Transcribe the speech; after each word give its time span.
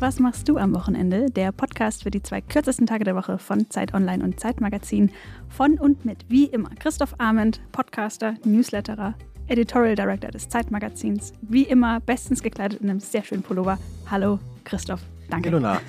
Was 0.00 0.18
machst 0.18 0.48
du 0.48 0.56
am 0.56 0.74
Wochenende? 0.74 1.26
Der 1.30 1.52
Podcast 1.52 2.04
für 2.04 2.10
die 2.10 2.22
zwei 2.22 2.40
kürzesten 2.40 2.86
Tage 2.86 3.04
der 3.04 3.14
Woche 3.14 3.36
von 3.36 3.68
Zeit 3.68 3.92
Online 3.92 4.24
und 4.24 4.40
Zeitmagazin. 4.40 5.10
Von 5.50 5.74
und 5.78 6.06
mit, 6.06 6.24
wie 6.28 6.46
immer, 6.46 6.70
Christoph 6.70 7.14
Arment, 7.18 7.60
Podcaster, 7.70 8.36
Newsletterer, 8.46 9.12
Editorial 9.48 9.96
Director 9.96 10.30
des 10.30 10.48
Zeitmagazins. 10.48 11.34
Wie 11.42 11.64
immer, 11.64 12.00
bestens 12.00 12.42
gekleidet 12.42 12.80
in 12.80 12.88
einem 12.88 13.00
sehr 13.00 13.22
schönen 13.22 13.42
Pullover. 13.42 13.76
Hallo, 14.10 14.38
Christoph. 14.64 15.02
Danke. 15.28 15.50
Ilona 15.50 15.82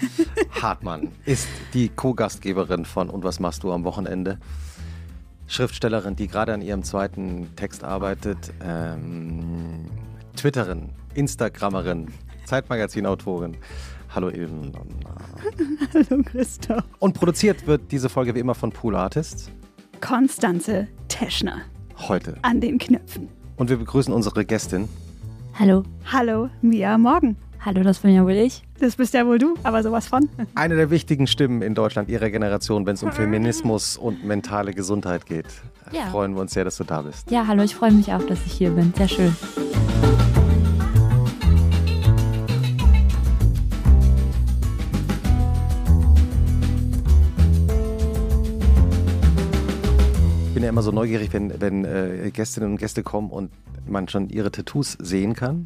Hartmann 0.61 1.07
ist 1.23 1.47
die 1.73 1.87
Co-Gastgeberin 1.87 2.83
von 2.83 3.09
Und 3.09 3.23
was 3.23 3.39
machst 3.39 3.64
du 3.64 3.71
am 3.71 3.86
Wochenende? 3.86 4.39
Schriftstellerin, 5.47 6.18
die 6.18 6.28
gerade 6.28 6.54
an 6.54 6.61
ihrem 6.61 6.83
zweiten 6.83 7.55
Text 7.55 7.86
arbeitet, 7.86 8.51
ähm, 8.61 9.86
Twitterin, 10.36 10.89
Instagrammerin, 11.14 12.09
Zeitmagazin-Autorin. 12.46 13.55
Hallo 14.14 14.29
Ilona. 14.29 14.79
Hallo 15.93 16.21
Christoph. 16.24 16.83
Und 17.00 17.14
produziert 17.14 17.65
wird 17.65 17.92
diese 17.92 18.10
Folge 18.10 18.36
wie 18.36 18.39
immer 18.39 18.56
von 18.56 18.71
Pool 18.71 18.96
Artists. 18.96 19.50
Konstanze 20.02 20.89
Teschner. 21.07 21.61
Heute. 21.97 22.36
An 22.42 22.60
den 22.60 22.78
Knöpfen. 22.78 23.29
Und 23.55 23.69
wir 23.69 23.78
begrüßen 23.78 24.14
unsere 24.14 24.43
Gästin. 24.43 24.89
Hallo. 25.57 25.83
Hallo, 26.11 26.50
Mia 26.61 26.97
Morgen. 26.97 27.38
Hallo, 27.64 27.83
das 27.83 28.00
bin 28.00 28.14
ja 28.14 28.24
wohl 28.24 28.32
ich. 28.32 28.64
Das 28.79 28.97
bist 28.97 29.14
ja 29.14 29.25
wohl 29.25 29.38
du, 29.38 29.54
aber 29.64 29.82
sowas 29.83 30.07
von. 30.07 30.28
Eine 30.55 30.75
der 30.75 30.89
wichtigen 30.89 31.28
Stimmen 31.28 31.61
in 31.61 31.74
Deutschland 31.74 32.09
ihrer 32.09 32.30
Generation, 32.31 32.86
wenn 32.86 32.95
es 32.95 33.03
um 33.03 33.11
Feminismus 33.11 33.95
und 33.95 34.25
mentale 34.25 34.73
Gesundheit 34.73 35.25
geht. 35.25 35.45
Ja. 35.91 36.08
Freuen 36.08 36.33
wir 36.33 36.41
uns 36.41 36.53
sehr, 36.53 36.66
dass 36.66 36.78
du 36.78 36.83
da 36.83 37.03
bist. 37.03 37.30
Ja, 37.31 37.47
hallo, 37.47 37.63
ich 37.63 37.75
freue 37.75 37.91
mich 37.91 38.11
auch, 38.11 38.23
dass 38.23 38.45
ich 38.45 38.53
hier 38.53 38.72
bin. 38.72 38.91
Sehr 38.97 39.07
schön. 39.07 39.35
Ich 50.52 50.53
bin 50.53 50.63
ja 50.63 50.69
immer 50.69 50.81
so 50.81 50.91
neugierig, 50.91 51.31
wenn, 51.31 51.61
wenn 51.61 51.85
äh, 51.85 52.30
Gästinnen 52.33 52.71
und 52.71 52.77
Gäste 52.77 53.03
kommen 53.03 53.30
und 53.30 53.52
man 53.88 54.09
schon 54.09 54.27
ihre 54.27 54.52
Tattoos 54.52 54.97
sehen 54.99 55.33
kann. 55.33 55.66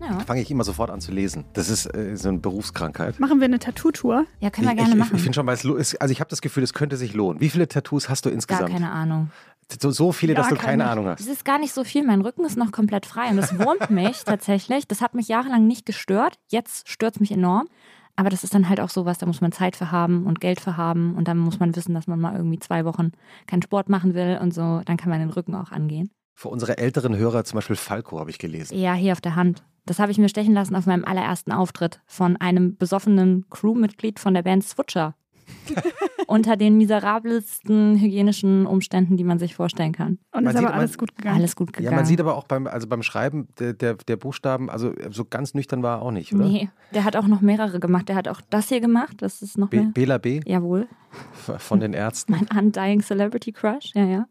Ja, 0.00 0.18
Fange 0.20 0.42
ich 0.42 0.50
immer 0.50 0.64
sofort 0.64 0.90
an 0.90 1.00
zu 1.00 1.12
lesen. 1.12 1.44
Das 1.54 1.70
ist 1.70 1.86
äh, 1.86 2.14
so 2.14 2.28
eine 2.28 2.36
Berufskrankheit. 2.38 3.18
Machen 3.20 3.40
wir 3.40 3.46
eine 3.46 3.58
Tattoo-Tour? 3.58 4.26
ja 4.40 4.50
können 4.50 4.66
wir 4.66 4.72
ich, 4.72 4.76
gerne 4.78 4.92
ich, 4.92 4.98
machen. 4.98 5.16
Ich 5.16 5.22
finde 5.22 5.34
schon, 5.34 5.46
weil 5.46 5.54
es, 5.54 5.64
es- 5.64 5.96
also 5.96 6.12
ich 6.12 6.20
habe 6.20 6.28
das 6.28 6.42
Gefühl, 6.42 6.62
es 6.62 6.74
könnte 6.74 6.98
sich 6.98 7.14
lohnen. 7.14 7.40
Wie 7.40 7.48
viele 7.48 7.66
Tattoos 7.68 8.10
hast 8.10 8.26
du 8.26 8.28
Gar 8.28 8.34
insgesamt? 8.34 8.70
keine 8.70 8.90
Ahnung. 8.92 9.30
So, 9.80 9.90
so 9.90 10.12
viele, 10.12 10.34
Gar 10.34 10.42
dass 10.42 10.50
du 10.50 10.56
keine. 10.56 10.84
Ahnung 10.88 11.06
Es 11.06 11.20
hast. 11.20 11.26
ist 11.28 11.44
gar 11.46 11.58
nicht 11.58 11.72
so 11.72 11.82
viel. 11.82 12.04
Mein 12.04 12.20
Rücken 12.20 12.44
ist 12.44 12.56
noch 12.58 12.70
komplett 12.70 13.06
frei 13.06 13.30
und 13.30 13.38
das 13.38 13.58
wurmt 13.58 13.88
mich 13.90 14.24
tatsächlich. 14.24 14.86
Das 14.86 15.00
hat 15.00 15.14
mich 15.14 15.28
jahrelang 15.28 15.66
nicht 15.66 15.86
gestört. 15.86 16.38
Jetzt 16.48 16.86
stört 16.88 17.14
es 17.16 17.20
mich 17.20 17.32
enorm. 17.32 17.66
Aber 18.18 18.30
das 18.30 18.42
ist 18.42 18.52
dann 18.52 18.68
halt 18.68 18.80
auch 18.80 18.90
sowas, 18.90 19.18
da 19.18 19.26
muss 19.26 19.40
man 19.40 19.52
Zeit 19.52 19.76
für 19.76 19.92
haben 19.92 20.26
und 20.26 20.40
Geld 20.40 20.60
für 20.60 20.76
haben 20.76 21.14
und 21.14 21.28
dann 21.28 21.38
muss 21.38 21.60
man 21.60 21.76
wissen, 21.76 21.94
dass 21.94 22.08
man 22.08 22.18
mal 22.18 22.34
irgendwie 22.34 22.58
zwei 22.58 22.84
Wochen 22.84 23.12
keinen 23.46 23.62
Sport 23.62 23.88
machen 23.88 24.14
will 24.14 24.40
und 24.42 24.52
so. 24.52 24.82
Dann 24.86 24.96
kann 24.96 25.08
man 25.08 25.20
den 25.20 25.30
Rücken 25.30 25.54
auch 25.54 25.70
angehen. 25.70 26.10
Für 26.34 26.48
unsere 26.48 26.78
älteren 26.78 27.16
Hörer, 27.16 27.44
zum 27.44 27.58
Beispiel 27.58 27.76
Falco, 27.76 28.18
habe 28.18 28.30
ich 28.30 28.40
gelesen. 28.40 28.76
Ja, 28.76 28.94
hier 28.94 29.12
auf 29.12 29.20
der 29.20 29.36
Hand. 29.36 29.62
Das 29.86 30.00
habe 30.00 30.10
ich 30.10 30.18
mir 30.18 30.28
stechen 30.28 30.52
lassen 30.52 30.74
auf 30.74 30.84
meinem 30.84 31.04
allerersten 31.04 31.52
Auftritt 31.52 32.00
von 32.06 32.36
einem 32.36 32.76
besoffenen 32.76 33.46
Crewmitglied 33.50 34.18
von 34.18 34.34
der 34.34 34.42
Band 34.42 34.64
Switcher. 34.64 35.14
Unter 36.30 36.58
den 36.58 36.76
miserabelsten 36.76 37.98
hygienischen 37.98 38.66
Umständen, 38.66 39.16
die 39.16 39.24
man 39.24 39.38
sich 39.38 39.54
vorstellen 39.54 39.92
kann. 39.92 40.18
Und 40.30 40.44
Man 40.44 40.46
ist 40.54 40.58
sieht- 40.58 40.68
aber 40.68 40.74
alles 40.76 40.90
man- 40.92 40.98
gut 40.98 41.16
gegangen. 41.16 41.36
Alles 41.36 41.56
gut 41.56 41.72
gegangen. 41.72 41.90
Ja, 41.90 41.96
man 41.96 42.04
sieht 42.04 42.20
aber 42.20 42.36
auch 42.36 42.44
beim, 42.44 42.66
also 42.66 42.86
beim 42.86 43.02
Schreiben 43.02 43.48
der, 43.58 43.72
der, 43.72 43.94
der 43.94 44.16
Buchstaben, 44.18 44.68
also 44.68 44.92
so 45.10 45.24
ganz 45.24 45.54
nüchtern 45.54 45.82
war 45.82 45.98
er 45.98 46.02
auch 46.02 46.10
nicht, 46.10 46.34
oder? 46.34 46.44
Nee, 46.46 46.68
der 46.92 47.04
hat 47.04 47.16
auch 47.16 47.26
noch 47.26 47.40
mehrere 47.40 47.80
gemacht. 47.80 48.10
Der 48.10 48.16
hat 48.16 48.28
auch 48.28 48.42
das 48.50 48.68
hier 48.68 48.80
gemacht. 48.80 49.22
Das 49.22 49.40
ist 49.40 49.56
noch 49.56 49.70
Be 49.70 49.78
mehr. 49.80 49.90
Bela 49.94 50.18
B. 50.18 50.40
Jawohl, 50.44 50.86
von 51.56 51.80
den 51.80 51.94
Ärzten. 51.94 52.32
mein 52.32 52.46
Undying 52.64 53.00
Celebrity 53.02 53.52
Crush. 53.52 53.92
Ja, 53.94 54.04
ja. 54.04 54.26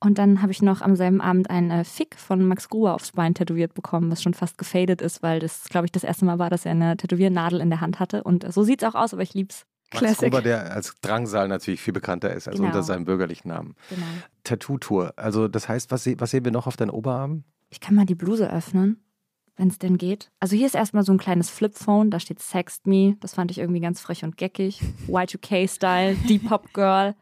Und 0.00 0.18
dann 0.18 0.42
habe 0.42 0.50
ich 0.52 0.60
noch 0.60 0.80
am 0.82 0.96
selben 0.96 1.20
Abend 1.20 1.50
einen 1.50 1.70
äh, 1.70 1.84
Fick 1.84 2.16
von 2.16 2.46
Max 2.46 2.68
Gruber 2.68 2.94
aufs 2.94 3.12
Bein 3.12 3.34
tätowiert 3.34 3.74
bekommen, 3.74 4.10
was 4.10 4.22
schon 4.22 4.34
fast 4.34 4.58
gefadet 4.58 5.00
ist, 5.02 5.22
weil 5.22 5.38
das, 5.38 5.64
glaube 5.68 5.86
ich, 5.86 5.92
das 5.92 6.02
erste 6.04 6.24
Mal 6.24 6.38
war, 6.40 6.50
dass 6.50 6.64
er 6.66 6.72
eine 6.72 6.96
Tätowiernadel 6.96 7.60
in 7.60 7.70
der 7.70 7.80
Hand 7.80 8.00
hatte. 8.00 8.22
Und 8.24 8.42
äh, 8.44 8.50
so 8.52 8.64
sieht 8.64 8.82
es 8.82 8.88
auch 8.88 8.94
aus, 8.96 9.12
aber 9.12 9.22
ich 9.22 9.34
lieb's. 9.34 9.66
Max. 9.94 10.18
Gruber, 10.18 10.42
der 10.42 10.72
als 10.72 10.94
Drangsal 11.00 11.48
natürlich 11.48 11.80
viel 11.80 11.94
bekannter 11.94 12.32
ist, 12.32 12.46
also 12.48 12.58
Genau. 12.58 12.68
unter 12.68 12.82
seinem 12.82 13.04
bürgerlichen 13.04 13.48
Namen. 13.48 13.74
Genau. 13.88 14.04
Tattoo-Tour. 14.44 15.14
Also 15.16 15.48
das 15.48 15.68
heißt, 15.68 15.90
was, 15.90 16.06
was 16.18 16.30
sehen 16.30 16.44
wir 16.44 16.52
noch 16.52 16.66
auf 16.66 16.76
deinen 16.76 16.90
Oberarmen? 16.90 17.44
Ich 17.70 17.80
kann 17.80 17.94
mal 17.94 18.04
die 18.06 18.14
Bluse 18.14 18.50
öffnen, 18.52 19.02
wenn 19.56 19.68
es 19.68 19.78
denn 19.78 19.98
geht. 19.98 20.30
Also 20.40 20.56
hier 20.56 20.66
ist 20.66 20.74
erstmal 20.74 21.04
so 21.04 21.12
ein 21.12 21.18
kleines 21.18 21.50
Flipphone, 21.50 22.10
da 22.10 22.20
steht 22.20 22.40
Sext 22.40 22.86
Me. 22.86 23.16
Das 23.20 23.34
fand 23.34 23.50
ich 23.50 23.58
irgendwie 23.58 23.80
ganz 23.80 24.00
frech 24.00 24.24
und 24.24 24.36
geckig. 24.36 24.80
Y2K-Style, 25.08 26.16
Depop 26.28 26.72
Girl. 26.74 27.14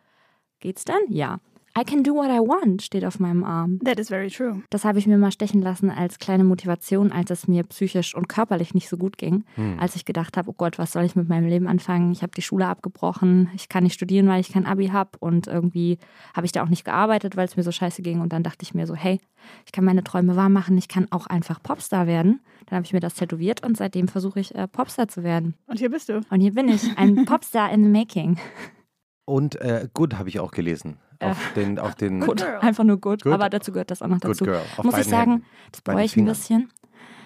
Geht's 0.61 0.85
denn? 0.85 0.97
Ja. 1.11 1.39
I 1.79 1.85
can 1.85 2.03
do 2.03 2.15
what 2.15 2.31
I 2.31 2.39
want 2.39 2.81
steht 2.83 3.05
auf 3.05 3.21
meinem 3.21 3.45
Arm. 3.45 3.79
That 3.85 3.99
is 3.99 4.09
very 4.09 4.31
true. 4.31 4.63
Das 4.71 4.87
habe 4.87 4.99
ich 4.99 5.07
mir 5.07 5.19
mal 5.19 5.31
stechen 5.31 5.61
lassen 5.61 5.91
als 5.91 6.19
kleine 6.19 6.43
Motivation, 6.43 7.13
als 7.13 7.31
es 7.31 7.49
mir 7.49 7.65
psychisch 7.65 8.15
und 8.15 8.31
körperlich 8.31 8.73
nicht 8.73 8.89
so 8.89 8.97
gut 8.97 9.19
ging. 9.19 9.45
Als 9.79 9.95
ich 9.95 10.07
gedacht 10.07 10.39
habe, 10.39 10.49
oh 10.49 10.55
Gott, 10.57 10.79
was 10.79 10.93
soll 10.93 11.05
ich 11.05 11.17
mit 11.17 11.29
meinem 11.29 11.49
Leben 11.49 11.67
anfangen? 11.67 12.13
Ich 12.13 12.23
habe 12.23 12.33
die 12.35 12.41
Schule 12.43 12.67
abgebrochen, 12.67 13.51
ich 13.55 13.69
kann 13.69 13.85
nicht 13.85 13.93
studieren, 13.93 14.27
weil 14.27 14.41
ich 14.41 14.53
kein 14.53 14.65
Abi 14.65 14.89
habe 14.89 15.11
und 15.21 15.49
irgendwie 15.49 15.99
habe 16.35 16.47
ich 16.47 16.53
da 16.53 16.63
auch 16.63 16.69
nicht 16.69 16.85
gearbeitet, 16.85 17.37
weil 17.37 17.45
es 17.45 17.57
mir 17.57 17.63
so 17.63 17.73
scheiße 17.73 18.01
ging. 18.01 18.21
Und 18.23 18.33
dann 18.33 18.43
dachte 18.43 18.63
ich 18.63 18.73
mir 18.73 18.87
so, 18.87 18.95
hey, 18.95 19.21
ich 19.67 19.73
kann 19.73 19.85
meine 19.85 20.03
Träume 20.03 20.35
wahr 20.35 20.49
machen, 20.49 20.79
ich 20.79 20.89
kann 20.89 21.07
auch 21.11 21.27
einfach 21.27 21.63
Popstar 21.63 22.07
werden. 22.07 22.41
Dann 22.67 22.77
habe 22.77 22.87
ich 22.87 22.95
mir 22.95 23.01
das 23.01 23.15
tätowiert 23.15 23.65
und 23.65 23.77
seitdem 23.77 24.09
versuche 24.09 24.41
ich 24.41 24.55
äh, 24.55 24.67
Popstar 24.67 25.09
zu 25.09 25.23
werden. 25.23 25.55
Und 25.67 25.79
hier 25.79 25.91
bist 25.91 26.09
du. 26.09 26.23
Und 26.31 26.41
hier 26.41 26.55
bin 26.55 26.69
ich, 26.69 26.97
ein 26.97 27.25
Popstar 27.27 27.71
in 27.71 27.85
the 27.85 27.91
making. 27.91 28.39
Und 29.27 29.61
äh, 29.61 29.89
Good 29.93 30.15
habe 30.15 30.29
ich 30.29 30.41
auch 30.41 30.53
gelesen. 30.53 30.99
Auf 31.21 31.53
den, 31.55 31.79
auf 31.79 31.95
den 31.95 32.21
Gut, 32.21 32.39
Girl. 32.39 32.59
einfach 32.61 32.85
nur 32.85 33.01
gut. 33.01 33.23
Good. 33.23 33.33
Aber 33.33 33.49
dazu 33.49 33.73
gehört 33.73 33.91
das 33.91 34.03
auch 34.03 34.09
noch 34.09 34.21
Good 34.21 34.31
dazu. 34.33 34.45
Girl. 34.45 34.63
Auf 34.77 34.85
Muss 34.85 34.99
ich 34.99 35.05
sagen, 35.07 35.31
Händen. 35.33 35.47
das 35.73 35.81
bereue 35.83 36.05
ich 36.05 36.13
ein 36.13 36.15
Fingern. 36.15 36.35
bisschen. 36.35 36.71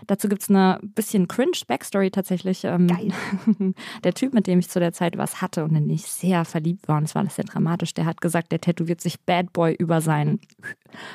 Dazu 0.06 0.28
gibt 0.28 0.42
es 0.42 0.50
eine 0.50 0.78
bisschen 0.82 1.28
cringe 1.28 1.52
Backstory 1.66 2.10
tatsächlich. 2.10 2.64
Ähm, 2.64 2.86
Geil. 2.86 3.12
der 4.04 4.14
Typ, 4.14 4.34
mit 4.34 4.46
dem 4.46 4.58
ich 4.58 4.68
zu 4.68 4.80
der 4.80 4.92
Zeit 4.92 5.16
was 5.18 5.40
hatte 5.40 5.64
und 5.64 5.70
in 5.70 5.84
den 5.88 5.90
ich 5.90 6.02
sehr 6.02 6.44
verliebt 6.44 6.88
war, 6.88 6.98
und 6.98 7.04
es 7.04 7.14
war 7.14 7.22
alles 7.22 7.36
sehr 7.36 7.44
dramatisch, 7.44 7.94
der 7.94 8.06
hat 8.06 8.20
gesagt, 8.20 8.52
der 8.52 8.60
tätowiert 8.60 9.00
sich 9.00 9.20
Bad 9.20 9.52
Boy 9.52 9.74
über 9.74 10.00
seinen. 10.00 10.40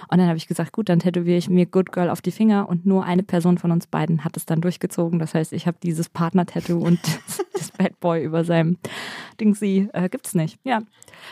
Und 0.10 0.18
dann 0.20 0.28
habe 0.28 0.38
ich 0.38 0.48
gesagt, 0.48 0.72
gut, 0.72 0.90
dann 0.90 1.00
tätowiere 1.00 1.38
ich 1.38 1.50
mir 1.50 1.66
Good 1.66 1.92
Girl 1.92 2.10
auf 2.10 2.22
die 2.22 2.32
Finger 2.32 2.70
und 2.70 2.86
nur 2.86 3.04
eine 3.06 3.24
Person 3.24 3.58
von 3.58 3.72
uns 3.72 3.88
beiden 3.88 4.24
hat 4.24 4.38
es 4.38 4.46
dann 4.46 4.62
durchgezogen. 4.62 5.20
Das 5.20 5.34
heißt, 5.34 5.52
ich 5.54 5.68
habe 5.68 5.78
dieses 5.84 6.08
Partner-Tattoo 6.10 6.78
und 6.78 7.00
das 7.54 7.72
Bad 7.72 8.00
Boy 8.00 8.24
über 8.24 8.44
seinem 8.46 8.78
Dingsy 9.40 9.90
äh, 9.94 10.08
gibt's 10.10 10.34
nicht. 10.34 10.60
Ja. 10.64 10.82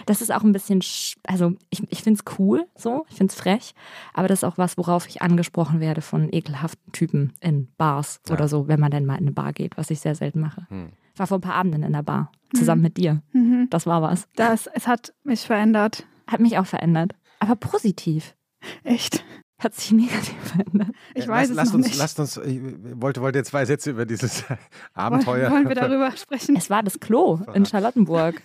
Das 0.05 0.21
ist 0.21 0.33
auch 0.33 0.43
ein 0.43 0.51
bisschen, 0.53 0.81
sch- 0.81 1.15
also 1.23 1.53
ich, 1.69 1.83
ich 1.89 2.01
finde 2.03 2.19
es 2.25 2.37
cool, 2.39 2.65
so, 2.75 3.05
ich 3.09 3.17
finde 3.17 3.31
es 3.31 3.39
frech, 3.39 3.73
aber 4.13 4.27
das 4.27 4.39
ist 4.39 4.43
auch 4.43 4.57
was, 4.57 4.77
worauf 4.77 5.07
ich 5.07 5.21
angesprochen 5.21 5.79
werde 5.79 6.01
von 6.01 6.29
ekelhaften 6.33 6.91
Typen 6.91 7.33
in 7.43 7.71
Bars 7.77 8.19
Ja. 8.27 8.33
oder 8.33 8.47
so, 8.47 8.67
wenn 8.67 8.79
man 8.79 8.89
denn 8.91 9.05
mal 9.05 9.15
in 9.15 9.21
eine 9.25 9.31
Bar 9.31 9.53
geht, 9.53 9.77
was 9.77 9.89
ich 9.91 9.99
sehr 9.99 10.15
selten 10.15 10.39
mache. 10.39 10.65
Hm. 10.69 10.89
Ich 11.13 11.19
war 11.19 11.27
vor 11.27 11.37
ein 11.37 11.41
paar 11.41 11.55
Abenden 11.55 11.83
in 11.83 11.93
der 11.93 12.01
Bar, 12.03 12.31
zusammen 12.55 12.81
mit 12.81 12.97
dir. 12.97 13.21
Mhm. 13.33 13.67
Das 13.69 13.85
war 13.85 14.01
was. 14.01 14.27
Das, 14.35 14.67
es 14.67 14.87
hat 14.87 15.13
mich 15.23 15.41
verändert. 15.41 16.07
Hat 16.27 16.39
mich 16.39 16.57
auch 16.57 16.65
verändert. 16.65 17.13
Aber 17.39 17.55
positiv. 17.55 18.35
Echt. 18.83 19.23
Hat 19.59 19.75
sich 19.75 19.91
negativ 19.91 20.35
verändert. 20.43 20.89
Ich 21.13 21.25
Äh, 21.25 21.27
weiß 21.27 21.49
lass, 21.49 21.49
es 21.49 21.55
lasst 21.55 21.71
noch 21.73 21.77
uns, 21.79 21.87
nicht. 21.87 21.97
Lasst 21.99 22.19
uns, 22.19 22.37
ich 22.37 22.59
wollte, 22.99 23.21
wollte 23.21 23.37
jetzt 23.39 23.49
zwei 23.49 23.65
Sätze 23.65 23.91
über 23.91 24.05
dieses 24.05 24.49
wollen, 24.49 24.59
Abenteuer. 24.93 25.51
wollen 25.51 25.67
wir 25.67 25.75
darüber 25.75 26.11
sprechen? 26.17 26.55
Es 26.55 26.69
war 26.71 26.81
das 26.81 26.99
Klo 26.99 27.39
in 27.53 27.65
Charlottenburg. 27.65 28.41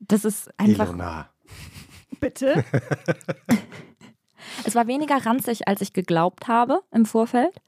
Das 0.00 0.24
ist 0.24 0.50
einfach, 0.58 0.88
Ilona. 0.88 1.28
Bitte? 2.18 2.64
es 4.64 4.74
war 4.74 4.86
weniger 4.86 5.24
ranzig, 5.24 5.68
als 5.68 5.80
ich 5.80 5.92
geglaubt 5.92 6.48
habe 6.48 6.80
im 6.90 7.06
Vorfeld. 7.06 7.60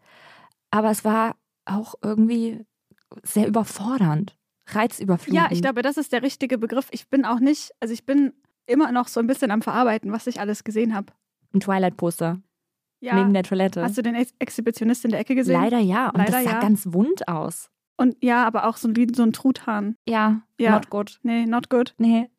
Aber 0.73 0.91
es 0.91 1.05
war 1.05 1.37
auch 1.65 1.95
irgendwie 2.03 2.65
sehr 3.23 3.47
überfordernd. 3.47 4.37
Reizüberflutend. 4.67 5.37
Ja, 5.37 5.49
ich 5.53 5.61
glaube, 5.63 5.83
das 5.83 5.97
ist 5.97 6.13
der 6.13 6.23
richtige 6.23 6.59
Begriff. 6.59 6.89
Ich 6.91 7.09
bin 7.09 7.25
auch 7.25 7.39
nicht, 7.41 7.71
also 7.81 7.93
ich 7.95 8.05
bin 8.07 8.33
immer 8.67 8.91
noch 8.91 9.07
so 9.09 9.21
ein 9.21 9.27
bisschen 9.27 9.51
am 9.51 9.61
Verarbeiten, 9.63 10.11
was 10.13 10.27
ich 10.27 10.41
alles 10.41 10.65
gesehen 10.65 10.95
habe. 10.95 11.13
Ein 11.53 11.61
Twilight-Poster 11.61 12.41
Ja. 13.01 13.15
neben 13.17 13.35
der 13.35 13.43
Toilette. 13.43 13.83
Hast 13.83 13.99
du 13.99 14.03
den 14.03 14.15
Ex 14.15 14.33
Exhibitionist 14.39 15.05
in 15.05 15.11
der 15.11 15.21
Ecke 15.21 15.35
gesehen? 15.35 15.61
Leider 15.61 15.79
ja. 15.79 16.09
Und 16.09 16.19
Leider 16.19 16.33
das 16.33 16.45
sah 16.45 16.51
ja. 16.53 16.61
ganz 16.61 16.87
wund 16.93 17.29
aus. 17.29 17.69
Und 17.99 18.17
ja, 18.25 18.45
aber 18.47 18.67
auch 18.67 18.79
so 18.79 18.89
ein, 18.89 19.15
so 19.15 19.23
ein 19.23 19.33
Truthahn. 19.33 19.97
Ja, 20.09 20.43
Ja. 20.59 20.73
not 20.73 20.89
good. 20.91 21.19
Nee, 21.23 21.45
not 21.45 21.69
good. 21.69 21.95
Nee. 21.99 22.31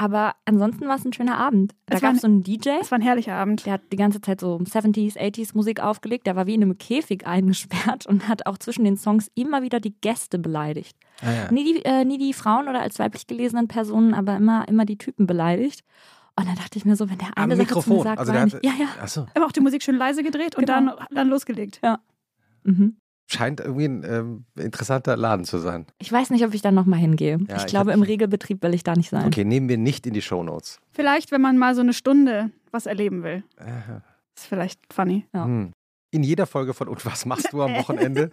Aber 0.00 0.36
ansonsten 0.44 0.86
war 0.86 0.94
es 0.96 1.04
ein 1.04 1.12
schöner 1.12 1.36
Abend. 1.38 1.74
Da 1.86 1.96
Es 1.96 2.02
war 2.02 2.10
gab 2.10 2.16
es 2.16 2.22
so 2.22 2.28
einen 2.28 2.44
DJ, 2.44 2.68
Es 2.80 2.90
war 2.92 2.98
ein 2.98 3.02
herrlicher 3.02 3.34
Abend. 3.34 3.66
der 3.66 3.74
hat 3.74 3.82
die 3.92 3.96
ganze 3.96 4.20
Zeit 4.20 4.40
so 4.40 4.56
70s, 4.58 5.16
80s 5.18 5.50
Musik 5.56 5.80
aufgelegt. 5.80 6.26
Der 6.28 6.36
war 6.36 6.46
wie 6.46 6.54
in 6.54 6.62
einem 6.62 6.78
Käfig 6.78 7.26
eingesperrt 7.26 8.06
und 8.06 8.28
hat 8.28 8.46
auch 8.46 8.58
zwischen 8.58 8.84
den 8.84 8.96
Songs 8.96 9.28
immer 9.34 9.62
wieder 9.62 9.80
die 9.80 9.94
Gäste 10.00 10.38
beleidigt. 10.38 10.96
Ah, 11.20 11.32
ja. 11.32 11.52
Nie, 11.52 11.64
die, 11.74 11.84
äh, 11.84 12.04
nie 12.04 12.16
die 12.18 12.32
Frauen 12.32 12.68
oder 12.68 12.80
als 12.80 12.98
weiblich 13.00 13.26
gelesenen 13.26 13.66
Personen, 13.66 14.14
aber 14.14 14.36
immer, 14.36 14.68
immer 14.68 14.84
die 14.84 14.98
Typen 14.98 15.26
beleidigt. 15.26 15.82
Und 16.36 16.46
dann 16.46 16.54
dachte 16.54 16.78
ich 16.78 16.84
mir 16.84 16.94
so, 16.94 17.10
wenn 17.10 17.18
der 17.18 17.36
Am 17.36 17.44
eine 17.50 17.56
Sache 17.56 17.66
zu 17.66 17.74
Mikrofon. 17.74 17.96
mir 17.96 18.02
sagt, 18.04 18.18
also 18.20 18.30
der 18.32 18.42
hat, 18.42 18.54
ich, 18.54 18.62
ja, 18.62 18.72
ja. 18.78 19.02
Achso. 19.02 19.26
Aber 19.34 19.46
auch 19.46 19.52
die 19.52 19.60
Musik 19.60 19.82
schön 19.82 19.96
leise 19.96 20.22
gedreht 20.22 20.54
und 20.54 20.64
Genau. 20.66 20.94
dann, 20.96 21.06
dann 21.10 21.28
losgelegt. 21.28 21.80
Mhm. 22.62 22.96
Scheint 23.28 23.60
irgendwie 23.60 23.84
ein 23.84 24.04
ähm, 24.04 24.44
interessanter 24.56 25.16
Laden 25.16 25.44
zu 25.44 25.58
sein. 25.58 25.86
Ich 25.98 26.10
weiß 26.10 26.30
nicht, 26.30 26.44
ob 26.44 26.54
ich 26.54 26.62
da 26.62 26.72
nochmal 26.72 26.98
hingehe. 26.98 27.38
Ja, 27.48 27.56
ich 27.56 27.62
ich 27.62 27.66
glaube, 27.66 27.92
im 27.92 28.02
Regelbetrieb 28.02 28.62
will 28.62 28.74
ich 28.74 28.82
da 28.82 28.94
nicht 28.94 29.10
sein. 29.10 29.26
Okay, 29.26 29.44
nehmen 29.44 29.68
wir 29.68 29.78
nicht 29.78 30.06
in 30.06 30.14
die 30.14 30.22
Shownotes. 30.22 30.80
Vielleicht, 30.92 31.30
wenn 31.30 31.42
man 31.42 31.58
mal 31.58 31.74
so 31.74 31.82
eine 31.82 31.92
Stunde 31.92 32.50
was 32.70 32.86
erleben 32.86 33.22
will. 33.22 33.44
Ist 34.36 34.46
vielleicht 34.46 34.80
funny. 34.92 35.26
Ja. 35.34 35.44
Hm. 35.44 35.72
In 36.10 36.22
jeder 36.22 36.46
Folge 36.46 36.72
von 36.72 36.88
Und 36.88 37.04
was 37.04 37.26
machst 37.26 37.52
du 37.52 37.62
am 37.62 37.74
Wochenende, 37.76 38.30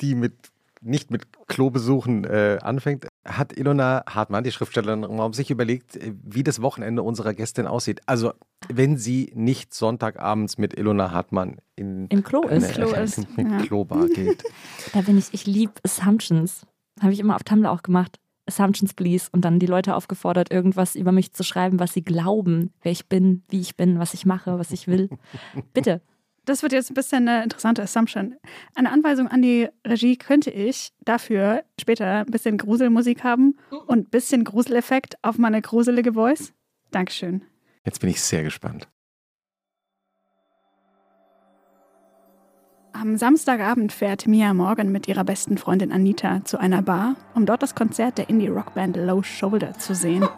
die 0.00 0.14
mit 0.14 0.34
nicht 0.80 1.10
mit 1.10 1.26
Klobesuchen 1.46 2.24
äh, 2.24 2.58
anfängt, 2.62 3.06
hat 3.24 3.56
Ilona 3.56 4.02
Hartmann, 4.08 4.44
die 4.44 4.52
Schriftstellerin, 4.52 5.04
um 5.04 5.32
sich 5.32 5.50
überlegt, 5.50 5.96
äh, 5.96 6.14
wie 6.22 6.42
das 6.42 6.62
Wochenende 6.62 7.02
unserer 7.02 7.34
Gästin 7.34 7.66
aussieht. 7.66 8.00
Also, 8.06 8.32
wenn 8.68 8.96
sie 8.96 9.32
nicht 9.34 9.74
Sonntagabends 9.74 10.58
mit 10.58 10.78
Ilona 10.78 11.10
Hartmann 11.10 11.56
in 11.76 12.06
Im 12.06 12.22
Klo 12.22 12.42
eine, 12.42 12.64
ist. 12.64 12.72
Klo 12.72 12.90
ist, 12.94 13.26
ja. 13.36 13.58
Klobar 13.58 14.08
geht. 14.08 14.42
Da 14.92 15.02
bin 15.02 15.18
ich, 15.18 15.28
ich 15.32 15.46
liebe 15.46 15.74
Assumptions. 15.84 16.66
Habe 17.00 17.12
ich 17.12 17.20
immer 17.20 17.36
auf 17.36 17.44
Tumblr 17.44 17.70
auch 17.70 17.82
gemacht. 17.82 18.18
Assumptions, 18.46 18.94
please. 18.94 19.28
Und 19.30 19.44
dann 19.44 19.58
die 19.58 19.66
Leute 19.66 19.94
aufgefordert, 19.94 20.50
irgendwas 20.50 20.96
über 20.96 21.12
mich 21.12 21.32
zu 21.32 21.44
schreiben, 21.44 21.78
was 21.78 21.92
sie 21.92 22.02
glauben, 22.02 22.72
wer 22.82 22.92
ich 22.92 23.08
bin, 23.08 23.44
wie 23.48 23.60
ich 23.60 23.76
bin, 23.76 23.98
was 23.98 24.14
ich 24.14 24.26
mache, 24.26 24.58
was 24.58 24.72
ich 24.72 24.88
will. 24.88 25.10
Bitte. 25.72 26.00
Das 26.50 26.64
wird 26.64 26.72
jetzt 26.72 26.90
ein 26.90 26.94
bisschen 26.94 27.28
eine 27.28 27.44
interessante 27.44 27.80
Assumption. 27.80 28.34
Eine 28.74 28.90
Anweisung 28.90 29.28
an 29.28 29.40
die 29.40 29.68
Regie 29.86 30.16
könnte 30.16 30.50
ich 30.50 30.92
dafür 31.00 31.62
später 31.80 32.26
ein 32.26 32.26
bisschen 32.26 32.58
Gruselmusik 32.58 33.22
haben 33.22 33.56
und 33.86 33.98
ein 33.98 34.10
bisschen 34.10 34.42
Gruseleffekt 34.42 35.14
auf 35.22 35.38
meine 35.38 35.62
gruselige 35.62 36.14
Voice. 36.14 36.52
Dankeschön. 36.90 37.42
Jetzt 37.84 38.00
bin 38.00 38.10
ich 38.10 38.20
sehr 38.20 38.42
gespannt. 38.42 38.88
Am 42.92 43.16
Samstagabend 43.16 43.92
fährt 43.92 44.26
Mia 44.26 44.52
Morgan 44.52 44.90
mit 44.90 45.06
ihrer 45.06 45.22
besten 45.22 45.56
Freundin 45.56 45.92
Anita 45.92 46.44
zu 46.44 46.58
einer 46.58 46.82
Bar, 46.82 47.14
um 47.36 47.46
dort 47.46 47.62
das 47.62 47.76
Konzert 47.76 48.18
der 48.18 48.28
Indie-Rockband 48.28 48.96
Low 48.96 49.22
Shoulder 49.22 49.74
zu 49.74 49.94
sehen. 49.94 50.28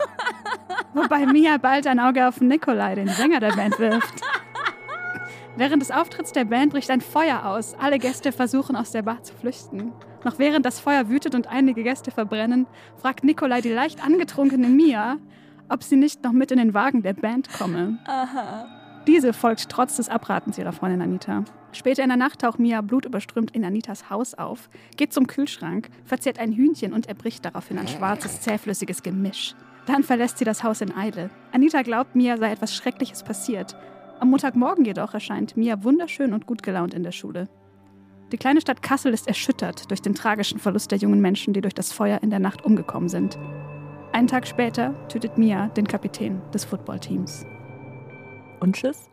Wobei 0.93 1.25
Mia 1.25 1.57
bald 1.57 1.87
ein 1.87 1.99
Auge 1.99 2.29
auf 2.29 2.43
Nikolai, 2.43 2.97
den 2.97 3.09
Sänger 3.09 3.41
der 3.41 3.53
Band, 3.53 3.79
wirft. 3.79 4.23
Während 5.57 5.83
des 5.83 5.91
Auftritts 5.91 6.33
der 6.33 6.47
Band 6.47 6.73
bricht 6.73 6.91
ein 6.91 7.03
Feuer 7.03 7.45
aus. 7.45 7.75
Alle 7.79 7.99
Gäste 7.99 8.33
versuchen 8.33 8.75
aus 8.75 8.91
der 8.91 9.03
Bar 9.03 9.23
zu 9.23 9.35
flüchten. 9.35 9.93
Noch 10.25 10.39
während 10.39 10.65
das 10.65 10.81
Feuer 10.81 11.09
wütet 11.11 11.35
und 11.35 11.47
einige 11.47 11.83
Gäste 11.83 12.11
verbrennen, 12.11 12.67
fragt 12.97 13.23
Nikolai 13.23 13.61
die 13.61 13.73
leicht 13.73 14.03
angetrunkene 14.03 14.69
Mia, 14.69 15.19
ob 15.69 15.83
sie 15.83 15.97
nicht 15.97 16.23
noch 16.25 16.33
mit 16.33 16.51
in 16.53 16.59
den 16.59 16.75
Wagen 16.75 17.03
der 17.03 17.13
Band 17.13 17.53
komme. 17.53 17.99
Diese 19.07 19.33
folgt 19.33 19.69
trotz 19.69 19.97
des 19.97 20.09
Abratens 20.09 20.57
ihrer 20.59 20.73
Freundin 20.73 21.03
Anita. 21.03 21.45
Später 21.73 22.03
in 22.03 22.09
der 22.09 22.17
Nacht 22.17 22.41
taucht 22.43 22.59
Mia 22.59 22.81
blutüberströmt 22.81 23.51
in 23.51 23.65
Anitas 23.65 24.09
Haus 24.09 24.35
auf, 24.35 24.71
geht 24.97 25.13
zum 25.13 25.27
Kühlschrank, 25.27 25.89
verzehrt 26.05 26.39
ein 26.39 26.53
Hühnchen 26.53 26.93
und 26.93 27.09
erbricht 27.09 27.45
daraufhin 27.45 27.79
ein 27.79 27.89
schwarzes, 27.89 28.41
zähflüssiges 28.41 29.03
Gemisch. 29.03 29.55
Dann 29.87 30.03
verlässt 30.05 30.39
sie 30.39 30.45
das 30.45 30.63
Haus 30.63 30.81
in 30.81 30.97
Eile. 30.97 31.31
Anita 31.51 31.83
glaubt, 31.83 32.15
Mia 32.15 32.37
sei 32.37 32.53
etwas 32.53 32.75
Schreckliches 32.75 33.23
passiert. 33.23 33.75
Am 34.23 34.31
Montagmorgen 34.31 34.85
jedoch 34.85 35.15
erscheint 35.15 35.57
Mia 35.57 35.83
wunderschön 35.83 36.33
und 36.33 36.47
gut 36.47 36.63
gelaunt 36.63 36.95
in 36.95 37.03
der 37.03 37.11
Schule. 37.11 37.49
Die 38.31 38.37
kleine 38.37 38.61
Stadt 38.61 38.81
Kassel 38.81 39.13
ist 39.13 39.27
erschüttert 39.27 39.91
durch 39.91 40.01
den 40.01 40.15
tragischen 40.15 40.61
Verlust 40.61 40.93
der 40.93 40.99
jungen 40.99 41.21
Menschen, 41.21 41.55
die 41.55 41.61
durch 41.61 41.75
das 41.75 41.93
Feuer 41.93 42.23
in 42.23 42.31
der 42.31 42.39
Nacht 42.39 42.65
umgekommen 42.65 43.09
sind. 43.09 43.37
Einen 44.13 44.29
Tag 44.29 44.47
später 44.47 44.95
tötet 45.09 45.39
Mia 45.39 45.71
den 45.71 45.89
Kapitän 45.89 46.41
des 46.55 46.65
Footballteams. 46.65 47.45
Und 48.61 48.77
tschüss. 48.77 49.11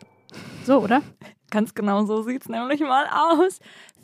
So, 0.63 0.83
oder? 0.83 1.01
Ganz 1.49 1.73
genau 1.73 2.05
so 2.05 2.21
sieht's 2.21 2.47
nämlich 2.47 2.81
mal 2.81 3.07
aus. 3.07 3.57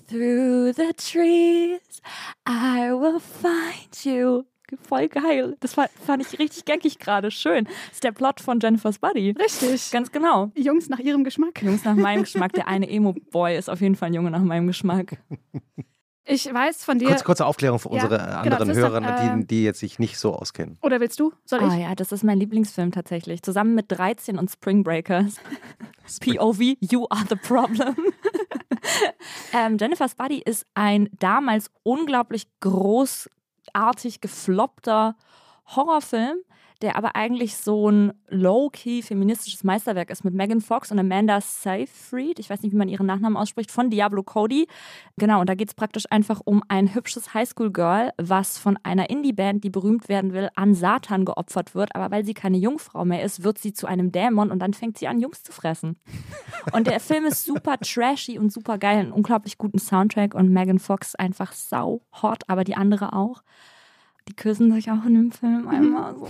Through 0.10 0.74
the 0.74 0.92
trees, 0.98 2.01
I 2.50 2.90
will 2.90 3.19
find 3.19 4.06
you. 4.06 4.46
Voll 4.88 5.07
geil. 5.07 5.57
Das 5.60 5.77
war, 5.77 5.88
fand 6.06 6.25
ich 6.25 6.39
richtig 6.39 6.66
geckig 6.66 7.00
gerade. 7.00 7.31
Schön. 7.31 7.66
Das 7.66 7.94
ist 7.94 8.04
der 8.04 8.12
Plot 8.12 8.39
von 8.39 8.60
Jennifer's 8.60 9.00
Buddy. 9.00 9.31
Richtig. 9.31 9.92
Ganz 9.92 10.12
genau. 10.12 10.51
Jungs 10.56 10.89
nach 10.89 11.00
ihrem 11.00 11.24
Geschmack. 11.24 11.62
Jungs 11.62 11.83
nach 11.83 11.95
meinem 11.95 12.24
Geschmack. 12.24 12.54
Der 12.54 12.68
eine 12.68 12.89
Emo-Boy 12.89 13.57
ist 13.57 13.69
auf 13.69 13.81
jeden 13.81 13.95
Fall 13.95 14.07
ein 14.07 14.13
Junge 14.13 14.31
nach 14.31 14.44
meinem 14.44 14.68
Geschmack. 14.68 15.18
Ich 16.27 16.51
weiß 16.51 16.83
von 16.83 16.98
dir. 16.98 17.10
Kurz, 17.10 17.24
kurze 17.24 17.45
Aufklärung 17.45 17.77
für 17.77 17.89
Ja, 17.89 17.95
unsere 17.95 18.18
genau, 18.18 18.56
anderen 18.57 18.69
doch, 18.69 18.75
Hörer, 18.75 19.36
äh, 19.36 19.38
die, 19.38 19.48
die 19.48 19.63
jetzt 19.63 19.80
sich 19.80 20.00
nicht 20.00 20.18
so 20.18 20.33
auskennen. 20.33 20.77
Oder 20.81 21.00
willst 21.00 21.19
du? 21.19 21.31
Soll 21.45 21.60
ich? 21.60 21.72
Ah 21.72 21.77
ja, 21.77 21.95
das 21.95 22.12
ist 22.12 22.24
mein 22.24 22.39
Lieblingsfilm 22.39 22.92
tatsächlich. 22.92 23.44
Zusammen 23.44 23.75
mit 23.75 23.86
13 23.89 24.39
und 24.39 24.50
Spring 24.50 24.83
Breakers. 24.83 25.36
POV, 26.22 26.77
you 26.80 27.06
are 27.10 27.25
the 27.30 27.36
problem. 27.36 27.95
ähm, 29.54 29.77
Jennifer's 29.80 30.16
Buddy 30.16 30.42
ist 30.44 30.66
ein 30.74 31.10
damals 31.19 31.69
unglaublich 31.83 32.48
großartig 33.75 34.22
gefloppter 34.22 35.16
Horrorfilm, 35.75 36.38
der 36.81 36.95
aber 36.95 37.16
eigentlich 37.16 37.57
so 37.57 37.89
ein 37.89 38.13
low-key 38.30 39.01
feministisches 39.01 39.63
Meisterwerk 39.63 40.10
ist 40.10 40.24
mit 40.24 40.33
Megan 40.33 40.62
Fox 40.62 40.92
und 40.92 41.00
Amanda 41.00 41.39
Seyfried, 41.42 42.39
ich 42.39 42.50
weiß 42.50 42.62
nicht, 42.62 42.74
wie 42.74 42.77
man 42.77 42.89
ihren 42.89 43.06
Nachnamen 43.06 43.38
ausspricht, 43.38 43.72
von 43.72 43.89
Diablo 43.89 44.24
Cody. 44.24 44.68
Genau, 45.18 45.39
und 45.39 45.50
da 45.50 45.56
geht 45.56 45.69
es 45.69 45.74
praktisch 45.74 46.06
einfach 46.10 46.42
um 46.44 46.63
ein 46.68 46.94
hübsches 46.94 47.33
Highschool-Girl, 47.33 48.12
was 48.18 48.57
von 48.57 48.77
einer 48.83 49.10
Indie-Band, 49.10 49.63
die 49.63 49.69
berühmt 49.69 50.10
werden 50.10 50.33
will, 50.33 50.50
an 50.56 50.74
Satan 50.74 51.25
geopfert 51.25 51.75
wird. 51.75 51.95
Aber 51.95 52.12
weil 52.12 52.25
sie 52.25 52.33
keine 52.33 52.57
Jungfrau 52.57 53.06
mehr 53.06 53.24
ist, 53.24 53.44
wird 53.44 53.57
sie 53.57 53.74
zu 53.74 53.88
einem 53.88 54.12
Dämon 54.12 54.51
und 54.51 54.60
dann 54.60 54.74
fängt 54.74 54.98
sie 54.98 55.07
an, 55.07 55.19
Jungs 55.19 55.44
zu 55.44 55.51
fressen. 55.51 55.98
Und 56.74 56.88
der 56.88 57.00
Film 57.00 57.25
ist 57.25 57.45
super 57.45 57.77
trashy 57.80 58.38
und 58.38 58.51
super 58.51 58.77
geil, 58.77 59.00
einen 59.00 59.12
unglaublich 59.12 59.57
guten 59.57 59.80
Soundtrack 59.80 60.33
und 60.33 60.51
Megan 60.51 60.80
Fox 60.80 61.16
einfach 61.16 61.54
sau 61.54 62.01
hot, 62.22 62.44
aber 62.48 62.63
die 62.63 62.75
andere 62.75 63.13
auch. 63.13 63.42
Die 64.27 64.36
küssen 64.36 64.72
sich 64.74 64.89
auch 64.92 65.06
in 65.06 65.13
dem 65.13 65.31
Film 65.31 65.68
einmal 65.68 66.16
so. 66.18 66.27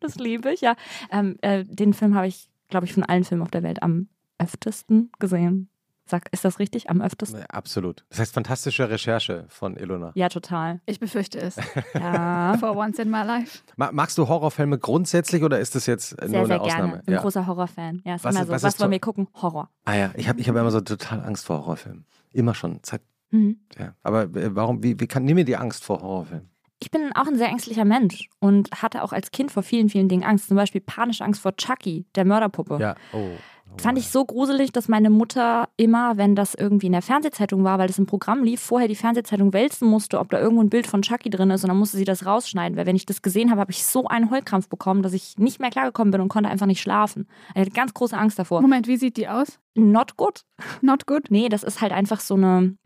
Das 0.00 0.16
liebe 0.16 0.52
ich, 0.52 0.60
ja. 0.60 0.74
Ähm, 1.10 1.36
äh, 1.40 1.64
den 1.64 1.94
Film 1.94 2.14
habe 2.14 2.26
ich, 2.26 2.48
glaube 2.68 2.86
ich, 2.86 2.92
von 2.92 3.04
allen 3.04 3.24
Filmen 3.24 3.42
auf 3.42 3.50
der 3.50 3.62
Welt 3.62 3.82
am 3.82 4.08
öftesten 4.38 5.10
gesehen. 5.18 5.68
Sag, 6.06 6.28
ist 6.32 6.44
das 6.44 6.58
richtig? 6.58 6.90
Am 6.90 7.00
öftesten? 7.00 7.40
Ja, 7.40 7.46
absolut. 7.46 8.04
Das 8.10 8.18
heißt, 8.18 8.34
fantastische 8.34 8.90
Recherche 8.90 9.46
von 9.48 9.74
Ilona. 9.78 10.12
Ja, 10.14 10.28
total. 10.28 10.82
Ich 10.84 11.00
befürchte 11.00 11.38
es. 11.40 11.56
Ja. 11.94 12.58
For 12.58 12.76
once 12.76 12.98
in 12.98 13.10
my 13.10 13.22
life. 13.22 13.60
Ma- 13.76 13.90
Magst 13.90 14.18
du 14.18 14.28
Horrorfilme 14.28 14.78
grundsätzlich 14.78 15.42
oder 15.44 15.58
ist 15.60 15.74
das 15.74 15.86
jetzt 15.86 16.12
äh, 16.20 16.26
nur 16.26 16.28
Sehr, 16.28 16.38
eine 16.40 16.46
sehr 16.48 16.60
Ausnahme? 16.60 16.88
gerne. 16.88 17.02
Bin 17.04 17.14
Ja. 17.14 17.20
großer 17.22 17.46
Horrorfan. 17.46 18.02
Ja, 18.04 18.16
ist 18.16 18.24
Was 18.24 18.34
immer 18.34 18.42
ist- 18.42 18.46
so. 18.48 18.52
was 18.52 18.62
Was, 18.64 18.74
ist 18.74 18.80
wollen 18.80 18.90
wir 18.90 19.00
gucken? 19.00 19.28
Horror. 19.40 19.70
Ah 19.86 19.94
ja, 19.94 20.10
ich 20.16 20.28
habe 20.28 20.38
ich 20.40 20.46
hab 20.50 20.56
immer 20.56 20.70
so 20.70 20.82
total 20.82 21.22
Angst 21.24 21.46
vor 21.46 21.60
Horrorfilmen. 21.60 22.04
Immer 22.34 22.54
schon. 22.54 22.80
Seit, 22.82 23.00
Mhm. 23.34 23.58
ja. 23.78 23.94
Aber 24.02 24.22
äh, 24.22 24.54
warum, 24.54 24.82
wie, 24.82 24.98
wie 25.00 25.06
kann, 25.06 25.24
nimm 25.24 25.34
mir 25.34 25.44
die 25.44 25.56
Angst 25.56 25.84
vor 25.84 26.00
Horrorfilmen? 26.00 26.48
Ich 26.78 26.90
bin 26.90 27.12
auch 27.14 27.26
ein 27.26 27.36
sehr 27.36 27.48
ängstlicher 27.48 27.84
Mensch 27.84 28.28
und 28.40 28.70
hatte 28.70 29.02
auch 29.02 29.12
als 29.12 29.30
Kind 29.30 29.50
vor 29.50 29.62
vielen, 29.62 29.88
vielen 29.88 30.08
Dingen 30.08 30.22
Angst. 30.22 30.48
Zum 30.48 30.56
Beispiel 30.56 30.80
panische 30.80 31.24
Angst 31.24 31.40
vor 31.40 31.56
Chucky, 31.56 32.06
der 32.14 32.24
Mörderpuppe. 32.24 32.78
Ja, 32.80 32.94
oh. 33.12 33.18
oh 33.18 33.76
Fand 33.78 33.98
ich 33.98 34.08
so 34.08 34.24
gruselig, 34.24 34.70
dass 34.70 34.86
meine 34.86 35.08
Mutter 35.08 35.68
immer, 35.76 36.16
wenn 36.16 36.36
das 36.36 36.54
irgendwie 36.54 36.86
in 36.86 36.92
der 36.92 37.02
Fernsehzeitung 37.02 37.64
war, 37.64 37.78
weil 37.78 37.86
das 37.86 37.98
im 37.98 38.06
Programm 38.06 38.44
lief, 38.44 38.60
vorher 38.60 38.86
die 38.86 38.94
Fernsehzeitung 38.94 39.52
wälzen 39.52 39.88
musste, 39.88 40.18
ob 40.18 40.30
da 40.30 40.38
irgendwo 40.38 40.62
ein 40.62 40.68
Bild 40.68 40.86
von 40.86 41.02
Chucky 41.02 41.30
drin 41.30 41.50
ist 41.50 41.64
und 41.64 41.68
dann 41.68 41.78
musste 41.78 41.96
sie 41.96 42.04
das 42.04 42.26
rausschneiden, 42.26 42.76
weil 42.76 42.86
wenn 42.86 42.96
ich 42.96 43.06
das 43.06 43.22
gesehen 43.22 43.50
habe, 43.50 43.60
habe 43.60 43.72
ich 43.72 43.84
so 43.84 44.06
einen 44.06 44.30
Heulkrampf 44.30 44.68
bekommen, 44.68 45.02
dass 45.02 45.12
ich 45.12 45.38
nicht 45.38 45.60
mehr 45.60 45.70
klargekommen 45.70 46.12
bin 46.12 46.20
und 46.20 46.28
konnte 46.28 46.50
einfach 46.50 46.66
nicht 46.66 46.82
schlafen. 46.82 47.26
Ich 47.54 47.60
hatte 47.62 47.70
ganz 47.70 47.94
große 47.94 48.16
Angst 48.16 48.38
davor. 48.38 48.60
Moment, 48.60 48.86
wie 48.86 48.96
sieht 48.96 49.16
die 49.16 49.28
aus? 49.28 49.58
Not 49.74 50.16
good. 50.16 50.44
Not 50.82 51.06
good. 51.06 51.30
Nee, 51.30 51.48
das 51.48 51.62
ist 51.62 51.80
halt 51.80 51.92
einfach 51.92 52.20
so 52.20 52.34
eine, 52.34 52.76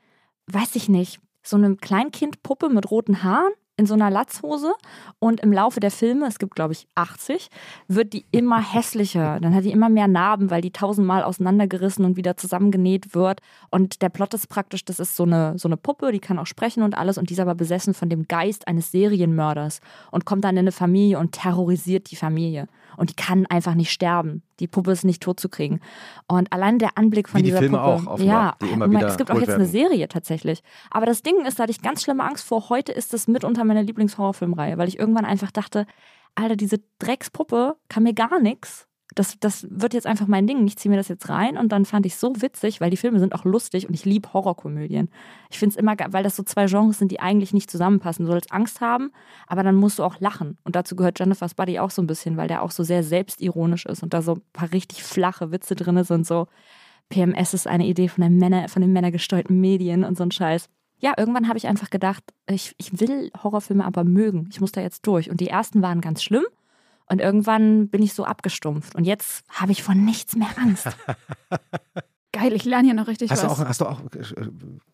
weiß 0.52 0.76
ich 0.76 0.88
nicht, 0.88 1.20
so 1.42 1.56
eine 1.56 1.76
Kleinkindpuppe 1.76 2.68
mit 2.68 2.90
roten 2.90 3.22
Haaren 3.22 3.52
in 3.78 3.86
so 3.86 3.94
einer 3.94 4.10
Latzhose 4.10 4.74
und 5.20 5.40
im 5.40 5.52
Laufe 5.52 5.78
der 5.78 5.92
Filme, 5.92 6.26
es 6.26 6.40
gibt 6.40 6.56
glaube 6.56 6.72
ich 6.72 6.88
80, 6.96 7.48
wird 7.86 8.12
die 8.12 8.26
immer 8.32 8.60
hässlicher. 8.60 9.38
Dann 9.40 9.54
hat 9.54 9.64
die 9.64 9.70
immer 9.70 9.88
mehr 9.88 10.08
Narben, 10.08 10.50
weil 10.50 10.60
die 10.60 10.72
tausendmal 10.72 11.22
auseinandergerissen 11.22 12.04
und 12.04 12.16
wieder 12.16 12.36
zusammengenäht 12.36 13.14
wird. 13.14 13.40
Und 13.70 14.02
der 14.02 14.08
Plot 14.08 14.34
ist 14.34 14.48
praktisch, 14.48 14.84
das 14.84 14.98
ist 14.98 15.14
so 15.14 15.22
eine, 15.22 15.56
so 15.58 15.68
eine 15.68 15.76
Puppe, 15.76 16.10
die 16.10 16.18
kann 16.18 16.40
auch 16.40 16.46
sprechen 16.46 16.82
und 16.82 16.98
alles 16.98 17.18
und 17.18 17.30
die 17.30 17.34
ist 17.34 17.40
aber 17.40 17.54
besessen 17.54 17.94
von 17.94 18.08
dem 18.08 18.26
Geist 18.26 18.66
eines 18.66 18.90
Serienmörders 18.90 19.80
und 20.10 20.24
kommt 20.24 20.42
dann 20.42 20.56
in 20.56 20.60
eine 20.60 20.72
Familie 20.72 21.20
und 21.20 21.32
terrorisiert 21.32 22.10
die 22.10 22.16
Familie. 22.16 22.66
Und 22.96 23.10
die 23.10 23.16
kann 23.16 23.46
einfach 23.46 23.74
nicht 23.74 23.92
sterben. 23.92 24.42
Die 24.60 24.66
Puppe 24.66 24.92
ist 24.92 25.04
nicht 25.04 25.22
tot 25.22 25.38
zu 25.38 25.48
kriegen. 25.48 25.80
Und 26.26 26.52
allein 26.52 26.78
der 26.78 26.98
Anblick 26.98 27.28
von 27.28 27.38
Wie 27.38 27.42
die 27.42 27.50
dieser 27.50 27.60
Filme 27.60 27.78
Puppe. 27.78 28.10
auch, 28.10 28.18
ja, 28.18 28.56
die 28.60 28.66
wieder 28.66 29.06
es 29.06 29.16
gibt 29.16 29.30
auch 29.30 29.36
jetzt 29.36 29.50
eine 29.50 29.58
werden. 29.58 29.70
Serie 29.70 30.08
tatsächlich. 30.08 30.62
Aber 30.90 31.06
das 31.06 31.22
Ding 31.22 31.44
ist, 31.46 31.58
da 31.58 31.64
hatte 31.64 31.70
ich 31.70 31.82
ganz 31.82 32.02
schlimme 32.02 32.24
Angst 32.24 32.46
vor. 32.46 32.68
Heute 32.68 32.92
ist 32.92 33.14
es 33.14 33.28
mitunter 33.28 33.64
meine 33.64 33.82
Lieblingshorrorfilmreihe, 33.82 34.78
weil 34.78 34.88
ich 34.88 34.98
irgendwann 34.98 35.24
einfach 35.24 35.50
dachte, 35.50 35.86
Alter, 36.34 36.56
diese 36.56 36.80
Dreckspuppe 36.98 37.76
kann 37.88 38.02
mir 38.02 38.14
gar 38.14 38.40
nichts. 38.40 38.87
Das, 39.14 39.38
das 39.40 39.66
wird 39.70 39.94
jetzt 39.94 40.06
einfach 40.06 40.26
mein 40.26 40.46
Ding. 40.46 40.66
Ich 40.66 40.76
ziehe 40.76 40.90
mir 40.90 40.98
das 40.98 41.08
jetzt 41.08 41.28
rein 41.28 41.56
und 41.56 41.70
dann 41.72 41.86
fand 41.86 42.04
ich 42.04 42.16
so 42.16 42.32
witzig, 42.42 42.80
weil 42.80 42.90
die 42.90 42.96
Filme 42.96 43.18
sind 43.18 43.34
auch 43.34 43.44
lustig 43.44 43.88
und 43.88 43.94
ich 43.94 44.04
liebe 44.04 44.32
Horrorkomödien. 44.32 45.08
Ich 45.50 45.58
finde 45.58 45.72
es 45.72 45.76
immer, 45.78 45.96
weil 46.10 46.22
das 46.22 46.36
so 46.36 46.42
zwei 46.42 46.66
Genres 46.66 46.98
sind, 46.98 47.10
die 47.10 47.20
eigentlich 47.20 47.54
nicht 47.54 47.70
zusammenpassen. 47.70 48.26
Du 48.26 48.30
sollst 48.30 48.52
Angst 48.52 48.80
haben, 48.80 49.10
aber 49.46 49.62
dann 49.62 49.76
musst 49.76 49.98
du 49.98 50.04
auch 50.04 50.20
lachen. 50.20 50.58
Und 50.64 50.76
dazu 50.76 50.94
gehört 50.94 51.18
Jennifer's 51.18 51.54
Buddy 51.54 51.78
auch 51.78 51.90
so 51.90 52.02
ein 52.02 52.06
bisschen, 52.06 52.36
weil 52.36 52.48
der 52.48 52.62
auch 52.62 52.70
so 52.70 52.82
sehr 52.82 53.02
selbstironisch 53.02 53.86
ist 53.86 54.02
und 54.02 54.12
da 54.12 54.20
so 54.20 54.34
ein 54.34 54.42
paar 54.52 54.72
richtig 54.72 55.02
flache 55.02 55.50
Witze 55.52 55.74
drin 55.74 56.04
sind. 56.04 56.26
So, 56.26 56.46
PMS 57.08 57.54
ist 57.54 57.66
eine 57.66 57.86
Idee 57.86 58.08
von, 58.08 58.22
den 58.22 58.36
Männer, 58.36 58.68
von 58.68 58.82
den 58.82 58.92
männergesteuerten 58.92 59.58
Medien 59.58 60.04
und 60.04 60.16
so 60.18 60.24
ein 60.24 60.30
Scheiß. 60.30 60.68
Ja, 61.00 61.14
irgendwann 61.16 61.48
habe 61.48 61.58
ich 61.58 61.68
einfach 61.68 61.90
gedacht, 61.90 62.24
ich, 62.48 62.74
ich 62.76 63.00
will 63.00 63.30
Horrorfilme 63.42 63.84
aber 63.84 64.04
mögen. 64.04 64.48
Ich 64.50 64.60
muss 64.60 64.72
da 64.72 64.80
jetzt 64.80 65.06
durch. 65.06 65.30
Und 65.30 65.40
die 65.40 65.48
ersten 65.48 65.80
waren 65.80 66.00
ganz 66.00 66.22
schlimm. 66.22 66.44
Und 67.10 67.20
irgendwann 67.20 67.88
bin 67.88 68.02
ich 68.02 68.12
so 68.12 68.24
abgestumpft. 68.24 68.94
Und 68.94 69.04
jetzt 69.04 69.44
habe 69.48 69.72
ich 69.72 69.82
vor 69.82 69.94
nichts 69.94 70.36
mehr 70.36 70.48
Angst. 70.58 70.86
Geil, 72.32 72.52
ich 72.52 72.64
lerne 72.64 72.84
hier 72.88 72.94
noch 72.94 73.06
richtig 73.08 73.30
Hast 73.30 73.42
du 73.42 73.46
was. 73.48 73.60
auch, 73.60 73.64
hast 73.66 73.80
du 73.80 73.86
auch, 73.86 74.00
äh, 74.14 74.48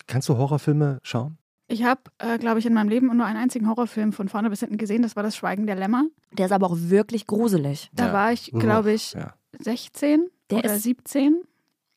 kannst 0.07 0.29
du 0.29 0.37
Horrorfilme 0.37 0.99
schauen? 1.03 1.37
Ich 1.67 1.83
habe, 1.83 2.03
äh, 2.19 2.39
glaube 2.39 2.59
ich, 2.61 2.67
in 2.67 2.75
meinem 2.75 2.89
Leben 2.89 3.15
nur 3.17 3.27
einen 3.27 3.39
einzigen 3.39 3.69
Horrorfilm 3.69 4.13
von 4.13 4.29
vorne 4.29 4.51
bis 4.51 4.61
hinten 4.61 4.77
gesehen. 4.77 5.03
Das 5.03 5.17
war 5.17 5.23
das 5.23 5.35
Schweigen 5.37 5.67
der 5.67 5.75
Lämmer. 5.77 6.05
Der 6.33 6.47
ist 6.47 6.53
aber 6.53 6.67
auch 6.67 6.77
wirklich 6.79 7.27
gruselig. 7.27 7.91
Da 7.95 8.07
Ja. 8.09 8.13
war 8.13 8.33
ich, 8.33 8.53
glaube 8.53 8.93
ich, 8.93 9.15
Ja. 9.15 9.35
16 9.59 10.27
Der 10.51 10.59
oder 10.59 10.75
ist- 10.75 10.83
17. 10.85 11.43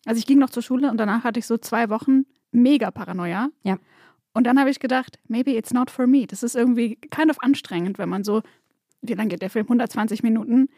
Also 0.06 0.18
ich 0.20 0.26
ging 0.26 0.40
noch 0.40 0.50
zur 0.50 0.64
Schule 0.64 0.90
und 0.90 0.98
danach 0.98 1.24
hatte 1.24 1.40
ich 1.40 1.46
so 1.46 1.58
zwei 1.58 1.90
Wochen 1.90 2.24
mega 2.52 2.92
Paranoia. 2.92 3.50
Ja. 3.64 3.78
Und 4.34 4.46
dann 4.46 4.58
habe 4.60 4.70
ich 4.70 4.80
gedacht, 4.80 5.20
maybe 5.28 5.52
it's 5.52 5.74
not 5.74 5.92
for 5.92 6.08
me. 6.08 6.26
Das 6.28 6.44
ist 6.44 6.56
irgendwie 6.56 6.96
kind 6.96 7.30
of 7.30 7.38
anstrengend, 7.42 7.98
wenn 8.00 8.08
man 8.10 8.24
so, 8.24 8.42
wie 9.02 9.14
lange 9.14 9.30
geht 9.30 9.42
der 9.42 9.50
Film? 9.50 9.66
120 9.66 10.24
Minuten 10.24 10.70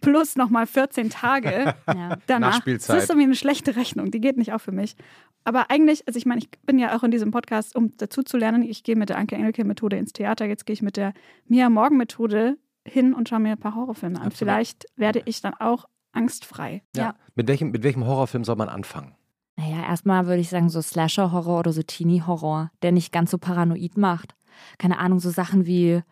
plus 0.00 0.36
nochmal 0.36 0.66
14 0.66 1.08
Tage 1.10 1.74
Ja. 1.86 2.18
danach. 2.26 2.54
Nachspielzeit. 2.54 2.96
Das 2.96 3.04
ist 3.04 3.10
irgendwie 3.10 3.26
eine 3.26 3.36
schlechte 3.36 3.76
Rechnung, 3.76 4.10
die 4.10 4.20
geht 4.20 4.36
nicht 4.36 4.52
auf 4.52 4.62
für 4.62 4.72
mich. 4.72 4.96
Aber 5.44 5.70
eigentlich, 5.70 6.06
also 6.06 6.18
ich 6.18 6.26
meine, 6.26 6.40
ich 6.40 6.50
bin 6.66 6.78
ja 6.78 6.96
auch 6.96 7.04
in 7.04 7.10
diesem 7.10 7.30
Podcast, 7.30 7.76
um 7.76 7.96
dazu 7.96 8.22
zu 8.22 8.36
lernen. 8.36 8.62
Ich 8.62 8.82
gehe 8.82 8.96
mit 8.96 9.08
der 9.08 9.18
Anke 9.18 9.36
Engelke-Methode 9.36 9.96
ins 9.96 10.12
Theater, 10.12 10.46
jetzt 10.46 10.66
gehe 10.66 10.74
ich 10.74 10.82
mit 10.82 10.96
der 10.96 11.14
Mia 11.46 11.70
Morgen-Methode 11.70 12.58
hin 12.86 13.14
und 13.14 13.28
schaue 13.28 13.40
mir 13.40 13.52
ein 13.52 13.58
paar 13.58 13.74
Horrorfilme 13.74 14.16
an. 14.16 14.26
Absolut. 14.26 14.38
Vielleicht 14.38 14.86
werde 14.96 15.22
ich 15.26 15.40
dann 15.40 15.54
auch 15.54 15.84
angstfrei. 16.12 16.82
Ja. 16.96 17.14
Mit, 17.34 17.46
welchem, 17.48 17.70
mit 17.70 17.82
welchem 17.82 18.04
Horrorfilm 18.04 18.44
soll 18.44 18.56
man 18.56 18.68
anfangen? 18.68 19.14
Naja, 19.56 19.82
erstmal 19.88 20.26
würde 20.26 20.40
ich 20.40 20.48
sagen, 20.48 20.68
so 20.70 20.80
Slasher-Horror 20.82 21.58
oder 21.60 21.72
so 21.72 21.82
Teenie-Horror, 21.82 22.70
der 22.82 22.92
nicht 22.92 23.12
ganz 23.12 23.30
so 23.30 23.38
paranoid 23.38 23.96
macht. 23.96 24.34
Keine 24.78 24.98
Ahnung, 24.98 25.18
so 25.20 25.30
Sachen 25.30 25.66
wie, 25.66 26.02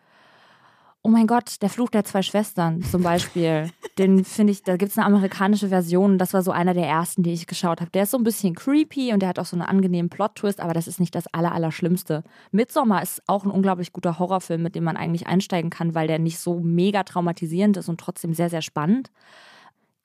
oh 1.07 1.09
mein 1.09 1.25
Gott, 1.25 1.61
der 1.61 1.69
Fluch 1.69 1.89
der 1.89 2.03
zwei 2.03 2.21
Schwestern 2.21 2.83
zum 2.83 3.01
Beispiel. 3.01 3.71
Den 3.97 4.25
finde 4.25 4.51
ich, 4.51 4.63
da 4.63 4.75
gibt 4.75 4.91
es 4.91 4.97
eine 4.97 5.07
amerikanische 5.07 5.69
Version. 5.69 6.17
Das 6.17 6.33
war 6.33 6.43
so 6.43 6.51
einer 6.51 6.73
der 6.73 6.85
ersten, 6.85 7.23
die 7.23 7.31
ich 7.31 7.47
geschaut 7.47 7.79
habe. 7.79 7.89
Der 7.91 8.03
ist 8.03 8.11
so 8.11 8.17
ein 8.17 8.25
bisschen 8.25 8.55
creepy 8.55 9.13
und 9.13 9.21
der 9.21 9.29
hat 9.29 9.39
auch 9.39 9.45
so 9.45 9.55
einen 9.55 9.65
angenehmen 9.65 10.09
Plot-Twist, 10.09 10.59
aber 10.59 10.73
das 10.73 10.85
ist 10.85 10.99
nicht 10.99 11.15
das 11.15 11.25
Aller, 11.33 11.53
Allerschlimmste. 11.53 12.23
Midsommar 12.51 13.01
ist 13.01 13.23
auch 13.25 13.45
ein 13.45 13.51
unglaublich 13.51 13.93
guter 13.93 14.19
Horrorfilm, 14.19 14.61
mit 14.61 14.75
dem 14.75 14.83
man 14.83 14.97
eigentlich 14.97 15.27
einsteigen 15.27 15.69
kann, 15.69 15.95
weil 15.95 16.07
der 16.07 16.19
nicht 16.19 16.39
so 16.39 16.59
mega 16.59 17.03
traumatisierend 17.03 17.77
ist 17.77 17.87
und 17.87 18.01
trotzdem 18.01 18.33
sehr, 18.33 18.49
sehr 18.49 18.61
spannend 18.61 19.09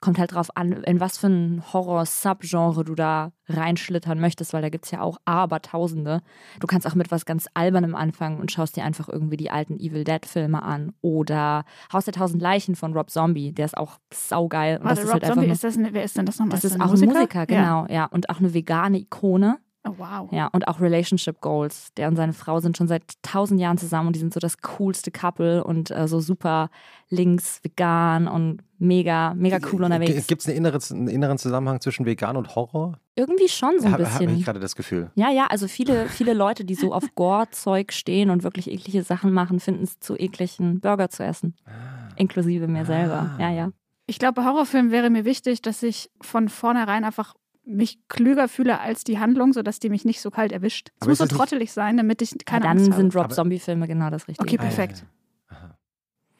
kommt 0.02 0.18
halt 0.18 0.34
drauf 0.34 0.54
an, 0.56 0.72
in 0.72 1.00
was 1.00 1.16
für 1.16 1.28
ein 1.28 1.62
Horror-Subgenre 1.72 2.84
du 2.84 2.94
da 2.94 3.32
reinschlittern 3.48 4.20
möchtest, 4.20 4.52
weil 4.52 4.60
da 4.60 4.68
gibt 4.68 4.84
es 4.84 4.90
ja 4.90 5.00
auch 5.00 5.16
Abertausende. 5.24 6.20
Du 6.60 6.66
kannst 6.66 6.86
auch 6.86 6.94
mit 6.94 7.10
was 7.10 7.24
ganz 7.24 7.46
Albernem 7.54 7.94
anfangen 7.94 8.38
und 8.40 8.52
schaust 8.52 8.76
dir 8.76 8.84
einfach 8.84 9.08
irgendwie 9.08 9.36
die 9.36 9.50
alten 9.50 9.78
Evil 9.78 10.04
Dead-Filme 10.04 10.62
an. 10.62 10.92
Oder 11.00 11.64
Haus 11.92 12.04
der 12.04 12.14
Tausend 12.14 12.42
Leichen 12.42 12.74
von 12.76 12.92
Rob 12.94 13.10
Zombie, 13.10 13.52
der 13.52 13.64
ist 13.66 13.76
auch 13.76 13.98
saugeil. 14.12 14.78
Und 14.78 14.84
Warte, 14.84 14.96
das 14.96 15.04
ist 15.04 15.14
Rob 15.14 15.22
halt 15.22 15.32
Zombie, 15.34 15.50
einfach 15.50 15.54
ist 15.54 15.64
das 15.64 15.92
wer 15.94 16.04
ist 16.04 16.16
denn 16.16 16.26
das 16.26 16.38
nur, 16.38 16.46
nochmal? 16.46 16.60
das 16.60 16.64
ist 16.64 16.74
ein 16.74 16.82
auch 16.82 16.92
ein 16.92 17.00
Musiker, 17.00 17.38
Ja. 17.40 17.44
genau, 17.44 17.86
ja. 17.88 18.04
Und 18.06 18.28
auch 18.28 18.38
eine 18.40 18.52
vegane 18.52 18.98
Ikone. 18.98 19.58
Oh, 19.84 19.94
wow. 19.98 20.28
Ja, 20.32 20.46
und 20.52 20.68
auch 20.68 20.80
Relationship 20.80 21.40
Goals. 21.40 21.92
Der 21.96 22.06
und 22.06 22.14
seine 22.14 22.32
Frau 22.32 22.60
sind 22.60 22.76
schon 22.76 22.86
seit 22.86 23.02
tausend 23.22 23.60
Jahren 23.60 23.78
zusammen 23.78 24.06
und 24.08 24.14
die 24.16 24.20
sind 24.20 24.32
so 24.32 24.38
das 24.38 24.58
coolste 24.62 25.10
Couple 25.10 25.64
und 25.64 25.90
äh, 25.90 26.06
so 26.06 26.20
super 26.20 26.70
links, 27.08 27.58
vegan 27.64 28.28
und 28.28 28.62
mega, 28.78 29.34
mega 29.34 29.58
cool 29.72 29.82
unterwegs. 29.82 30.28
Gibt 30.28 30.42
es 30.42 30.48
einen, 30.48 30.64
inneren- 30.64 30.92
einen 30.94 31.08
inneren 31.08 31.36
Zusammenhang 31.36 31.80
zwischen 31.80 32.06
Vegan 32.06 32.36
und 32.36 32.54
Horror? 32.54 32.98
Irgendwie 33.16 33.48
schon 33.48 33.80
so 33.80 33.86
ein 33.86 33.92
Habe 33.92 34.04
hab 34.08 34.18
bisschen. 34.20 34.36
ich 34.38 34.44
gerade 34.44 34.60
das 34.60 34.76
Gefühl. 34.76 35.10
Ja, 35.16 35.30
ja, 35.30 35.46
also 35.48 35.66
viele, 35.66 36.08
viele 36.08 36.32
Leute, 36.32 36.64
die 36.64 36.76
so 36.76 36.94
auf 36.94 37.04
Gore-Zeug 37.16 37.92
stehen 37.92 38.30
und 38.30 38.44
wirklich 38.44 38.70
eklige 38.70 39.02
Sachen 39.02 39.32
machen, 39.32 39.58
finden 39.58 39.82
es 39.82 39.98
zu 39.98 40.16
eklig, 40.16 40.60
einen 40.60 40.80
Burger 40.80 41.10
zu 41.10 41.24
essen. 41.24 41.56
Inklusive 42.16 42.68
mir 42.68 42.84
selber. 42.84 43.36
Ja, 43.40 43.50
ja. 43.50 43.70
Ich 44.06 44.18
glaube, 44.18 44.34
bei 44.34 44.44
Horrorfilmen 44.44 44.90
wäre 44.92 45.10
mir 45.10 45.24
wichtig, 45.24 45.60
dass 45.62 45.82
ich 45.82 46.10
von 46.20 46.48
vornherein 46.48 47.04
einfach 47.04 47.34
mich 47.64 47.98
klüger 48.08 48.48
fühle 48.48 48.80
als 48.80 49.04
die 49.04 49.18
Handlung, 49.18 49.52
sodass 49.52 49.78
die 49.78 49.88
mich 49.88 50.04
nicht 50.04 50.20
so 50.20 50.30
kalt 50.30 50.52
erwischt. 50.52 50.90
Es 51.00 51.06
muss 51.06 51.18
so 51.18 51.26
trottelig 51.26 51.72
sein, 51.72 51.96
damit 51.96 52.20
ich 52.22 52.34
keine 52.44 52.64
ja 52.66 52.70
dann 52.72 52.78
Angst 52.78 52.96
sind 52.96 53.14
habe. 53.14 53.24
Rob 53.26 53.32
Zombie-Filme 53.32 53.86
genau 53.86 54.10
das 54.10 54.26
Richtige. 54.28 54.46
Okay, 54.48 54.56
perfekt. 54.58 55.04
Aha. 55.48 55.76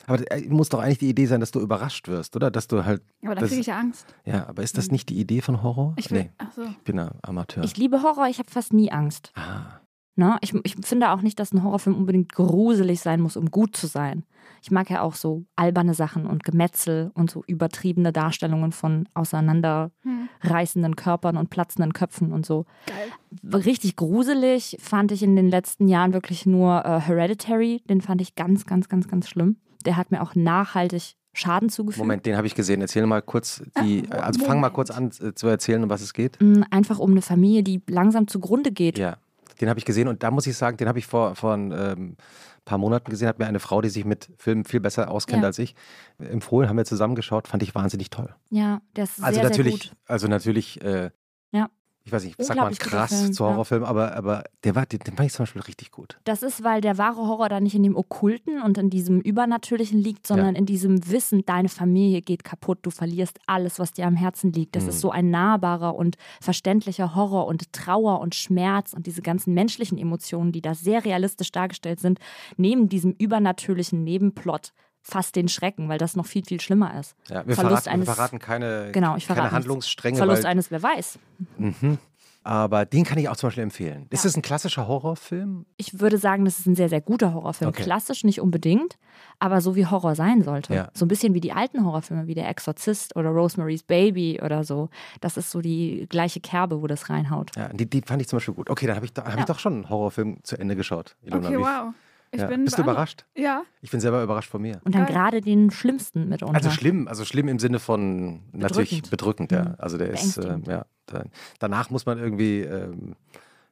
Aber 0.07 0.31
äh, 0.33 0.41
muss 0.49 0.69
doch 0.69 0.81
eigentlich 0.81 0.99
die 0.99 1.09
Idee 1.11 1.27
sein, 1.27 1.39
dass 1.39 1.53
du 1.53 1.61
überrascht 1.61 2.09
wirst, 2.09 2.35
oder? 2.35 2.51
Dass 2.51 2.67
du 2.67 2.85
halt, 2.85 3.03
Aber 3.23 3.37
dann 3.37 3.43
Das- 3.43 3.51
kriege 3.51 3.61
ich 3.61 3.69
ja 3.69 3.79
Angst. 3.79 4.05
ja, 4.25 4.47
aber 4.49 4.63
ist 4.65 4.77
das 4.79 4.91
nicht 4.91 5.09
die 5.11 5.19
Idee 5.21 5.41
von 5.43 5.63
Horror? 5.63 5.95
Ich 5.97 6.11
will. 6.11 6.25
nee, 6.25 6.31
Ach 6.39 6.51
so. 6.53 6.63
ich 6.65 6.79
bin 6.79 6.99
ein 6.99 7.11
Amateur. 7.23 7.63
Ich 7.63 7.77
liebe 7.77 8.03
Horror, 8.03 8.27
ich 8.29 8.39
habe 8.41 8.51
fast 8.51 8.73
nie 8.73 8.91
Angst. 8.91 9.31
ah. 9.37 9.79
Ne? 10.15 10.37
Ich, 10.43 10.55
ich 10.65 10.77
finde 10.85 11.11
auch 11.11 11.23
nicht, 11.23 11.39
dass 11.41 11.53
ein 11.53 11.63
Horrorfilm 11.63 11.97
unbedingt 11.97 12.33
gruselig 12.33 13.01
sein 13.01 13.21
muss, 13.21 13.37
um 13.37 13.51
gut 13.51 13.75
zu 13.77 13.87
sein. 13.87 14.25
Ich 14.63 14.71
mag 14.71 14.91
ja 14.91 15.01
auch 15.01 15.15
so 15.15 15.45
alberne 15.57 15.95
Sachen 15.95 16.27
und 16.27 16.45
Gemetzel 16.45 17.11
und 17.15 17.31
so 17.31 17.43
übertriebene 17.47 18.13
Darstellungen 18.13 18.73
von 18.73 19.09
auseinanderreißenden. 19.15 20.97
Körpern 20.97 21.37
und 21.37 21.51
platzenden 21.51 21.93
Köpfen 21.93 22.33
und 22.33 22.47
so. 22.47 22.67
Geil. 22.87 23.61
Richtig 23.63 23.97
gruselig 23.97 24.77
fand 24.81 25.13
ich 25.13 25.23
in 25.23 25.37
den 25.37 25.49
letzten 25.49 25.89
Jahren 25.89 26.13
wirklich 26.13 26.47
nur 26.47 26.85
äh, 26.85 27.01
Hereditary. 27.01 27.83
Den 27.89 28.01
fand 28.01 28.21
ich 28.21 28.35
ganz, 28.35 28.67
ganz, 28.67 28.89
ganz, 28.89 29.09
ganz 29.09 29.29
schlimm. 29.29 29.57
Der 29.85 29.97
hat 29.97 30.11
mir 30.11 30.23
auch 30.23 30.35
nachhaltig 30.35 31.15
Schaden 31.35 31.71
zugefügt. 31.71 31.99
Moment, 31.99 32.27
den 32.27 32.37
habe 32.37 32.47
ich 32.47 32.55
gesehen. 32.55 32.83
Erzähl 32.83 33.07
mal 33.07 33.23
kurz 33.23 33.63
die, 33.83 34.03
Ah, 34.11 34.17
also 34.19 34.45
fang 34.45 34.61
mal 34.61 34.69
kurz 34.71 34.91
an 34.91 35.11
äh, 35.21 35.33
zu 35.33 35.47
erzählen, 35.49 35.83
um 35.83 35.89
was 35.89 36.03
es 36.03 36.13
geht. 36.13 36.37
Mm, 36.41 36.63
Einfach 36.71 36.99
um 36.99 37.13
eine 37.13 37.23
Familie, 37.23 37.63
die 37.63 37.81
langsam 37.89 38.29
zugrunde 38.29 38.71
geht. 38.71 38.99
Ja, 38.99 39.17
den 39.61 39.69
habe 39.69 39.79
ich 39.79 39.85
gesehen 39.85 40.09
und 40.09 40.23
da 40.23 40.31
muss 40.31 40.47
ich 40.47 40.57
sagen, 40.57 40.77
den 40.77 40.89
habe 40.89 40.99
ich 40.99 41.07
vor, 41.07 41.35
vor 41.35 41.55
ein 41.55 41.73
ähm, 41.73 42.17
paar 42.65 42.79
Monaten 42.79 43.11
gesehen, 43.11 43.29
hat 43.29 43.39
mir 43.39 43.47
eine 43.47 43.61
Frau, 43.61 43.81
die 43.81 43.89
sich 43.89 44.05
mit 44.05 44.31
Filmen 44.39 44.65
viel 44.65 44.81
besser 44.81 45.11
auskennt 45.11 45.43
Ja. 45.43 45.49
als 45.49 45.59
ich, 45.59 45.75
empfohlen, 46.19 46.69
haben 46.69 46.77
wir 46.77 46.85
zusammengeschaut, 46.85 47.49
fand 47.49 47.63
ich 47.63 47.75
wahnsinnig 47.75 48.11
toll. 48.11 48.35
Ja, 48.51 48.81
der 48.97 49.05
ist 49.05 49.23
Also 49.23 49.41
sehr, 49.41 49.49
natürlich, 49.49 49.83
sehr 49.83 49.91
gut. 49.91 49.99
also 50.07 50.29
natürlich, 50.29 50.81
äh, 50.83 51.11
Ja. 51.53 51.69
Ich 52.05 52.13
weiß 52.13 52.25
nicht, 52.25 52.43
sag 52.43 52.57
mal 52.57 52.73
krass 52.75 53.31
zu 53.33 53.45
ja. 53.45 53.51
Horrorfilmen, 53.51 53.87
aber, 53.87 54.17
aber 54.17 54.45
der 54.65 54.75
war, 54.75 54.87
den, 54.87 54.99
den 55.01 55.15
fand 55.15 55.27
ich 55.29 55.33
zum 55.33 55.45
Beispiel 55.45 55.63
richtig 55.63 55.91
gut. 55.93 56.19
Das 56.25 56.43
ist, 56.43 56.65
weil 56.65 56.81
der 56.81 56.99
wahre 56.99 57.27
Horror 57.29 57.49
da 57.49 57.61
nicht 57.61 57.75
in 57.75 57.83
dem 57.83 57.97
Okkulten 57.97 58.61
und 58.61 58.77
in 58.79 58.91
diesem 58.91 59.21
Übernatürlichen 59.21 59.99
liegt, 60.01 60.27
sondern 60.27 60.55
in 60.57 60.67
diesem 60.67 61.09
Wissen, 61.11 61.45
deine 61.47 61.69
Familie 61.69 62.21
geht 62.23 62.43
kaputt, 62.45 62.81
du 62.83 62.91
verlierst 62.91 63.39
alles, 63.47 63.79
was 63.79 63.93
dir 63.93 64.07
am 64.07 64.17
Herzen 64.17 64.53
liegt. 64.53 64.75
Das 64.75 64.85
Mhm. 64.85 64.89
ist 64.91 65.01
so 65.01 65.11
ein 65.11 65.31
nahbarer 65.31 65.95
und 65.95 66.17
verständlicher 66.41 67.15
Horror 67.15 67.47
und 67.47 67.73
Trauer 67.73 68.21
und 68.21 68.35
Schmerz 68.35 68.93
und 68.93 69.07
diese 69.07 69.23
ganzen 69.23 69.55
menschlichen 69.55 69.97
Emotionen, 69.97 70.53
die 70.53 70.61
da 70.61 70.75
sehr 70.75 71.05
realistisch 71.05 71.53
dargestellt 71.53 72.01
sind, 72.01 72.19
neben 72.57 72.89
diesem 72.89 73.13
übernatürlichen 73.13 74.03
Nebenplot 74.05 74.73
fast 75.03 75.35
den 75.37 75.49
Schrecken, 75.49 75.89
weil 75.89 75.99
das 75.99 76.17
noch 76.17 76.27
viel, 76.27 76.45
viel 76.45 76.61
schlimmer 76.61 76.99
ist. 76.99 77.17
Ja, 77.29 77.47
wir, 77.47 77.55
Verlust 77.57 77.85
verraten, 77.85 77.85
wir 77.87 77.93
eines- 77.93 78.09
verraten 78.15 78.39
keine, 78.39 78.91
Genau, 78.93 79.17
ich 79.17 79.27
verrate 79.27 79.43
keine. 79.49 79.53
Handlungsstränge, 79.57 80.17
Verlust 80.17 80.45
weil, 80.45 80.51
eines, 80.53 80.71
wer 80.71 80.83
weiß. 80.83 81.19
mhm. 81.59 81.99
aber 82.45 82.85
den 82.87 83.05
kann 83.05 83.19
ich 83.19 83.29
auch 83.29 83.37
zum 83.37 83.49
Beispiel 83.49 83.63
empfehlen. 83.63 84.07
Ist 84.11 84.25
Ja. 84.25 84.29
das 84.29 84.37
ein 84.37 84.43
klassischer 84.43 84.89
Horrorfilm? 84.89 85.65
Ich 85.77 86.01
würde 86.01 86.19
sagen, 86.19 86.45
das 86.45 86.59
ist 86.59 86.67
ein 86.67 86.75
sehr, 86.75 86.89
sehr 86.89 87.01
guter 87.01 87.35
Horrorfilm. 87.35 87.69
Okay. 87.69 87.83
Klassisch 87.85 88.25
nicht 88.25 88.41
unbedingt, 88.41 88.99
aber 89.39 89.61
so 89.61 89.77
wie 89.77 89.87
Horror 89.87 90.15
sein 90.17 90.43
sollte. 90.43 90.75
Ja. 90.75 90.89
So 90.95 91.05
ein 91.05 91.09
bisschen 91.09 91.35
wie 91.35 91.41
die 91.41 91.53
alten 91.53 91.85
Horrorfilme, 91.85 92.27
wie 92.27 92.35
Der 92.35 92.49
Exorzist 92.49 93.15
oder 93.15 93.31
Rosemary's 93.31 93.85
Baby 93.85 94.41
oder 94.43 94.65
so. 94.65 94.89
Das 95.21 95.37
ist 95.37 95.51
so 95.53 95.61
die 95.61 96.07
gleiche 96.09 96.41
Kerbe, 96.41 96.83
wo 96.83 96.87
das 96.89 97.09
reinhaut. 97.11 97.53
Ja, 97.57 97.69
die, 97.69 97.89
die 97.89 98.03
fand 98.03 98.21
ich 98.23 98.29
zum 98.29 98.39
Beispiel 98.39 98.55
gut. 98.55 98.71
Okay, 98.71 98.87
dann 98.89 98.97
habe 98.97 99.07
ich, 99.07 99.13
da, 99.13 99.23
hab 99.25 99.35
Ja. 99.35 99.39
ich 99.41 99.45
doch 99.47 99.59
schon 99.61 99.75
einen 99.75 99.89
Horrorfilm 99.89 100.39
zu 100.43 100.59
Ende 100.59 100.75
geschaut. 100.75 101.15
Ilona. 101.23 101.47
Okay, 101.49 101.59
wow. 101.59 101.95
Ich 102.35 102.41
ja. 102.41 102.47
bin 102.47 102.65
Bist 102.65 102.79
du 102.79 102.83
überrascht? 102.83 103.27
Ja. 103.37 103.63
Ich 103.83 103.91
bin 103.91 104.01
selber 104.01 104.23
überrascht 104.23 104.49
von 104.51 104.63
mir. 104.63 104.81
Und 104.85 104.95
dann 104.95 105.05
Geil. 105.05 105.13
gerade 105.15 105.41
den 105.43 105.71
schlimmsten 105.71 106.29
mitunter. 106.31 106.55
Also 106.55 106.71
schlimm, 106.71 107.07
also 107.07 107.27
schlimm 107.27 107.47
im 107.49 107.59
Sinne 107.59 107.79
von 107.79 108.41
natürlich 108.53 109.03
bedrückend, 109.03 109.51
Bedrückend. 109.51 109.53
ja. 109.53 109.65
Mhm. 109.65 109.75
Also 109.79 109.99
der 109.99 110.11
ist, 110.11 110.39
äh, 110.39 110.59
ja. 110.67 110.87
Da, 111.07 111.25
danach 111.59 111.91
muss 111.91 112.07
man 112.07 112.19
irgendwie 112.19 112.61
ähm, 112.61 113.17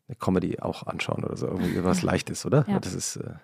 eine 0.09 0.17
Comedy 0.17 0.59
auch 0.61 0.87
anschauen 0.87 1.25
oder 1.25 1.37
so, 1.39 1.47
irgendwie 1.47 1.83
was 1.85 2.03
Leichtes, 2.03 2.45
oder? 2.45 2.65
Ja. 2.69 2.79
Das 2.81 2.95
ist. 2.95 3.17
Äh, 3.17 3.35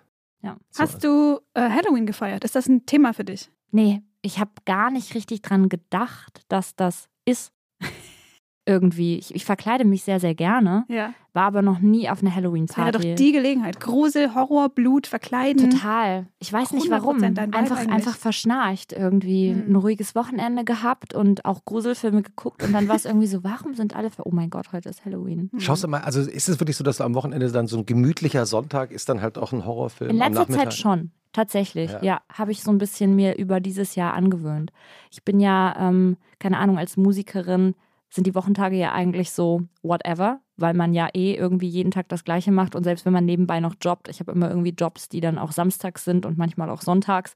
Ja. 0.43 0.57
so. 0.69 0.83
Hast 0.83 1.03
du 1.03 1.39
äh, 1.55 1.61
Halloween 1.69 2.05
gefeiert? 2.05 2.43
Ist 2.43 2.55
das 2.55 2.67
ein 2.67 2.85
Thema 2.85 3.13
für 3.13 3.23
dich? 3.25 3.49
Nee, 3.71 4.03
ich 4.21 4.39
habe 4.39 4.51
gar 4.65 4.91
nicht 4.91 5.15
richtig 5.15 5.41
dran 5.41 5.67
gedacht, 5.67 6.41
dass 6.47 6.75
das 6.75 7.09
ist. 7.25 7.51
Irgendwie. 8.67 9.17
Ich, 9.17 9.33
ich 9.33 9.45
verkleide 9.45 9.85
mich 9.85 10.03
sehr, 10.03 10.19
sehr 10.19 10.35
gerne, 10.35 10.85
Ja. 10.89 11.13
war 11.33 11.43
aber 11.45 11.61
noch 11.61 11.79
nie 11.79 12.09
auf 12.09 12.21
einer 12.21 12.29
Das 12.31 12.35
wäre 12.35 12.35
Halloween-Party. 12.47 12.91
doch 13.09 13.15
die 13.15 13.31
Gelegenheit. 13.31 13.79
Grusel, 13.79 14.35
Horror, 14.35 14.69
Blut, 14.69 15.07
verkleiden. 15.07 15.69
Total. 15.69 16.27
Ich 16.39 16.51
weiß 16.51 16.73
nicht 16.73 16.89
warum. 16.91 17.17
100% 17.17 17.33
dein 17.35 17.47
Vibe 17.47 17.57
Einfach, 17.57 17.77
eigentlich. 17.77 17.93
einfach 17.93 18.15
verschnarcht 18.17 18.91
irgendwie. 18.93 19.53
Mhm. 19.53 19.71
Ein 19.71 19.75
ruhiges 19.77 20.15
Wochenende 20.15 20.63
gehabt 20.65 21.13
und 21.13 21.45
auch 21.45 21.63
Gruselfilme 21.65 22.21
geguckt. 22.23 22.61
Und 22.63 22.73
dann 22.73 22.87
war 22.89 22.95
es 22.97 23.05
irgendwie 23.05 23.27
so, 23.27 23.43
warum 23.43 23.73
sind 23.73 23.95
alle 23.95 24.09
für, 24.11 24.27
oh 24.27 24.31
mein 24.31 24.49
Gott, 24.49 24.73
heute 24.73 24.89
ist 24.89 25.05
Halloween. 25.05 25.49
Hm. 25.51 25.59
Schaust 25.61 25.83
du 25.83 25.87
mal, 25.87 26.01
also 26.01 26.19
ist 26.21 26.49
es 26.49 26.59
wirklich 26.59 26.75
so, 26.77 26.83
dass 26.83 26.97
du 26.97 27.03
am 27.05 27.15
Wochenende 27.15 27.49
dann 27.51 27.67
so 27.67 27.77
ein 27.77 27.85
gemütlicher 27.85 28.45
Sonntag 28.45 28.91
ist 28.91 29.07
dann 29.09 29.21
halt 29.21 29.37
auch 29.37 29.53
ein 29.53 29.65
Horrorfilm? 29.65 30.11
In 30.11 30.17
letzter? 30.17 30.49
Zeit 30.49 30.73
schon. 30.73 31.11
Tatsächlich, 31.33 31.91
Ja. 31.91 32.01
ja, 32.01 32.21
habe 32.33 32.51
ich 32.51 32.63
so 32.63 32.71
ein 32.71 32.79
bisschen 32.79 33.15
mir 33.15 33.37
über 33.37 33.59
dieses 33.59 33.93
Jahr 33.95 34.13
angewöhnt. 34.13 34.71
Ich 35.11 35.23
bin 35.23 35.39
ja, 35.39 35.75
ähm, 35.79 36.17
keine 36.39 36.57
Ahnung, 36.57 36.77
als 36.79 36.97
Musikerin 36.97 37.75
sind 38.09 38.27
die 38.27 38.35
Wochentage 38.35 38.77
ja 38.77 38.93
eigentlich 38.93 39.31
so 39.31 39.61
whatever, 39.83 40.39
weil 40.55 40.73
man 40.73 40.93
ja 40.93 41.09
eh 41.13 41.33
irgendwie 41.33 41.67
jeden 41.67 41.91
Tag 41.91 42.09
das 42.09 42.23
Gleiche 42.23 42.51
macht 42.51 42.75
und 42.75 42.83
selbst 42.83 43.05
wenn 43.05 43.13
man 43.13 43.25
nebenbei 43.25 43.59
noch 43.59 43.75
jobbt, 43.81 44.07
ich 44.07 44.19
habe 44.19 44.31
immer 44.31 44.49
irgendwie 44.49 44.73
Jobs, 44.77 45.09
die 45.09 45.19
dann 45.19 45.37
auch 45.37 45.51
samstags 45.51 46.05
sind 46.05 46.25
und 46.25 46.37
manchmal 46.37 46.69
auch 46.69 46.81
sonntags 46.81 47.35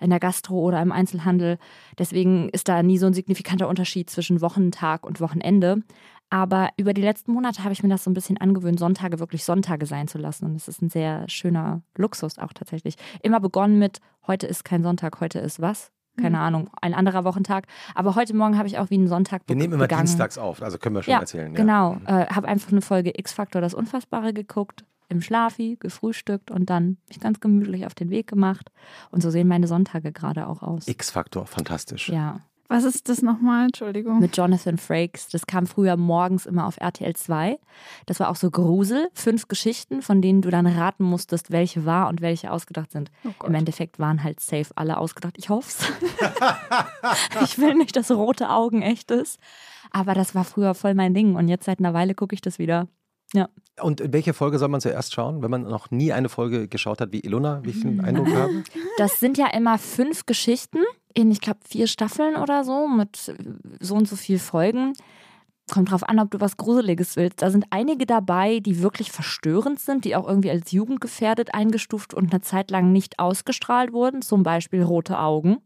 in 0.00 0.10
der 0.10 0.20
Gastro 0.20 0.60
oder 0.60 0.80
im 0.80 0.92
Einzelhandel. 0.92 1.58
Deswegen 1.98 2.48
ist 2.50 2.68
da 2.68 2.82
nie 2.82 2.98
so 2.98 3.06
ein 3.06 3.14
signifikanter 3.14 3.68
Unterschied 3.68 4.10
zwischen 4.10 4.40
Wochentag 4.40 5.04
und 5.04 5.20
Wochenende. 5.20 5.82
Aber 6.30 6.70
über 6.78 6.94
die 6.94 7.02
letzten 7.02 7.32
Monate 7.32 7.62
habe 7.62 7.74
ich 7.74 7.82
mir 7.82 7.90
das 7.90 8.04
so 8.04 8.10
ein 8.10 8.14
bisschen 8.14 8.38
angewöhnt, 8.38 8.78
Sonntage 8.78 9.18
wirklich 9.18 9.44
Sonntage 9.44 9.84
sein 9.84 10.08
zu 10.08 10.16
lassen. 10.16 10.46
Und 10.46 10.56
es 10.56 10.66
ist 10.66 10.80
ein 10.80 10.88
sehr 10.88 11.28
schöner 11.28 11.82
Luxus 11.94 12.38
auch 12.38 12.54
tatsächlich. 12.54 12.96
Immer 13.22 13.38
begonnen 13.38 13.78
mit, 13.78 14.00
heute 14.26 14.46
ist 14.46 14.64
kein 14.64 14.82
Sonntag, 14.82 15.20
heute 15.20 15.40
ist 15.40 15.60
was? 15.60 15.92
Keine 16.16 16.36
mhm. 16.36 16.42
Ahnung, 16.42 16.70
ein 16.80 16.94
anderer 16.94 17.24
Wochentag. 17.24 17.66
Aber 17.94 18.14
heute 18.14 18.34
Morgen 18.34 18.58
habe 18.58 18.68
ich 18.68 18.78
auch 18.78 18.90
wie 18.90 18.94
einen 18.94 19.08
Sonntag 19.08 19.42
Wir 19.46 19.56
nehmen 19.56 19.74
immer 19.74 19.84
begangen. 19.84 20.06
dienstags 20.06 20.36
auf, 20.38 20.62
also 20.62 20.78
können 20.78 20.94
wir 20.94 21.02
schon 21.02 21.12
ja, 21.12 21.20
erzählen. 21.20 21.52
Ja. 21.52 21.56
Genau, 21.56 21.96
äh, 22.06 22.26
habe 22.26 22.48
einfach 22.48 22.70
eine 22.70 22.82
Folge 22.82 23.12
X-Faktor, 23.18 23.62
das 23.62 23.72
Unfassbare 23.72 24.34
geguckt, 24.34 24.84
im 25.08 25.20
Schlafi, 25.20 25.76
gefrühstückt 25.80 26.50
und 26.50 26.70
dann 26.70 26.98
mich 27.08 27.20
ganz 27.20 27.40
gemütlich 27.40 27.86
auf 27.86 27.94
den 27.94 28.10
Weg 28.10 28.26
gemacht. 28.26 28.70
Und 29.10 29.22
so 29.22 29.30
sehen 29.30 29.48
meine 29.48 29.66
Sonntage 29.66 30.12
gerade 30.12 30.46
auch 30.46 30.62
aus. 30.62 30.88
X-Faktor, 30.88 31.46
fantastisch. 31.46 32.08
Ja. 32.08 32.40
Was 32.72 32.84
ist 32.84 33.10
das 33.10 33.20
nochmal? 33.20 33.66
Entschuldigung. 33.66 34.18
Mit 34.18 34.34
Jonathan 34.34 34.78
Frakes. 34.78 35.28
Das 35.28 35.46
kam 35.46 35.66
früher 35.66 35.98
morgens 35.98 36.46
immer 36.46 36.66
auf 36.66 36.78
RTL 36.78 37.14
2. 37.14 37.58
Das 38.06 38.18
war 38.18 38.30
auch 38.30 38.36
so 38.36 38.50
Grusel. 38.50 39.10
Fünf 39.12 39.46
Geschichten, 39.46 40.00
von 40.00 40.22
denen 40.22 40.40
du 40.40 40.48
dann 40.48 40.66
raten 40.66 41.04
musstest, 41.04 41.50
welche 41.50 41.84
wahr 41.84 42.08
und 42.08 42.22
welche 42.22 42.50
ausgedacht 42.50 42.90
sind. 42.90 43.10
Oh 43.26 43.46
Im 43.46 43.54
Endeffekt 43.56 43.98
waren 43.98 44.24
halt 44.24 44.40
safe 44.40 44.70
alle 44.74 44.96
ausgedacht. 44.96 45.34
Ich 45.36 45.50
hoffe 45.50 45.68
es. 45.68 47.42
ich 47.44 47.58
will 47.58 47.74
nicht, 47.74 47.94
dass 47.94 48.10
rote 48.10 48.48
Augen 48.48 48.80
echt 48.80 49.10
ist. 49.10 49.38
Aber 49.90 50.14
das 50.14 50.34
war 50.34 50.44
früher 50.44 50.72
voll 50.74 50.94
mein 50.94 51.12
Ding. 51.12 51.36
Und 51.36 51.48
jetzt 51.48 51.66
seit 51.66 51.78
einer 51.78 51.92
Weile 51.92 52.14
gucke 52.14 52.34
ich 52.34 52.40
das 52.40 52.58
wieder. 52.58 52.88
Ja. 53.34 53.50
Und 53.80 54.02
welche 54.12 54.32
Folge 54.32 54.58
soll 54.58 54.68
man 54.68 54.80
zuerst 54.80 55.14
schauen, 55.14 55.42
wenn 55.42 55.50
man 55.50 55.62
noch 55.62 55.90
nie 55.90 56.12
eine 56.12 56.28
Folge 56.30 56.68
geschaut 56.68 57.00
hat 57.00 57.12
wie 57.12 57.20
Ilona, 57.20 57.60
wie 57.64 57.70
ich 57.70 57.80
den 57.80 58.00
Eindruck 58.00 58.28
habe? 58.28 58.62
Das 58.98 59.20
sind 59.20 59.38
ja 59.38 59.48
immer 59.48 59.78
fünf 59.78 60.26
Geschichten 60.26 60.78
in, 61.14 61.30
ich 61.30 61.40
glaube, 61.40 61.60
vier 61.66 61.86
Staffeln 61.86 62.36
oder 62.36 62.64
so 62.64 62.88
mit 62.88 63.34
so 63.80 63.94
und 63.94 64.08
so 64.08 64.16
viel 64.16 64.38
Folgen. 64.38 64.92
Kommt 65.70 65.90
drauf 65.90 66.08
an, 66.08 66.18
ob 66.18 66.30
du 66.30 66.40
was 66.40 66.56
Gruseliges 66.56 67.16
willst. 67.16 67.40
Da 67.40 67.50
sind 67.50 67.66
einige 67.70 68.04
dabei, 68.04 68.60
die 68.60 68.82
wirklich 68.82 69.12
verstörend 69.12 69.80
sind, 69.80 70.04
die 70.04 70.16
auch 70.16 70.26
irgendwie 70.26 70.50
als 70.50 70.72
jugendgefährdet 70.72 71.54
eingestuft 71.54 72.14
und 72.14 72.32
eine 72.32 72.42
Zeit 72.42 72.70
lang 72.70 72.92
nicht 72.92 73.18
ausgestrahlt 73.18 73.92
wurden. 73.92 74.22
Zum 74.22 74.42
Beispiel 74.42 74.82
Rote 74.82 75.18
Augen. 75.18 75.58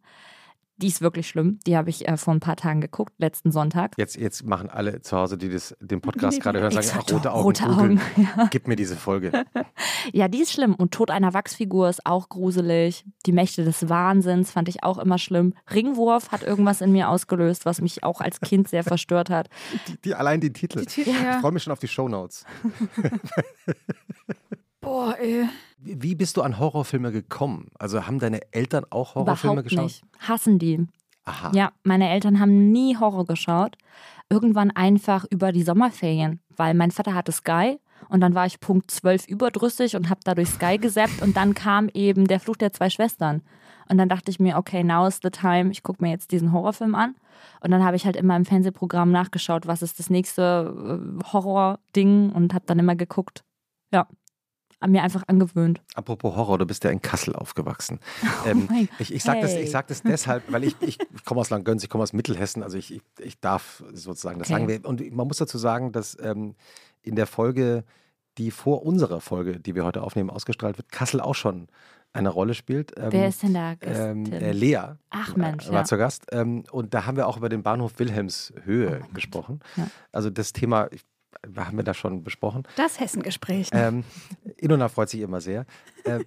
Die 0.78 0.88
ist 0.88 1.00
wirklich 1.00 1.26
schlimm. 1.26 1.58
Die 1.66 1.74
habe 1.74 1.88
ich 1.88 2.06
äh, 2.06 2.18
vor 2.18 2.34
ein 2.34 2.40
paar 2.40 2.56
Tagen 2.56 2.82
geguckt, 2.82 3.14
letzten 3.16 3.50
Sonntag. 3.50 3.94
Jetzt, 3.96 4.16
jetzt 4.16 4.44
machen 4.44 4.68
alle 4.68 5.00
zu 5.00 5.16
Hause, 5.16 5.38
die 5.38 5.48
das, 5.48 5.74
den 5.80 6.02
Podcast 6.02 6.40
gerade 6.42 6.60
hören, 6.60 6.70
sagen, 6.70 6.88
ach, 6.92 7.12
rote 7.12 7.32
Augen. 7.32 7.42
Rote 7.42 7.64
Augen. 7.64 8.00
Ja. 8.16 8.48
Gib 8.50 8.66
mir 8.66 8.76
diese 8.76 8.96
Folge. 8.96 9.44
ja, 10.12 10.28
die 10.28 10.38
ist 10.38 10.52
schlimm. 10.52 10.74
Und 10.74 10.92
Tod 10.92 11.10
einer 11.10 11.34
Wachsfigur 11.34 11.88
ist 11.88 12.04
auch 12.04 12.28
gruselig. 12.28 13.04
Die 13.26 13.32
Mächte 13.32 13.64
des 13.64 13.88
Wahnsinns 13.88 14.50
fand 14.50 14.68
ich 14.68 14.82
auch 14.82 14.98
immer 14.98 15.18
schlimm. 15.18 15.54
Ringwurf 15.72 16.30
hat 16.30 16.42
irgendwas 16.42 16.80
in 16.80 16.92
mir 16.92 17.08
ausgelöst, 17.08 17.66
was 17.66 17.80
mich 17.80 18.04
auch 18.04 18.20
als 18.20 18.40
Kind 18.40 18.68
sehr 18.68 18.84
verstört 18.84 19.30
hat. 19.30 19.48
Die, 19.88 20.00
die 20.02 20.14
allein 20.14 20.40
die 20.40 20.52
Titel. 20.52 20.80
Die 20.80 20.86
Titel 20.86 21.10
ja. 21.10 21.36
Ich 21.36 21.40
freue 21.40 21.52
mich 21.52 21.62
schon 21.62 21.72
auf 21.72 21.78
die 21.78 21.88
Shownotes. 21.88 22.44
Boah, 24.80 25.16
ey. 25.18 25.48
Wie 25.86 26.14
bist 26.14 26.36
du 26.36 26.42
an 26.42 26.58
Horrorfilme 26.58 27.12
gekommen? 27.12 27.68
Also 27.78 28.06
haben 28.06 28.18
deine 28.18 28.40
Eltern 28.52 28.84
auch 28.90 29.14
Horrorfilme 29.14 29.60
Überhaupt 29.60 29.68
geschaut? 29.68 29.84
Nicht. 29.84 30.04
Hassen 30.18 30.58
die. 30.58 30.86
Aha. 31.24 31.50
Ja, 31.54 31.72
meine 31.82 32.08
Eltern 32.08 32.40
haben 32.40 32.70
nie 32.72 32.96
Horror 32.96 33.26
geschaut. 33.26 33.76
Irgendwann 34.30 34.70
einfach 34.70 35.24
über 35.30 35.52
die 35.52 35.62
Sommerferien, 35.62 36.40
weil 36.56 36.74
mein 36.74 36.90
Vater 36.90 37.14
hatte 37.14 37.32
Sky 37.32 37.78
und 38.08 38.20
dann 38.20 38.34
war 38.34 38.46
ich 38.46 38.60
Punkt 38.60 38.90
12 38.90 39.26
überdrüssig 39.26 39.96
und 39.96 40.10
habe 40.10 40.20
dadurch 40.24 40.48
Sky 40.48 40.78
gesappt 40.78 41.22
und 41.22 41.36
dann 41.36 41.54
kam 41.54 41.88
eben 41.94 42.26
der 42.26 42.40
Fluch 42.40 42.56
der 42.56 42.72
zwei 42.72 42.90
Schwestern. 42.90 43.42
Und 43.88 43.98
dann 43.98 44.08
dachte 44.08 44.30
ich 44.30 44.40
mir, 44.40 44.56
okay, 44.56 44.82
now 44.82 45.06
is 45.06 45.20
the 45.22 45.30
time, 45.30 45.70
ich 45.70 45.82
gucke 45.82 46.02
mir 46.02 46.10
jetzt 46.10 46.32
diesen 46.32 46.52
Horrorfilm 46.52 46.94
an. 46.94 47.14
Und 47.60 47.70
dann 47.70 47.84
habe 47.84 47.96
ich 47.96 48.04
halt 48.04 48.16
immer 48.16 48.36
im 48.36 48.44
Fernsehprogramm 48.44 49.12
nachgeschaut, 49.12 49.66
was 49.66 49.82
ist 49.82 49.98
das 49.98 50.10
nächste 50.10 51.00
äh, 51.22 51.32
Horror-Ding 51.32 52.32
und 52.32 52.52
habe 52.52 52.64
dann 52.66 52.78
immer 52.78 52.96
geguckt. 52.96 53.44
Ja, 53.92 54.08
mir 54.86 55.02
einfach 55.02 55.24
angewöhnt. 55.26 55.80
Apropos 55.94 56.36
Horror, 56.36 56.58
du 56.58 56.66
bist 56.66 56.84
ja 56.84 56.90
in 56.90 57.00
Kassel 57.00 57.34
aufgewachsen. 57.34 57.98
Oh 58.44 58.48
ähm, 58.48 58.68
ich 58.98 59.14
ich 59.14 59.22
sage 59.22 59.46
hey. 59.46 59.62
das, 59.62 59.70
sag 59.70 59.86
das 59.86 60.02
deshalb, 60.02 60.50
weil 60.52 60.64
ich, 60.64 60.76
ich 60.80 60.98
komme 61.24 61.40
aus 61.40 61.50
Langgöns, 61.50 61.82
ich 61.82 61.88
komme 61.88 62.02
aus 62.02 62.12
Mittelhessen, 62.12 62.62
also 62.62 62.76
ich, 62.76 62.92
ich, 62.92 63.02
ich 63.18 63.40
darf 63.40 63.82
sozusagen 63.92 64.38
das 64.38 64.50
okay. 64.50 64.66
sagen. 64.66 64.84
Und 64.84 65.12
man 65.12 65.26
muss 65.26 65.38
dazu 65.38 65.58
sagen, 65.58 65.92
dass 65.92 66.16
ähm, 66.20 66.54
in 67.02 67.16
der 67.16 67.26
Folge, 67.26 67.84
die 68.38 68.50
vor 68.50 68.84
unserer 68.84 69.20
Folge, 69.20 69.58
die 69.60 69.74
wir 69.74 69.84
heute 69.84 70.02
aufnehmen, 70.02 70.30
ausgestrahlt 70.30 70.76
wird, 70.76 70.92
Kassel 70.92 71.20
auch 71.20 71.34
schon 71.34 71.68
eine 72.12 72.28
Rolle 72.30 72.54
spielt. 72.54 72.92
Ähm, 72.96 73.12
Wer 73.12 73.28
ist 73.28 73.42
denn 73.42 73.54
da? 73.54 73.74
Ähm, 73.80 74.30
äh, 74.32 74.52
Lea 74.52 74.96
Ach 75.10 75.36
Mensch, 75.36 75.68
war 75.68 75.74
ja. 75.74 75.84
zu 75.84 75.96
Gast. 75.98 76.26
Ähm, 76.32 76.64
und 76.70 76.94
da 76.94 77.06
haben 77.06 77.16
wir 77.16 77.26
auch 77.26 77.36
über 77.36 77.48
den 77.48 77.62
Bahnhof 77.62 77.98
Wilhelmshöhe 77.98 79.02
oh 79.02 79.14
gesprochen. 79.14 79.60
Ja. 79.76 79.88
Also 80.12 80.30
das 80.30 80.52
Thema, 80.52 80.88
ich 80.92 81.04
haben 81.56 81.76
wir 81.76 81.84
da 81.84 81.94
schon 81.94 82.24
besprochen. 82.24 82.64
Das 82.76 83.00
Hessengespräch. 83.00 83.68
Ähm, 83.72 84.04
Ilona 84.58 84.88
freut 84.88 85.10
sich 85.10 85.20
immer 85.20 85.40
sehr. 85.40 85.66
Äh, 86.04 86.20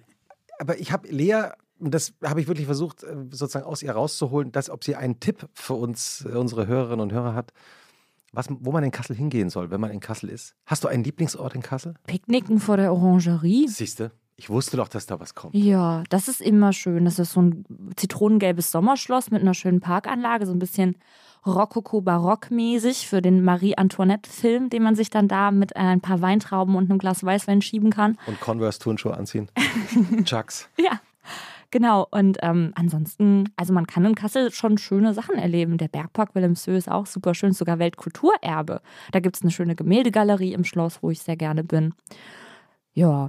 aber 0.58 0.78
ich 0.78 0.92
habe 0.92 1.08
Lea, 1.08 1.50
und 1.78 1.94
das 1.94 2.12
habe 2.22 2.40
ich 2.40 2.48
wirklich 2.48 2.66
versucht, 2.66 3.02
äh, 3.02 3.14
sozusagen 3.30 3.64
aus 3.64 3.82
ihr 3.82 3.92
rauszuholen, 3.92 4.52
dass, 4.52 4.70
ob 4.70 4.84
sie 4.84 4.96
einen 4.96 5.20
Tipp 5.20 5.48
für 5.54 5.74
uns, 5.74 6.24
äh, 6.26 6.36
unsere 6.36 6.66
Hörerinnen 6.66 7.00
und 7.00 7.12
Hörer 7.12 7.34
hat, 7.34 7.52
was, 8.32 8.46
wo 8.50 8.70
man 8.70 8.84
in 8.84 8.90
Kassel 8.90 9.16
hingehen 9.16 9.50
soll, 9.50 9.70
wenn 9.70 9.80
man 9.80 9.90
in 9.90 10.00
Kassel 10.00 10.30
ist. 10.30 10.54
Hast 10.66 10.84
du 10.84 10.88
einen 10.88 11.02
Lieblingsort 11.02 11.54
in 11.54 11.62
Kassel? 11.62 11.94
Picknicken 12.06 12.60
vor 12.60 12.76
der 12.76 12.92
Orangerie. 12.92 13.66
Siehst 13.68 14.00
du? 14.00 14.12
Ich 14.36 14.48
wusste 14.48 14.76
doch, 14.78 14.88
dass 14.88 15.06
da 15.06 15.20
was 15.20 15.34
kommt. 15.34 15.54
Ja, 15.54 16.02
das 16.08 16.28
ist 16.28 16.40
immer 16.40 16.72
schön. 16.72 17.04
Das 17.04 17.18
ist 17.18 17.32
so 17.32 17.42
ein 17.42 17.64
zitronengelbes 17.96 18.70
Sommerschloss 18.70 19.30
mit 19.30 19.42
einer 19.42 19.52
schönen 19.52 19.80
Parkanlage, 19.80 20.46
so 20.46 20.52
ein 20.52 20.58
bisschen 20.58 20.96
Rokoko-Barock-mäßig 21.46 23.06
für 23.06 23.22
den 23.22 23.42
Marie-Antoinette-Film, 23.42 24.70
den 24.70 24.82
man 24.82 24.94
sich 24.94 25.10
dann 25.10 25.28
da 25.28 25.50
mit 25.50 25.76
ein 25.76 26.00
paar 26.00 26.20
Weintrauben 26.20 26.74
und 26.74 26.90
einem 26.90 26.98
Glas 26.98 27.24
Weißwein 27.24 27.62
schieben 27.62 27.90
kann. 27.90 28.18
Und 28.26 28.40
Converse-Turnschuhe 28.40 29.16
anziehen. 29.16 29.50
Chucks. 30.24 30.68
Ja. 30.78 31.00
Genau, 31.72 32.08
und 32.10 32.38
ähm, 32.42 32.72
ansonsten, 32.74 33.52
also 33.56 33.72
man 33.72 33.86
kann 33.86 34.04
in 34.04 34.16
Kassel 34.16 34.50
schon 34.50 34.76
schöne 34.76 35.14
Sachen 35.14 35.36
erleben. 35.36 35.78
Der 35.78 35.86
Bergpark 35.86 36.34
Wilhelmshöhe 36.34 36.76
ist 36.76 36.90
auch 36.90 37.06
super 37.06 37.32
schön, 37.32 37.52
sogar 37.52 37.78
Weltkulturerbe. 37.78 38.80
Da 39.12 39.20
gibt 39.20 39.36
es 39.36 39.42
eine 39.42 39.52
schöne 39.52 39.76
Gemäldegalerie 39.76 40.52
im 40.52 40.64
Schloss, 40.64 41.00
wo 41.00 41.10
ich 41.10 41.20
sehr 41.20 41.36
gerne 41.36 41.62
bin. 41.62 41.94
Ja, 42.92 43.28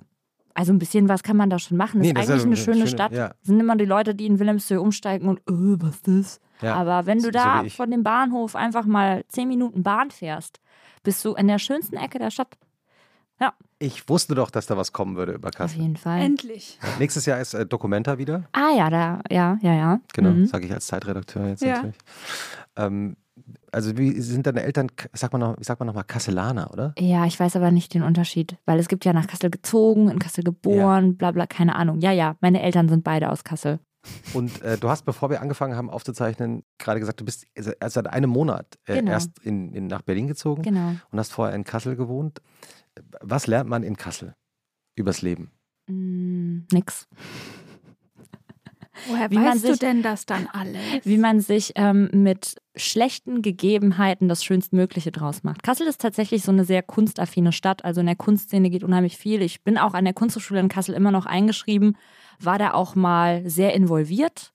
also 0.61 0.73
ein 0.73 0.77
bisschen 0.77 1.09
was 1.09 1.23
kann 1.23 1.37
man 1.37 1.49
da 1.49 1.57
schon 1.57 1.75
machen. 1.75 2.01
Das 2.01 2.05
nee, 2.05 2.09
ist 2.11 2.17
eigentlich 2.17 2.37
ist 2.37 2.45
eine 2.45 2.55
schöne, 2.55 2.77
schöne 2.77 2.87
Stadt. 2.87 3.11
Ja. 3.13 3.33
Sind 3.41 3.59
immer 3.59 3.75
die 3.75 3.85
Leute, 3.85 4.13
die 4.13 4.27
in 4.27 4.37
Wilhelmshöhe 4.37 4.79
umsteigen 4.79 5.27
und, 5.27 5.39
öh, 5.49 5.77
was 5.79 5.95
ist 5.95 6.07
das? 6.07 6.39
Ja, 6.61 6.75
Aber 6.75 7.07
wenn 7.07 7.17
du 7.17 7.31
da 7.31 7.63
so 7.63 7.69
von 7.71 7.89
dem 7.89 8.03
Bahnhof 8.03 8.55
einfach 8.55 8.85
mal 8.85 9.23
zehn 9.27 9.47
Minuten 9.47 9.81
Bahn 9.81 10.11
fährst, 10.11 10.59
bist 11.01 11.25
du 11.25 11.33
in 11.33 11.47
der 11.47 11.57
schönsten 11.57 11.95
Ecke 11.95 12.19
der 12.19 12.29
Stadt. 12.29 12.59
Ja. 13.39 13.53
Ich 13.79 14.07
wusste 14.07 14.35
doch, 14.35 14.51
dass 14.51 14.67
da 14.67 14.77
was 14.77 14.93
kommen 14.93 15.15
würde 15.15 15.31
über 15.31 15.49
Kassel. 15.49 15.77
Auf 15.77 15.81
jeden 15.81 15.97
Fall. 15.97 16.21
Endlich. 16.21 16.77
Nächstes 16.99 17.25
Jahr 17.25 17.41
ist 17.41 17.55
äh, 17.55 17.65
Documenta 17.65 18.19
wieder. 18.19 18.43
Ah 18.51 18.69
ja, 18.77 18.91
da, 18.91 19.21
ja, 19.31 19.57
ja, 19.63 19.73
ja. 19.73 19.99
Genau, 20.13 20.29
mhm. 20.29 20.45
sage 20.45 20.67
ich 20.67 20.71
als 20.71 20.85
Zeitredakteur 20.85 21.47
jetzt 21.47 21.63
ja. 21.63 21.77
natürlich. 21.77 21.97
Ähm, 22.75 23.17
also 23.71 23.97
wie 23.97 24.19
sind 24.19 24.47
deine 24.47 24.63
Eltern, 24.63 24.91
sag 25.13 25.33
mal 25.33 25.39
noch, 25.39 25.57
wie 25.57 25.63
sagt 25.63 25.79
man 25.79 25.87
nochmal, 25.87 26.03
Kasselaner, 26.03 26.71
oder? 26.71 26.93
Ja, 26.97 27.25
ich 27.25 27.39
weiß 27.39 27.55
aber 27.55 27.71
nicht 27.71 27.93
den 27.93 28.03
Unterschied, 28.03 28.57
weil 28.65 28.79
es 28.79 28.87
gibt 28.87 29.05
ja 29.05 29.13
nach 29.13 29.27
Kassel 29.27 29.49
gezogen, 29.49 30.09
in 30.09 30.19
Kassel 30.19 30.43
geboren, 30.43 31.07
ja. 31.07 31.11
bla 31.13 31.31
bla, 31.31 31.45
keine 31.47 31.75
Ahnung. 31.75 31.99
Ja, 31.99 32.11
ja, 32.11 32.35
meine 32.41 32.61
Eltern 32.61 32.89
sind 32.89 33.03
beide 33.03 33.29
aus 33.29 33.43
Kassel. 33.43 33.79
Und 34.33 34.61
äh, 34.61 34.77
du 34.77 34.89
hast, 34.89 35.05
bevor 35.05 35.29
wir 35.29 35.41
angefangen 35.41 35.75
haben 35.75 35.89
aufzuzeichnen, 35.89 36.63
gerade 36.79 36.99
gesagt, 36.99 37.19
du 37.19 37.25
bist 37.25 37.45
erst 37.53 37.93
seit 37.93 38.07
einem 38.07 38.29
Monat 38.31 38.79
äh, 38.85 38.95
genau. 38.95 39.11
erst 39.11 39.39
in, 39.39 39.73
in, 39.73 39.87
nach 39.87 40.01
Berlin 40.01 40.27
gezogen 40.27 40.63
genau. 40.63 40.95
und 41.11 41.19
hast 41.19 41.31
vorher 41.31 41.55
in 41.55 41.63
Kassel 41.63 41.95
gewohnt. 41.95 42.41
Was 43.21 43.47
lernt 43.47 43.69
man 43.69 43.83
in 43.83 43.95
Kassel 43.95 44.35
übers 44.95 45.21
Leben? 45.21 45.51
Mm, 45.87 46.61
nix. 46.71 47.07
Woher 49.07 49.31
wie 49.31 49.37
weißt 49.37 49.61
sich, 49.61 49.71
du 49.71 49.77
denn 49.77 50.01
das 50.01 50.25
dann 50.25 50.47
alles? 50.51 50.81
Wie 51.03 51.17
man 51.17 51.39
sich 51.39 51.73
ähm, 51.75 52.09
mit 52.13 52.60
schlechten 52.75 53.41
Gegebenheiten 53.41 54.27
das 54.27 54.43
Schönstmögliche 54.43 55.11
draus 55.11 55.43
macht. 55.43 55.63
Kassel 55.63 55.87
ist 55.87 56.01
tatsächlich 56.01 56.43
so 56.43 56.51
eine 56.51 56.65
sehr 56.65 56.83
kunstaffine 56.83 57.51
Stadt. 57.51 57.83
Also 57.83 57.99
in 57.99 58.07
der 58.07 58.15
Kunstszene 58.15 58.69
geht 58.69 58.83
unheimlich 58.83 59.17
viel. 59.17 59.41
Ich 59.41 59.63
bin 59.63 59.77
auch 59.77 59.93
an 59.93 60.05
der 60.05 60.13
Kunsthochschule 60.13 60.59
in 60.59 60.69
Kassel 60.69 60.95
immer 60.95 61.11
noch 61.11 61.25
eingeschrieben 61.25 61.97
war 62.45 62.57
da 62.57 62.73
auch 62.73 62.95
mal 62.95 63.47
sehr 63.49 63.73
involviert. 63.73 64.53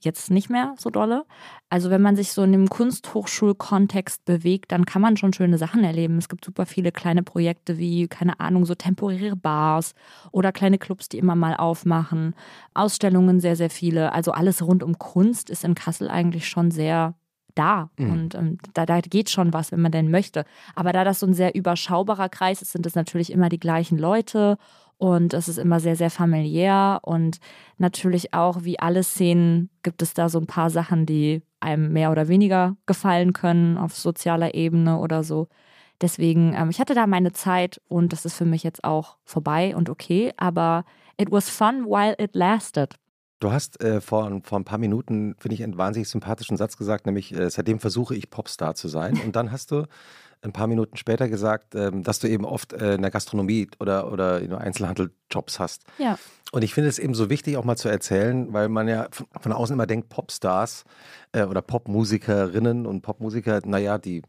Jetzt 0.00 0.30
nicht 0.30 0.50
mehr 0.50 0.74
so 0.78 0.90
dolle. 0.90 1.24
Also 1.70 1.88
wenn 1.88 2.02
man 2.02 2.14
sich 2.14 2.32
so 2.32 2.42
in 2.42 2.52
dem 2.52 2.68
Kunsthochschulkontext 2.68 4.26
bewegt, 4.26 4.70
dann 4.70 4.84
kann 4.84 5.00
man 5.00 5.16
schon 5.16 5.32
schöne 5.32 5.56
Sachen 5.56 5.82
erleben. 5.82 6.18
Es 6.18 6.28
gibt 6.28 6.44
super 6.44 6.66
viele 6.66 6.92
kleine 6.92 7.22
Projekte 7.22 7.78
wie, 7.78 8.06
keine 8.06 8.38
Ahnung, 8.38 8.66
so 8.66 8.74
temporäre 8.74 9.34
Bars 9.34 9.94
oder 10.30 10.52
kleine 10.52 10.76
Clubs, 10.76 11.08
die 11.08 11.16
immer 11.16 11.36
mal 11.36 11.56
aufmachen. 11.56 12.34
Ausstellungen 12.74 13.40
sehr, 13.40 13.56
sehr 13.56 13.70
viele. 13.70 14.12
Also 14.12 14.32
alles 14.32 14.62
rund 14.62 14.82
um 14.82 14.98
Kunst 14.98 15.48
ist 15.48 15.64
in 15.64 15.74
Kassel 15.74 16.10
eigentlich 16.10 16.48
schon 16.48 16.70
sehr 16.70 17.14
da. 17.54 17.90
Mhm. 17.98 18.12
Und 18.12 18.34
ähm, 18.34 18.58
da, 18.74 18.86
da 18.86 19.00
geht 19.00 19.30
schon 19.30 19.52
was, 19.52 19.72
wenn 19.72 19.80
man 19.80 19.92
denn 19.92 20.10
möchte. 20.10 20.44
Aber 20.74 20.92
da 20.92 21.04
das 21.04 21.20
so 21.20 21.26
ein 21.26 21.34
sehr 21.34 21.54
überschaubarer 21.54 22.28
Kreis 22.28 22.62
ist, 22.62 22.72
sind 22.72 22.86
es 22.86 22.94
natürlich 22.94 23.32
immer 23.32 23.48
die 23.48 23.60
gleichen 23.60 23.98
Leute. 23.98 24.58
Und 24.96 25.34
es 25.34 25.48
ist 25.48 25.58
immer 25.58 25.80
sehr, 25.80 25.96
sehr 25.96 26.10
familiär. 26.10 27.00
Und 27.02 27.38
natürlich 27.78 28.32
auch, 28.34 28.64
wie 28.64 28.78
alle 28.78 29.02
Szenen, 29.02 29.70
gibt 29.82 30.02
es 30.02 30.14
da 30.14 30.28
so 30.28 30.38
ein 30.38 30.46
paar 30.46 30.70
Sachen, 30.70 31.06
die 31.06 31.42
einem 31.60 31.92
mehr 31.92 32.10
oder 32.10 32.28
weniger 32.28 32.76
gefallen 32.86 33.32
können 33.32 33.78
auf 33.78 33.96
sozialer 33.96 34.54
Ebene 34.54 34.98
oder 34.98 35.24
so. 35.24 35.48
Deswegen, 36.00 36.54
ähm, 36.54 36.70
ich 36.70 36.80
hatte 36.80 36.94
da 36.94 37.06
meine 37.06 37.32
Zeit 37.32 37.80
und 37.88 38.12
das 38.12 38.24
ist 38.24 38.36
für 38.36 38.44
mich 38.44 38.62
jetzt 38.62 38.84
auch 38.84 39.16
vorbei 39.24 39.76
und 39.76 39.88
okay. 39.88 40.32
Aber 40.36 40.84
it 41.16 41.30
was 41.30 41.48
fun 41.48 41.86
while 41.86 42.14
it 42.18 42.34
lasted. 42.34 42.94
Du 43.44 43.52
hast 43.52 43.82
äh, 43.82 44.00
vor, 44.00 44.40
vor 44.42 44.58
ein 44.58 44.64
paar 44.64 44.78
Minuten, 44.78 45.34
finde 45.38 45.54
ich, 45.54 45.62
einen 45.62 45.76
wahnsinnig 45.76 46.08
sympathischen 46.08 46.56
Satz 46.56 46.78
gesagt, 46.78 47.04
nämlich 47.04 47.36
äh, 47.36 47.50
seitdem 47.50 47.78
versuche 47.78 48.16
ich 48.16 48.30
Popstar 48.30 48.74
zu 48.74 48.88
sein. 48.88 49.20
Und 49.22 49.36
dann 49.36 49.52
hast 49.52 49.70
du 49.70 49.84
ein 50.40 50.54
paar 50.54 50.66
Minuten 50.66 50.96
später 50.96 51.28
gesagt, 51.28 51.74
ähm, 51.74 52.02
dass 52.04 52.20
du 52.20 52.26
eben 52.26 52.46
oft 52.46 52.72
äh, 52.72 52.94
in 52.94 53.02
der 53.02 53.10
Gastronomie 53.10 53.68
oder, 53.80 54.10
oder 54.10 54.40
in 54.40 54.54
Einzelhandeljobs 54.54 55.58
hast. 55.58 55.82
Ja. 55.98 56.18
Und 56.52 56.64
ich 56.64 56.72
finde 56.72 56.88
es 56.88 56.98
eben 56.98 57.12
so 57.12 57.28
wichtig, 57.28 57.58
auch 57.58 57.64
mal 57.64 57.76
zu 57.76 57.90
erzählen, 57.90 58.50
weil 58.54 58.70
man 58.70 58.88
ja 58.88 59.08
von, 59.10 59.26
von 59.38 59.52
außen 59.52 59.74
immer 59.74 59.86
denkt, 59.86 60.08
Popstars 60.08 60.84
äh, 61.32 61.44
oder 61.44 61.60
Popmusikerinnen 61.60 62.86
und 62.86 63.02
Popmusiker, 63.02 63.60
naja, 63.66 63.98
die 63.98 64.22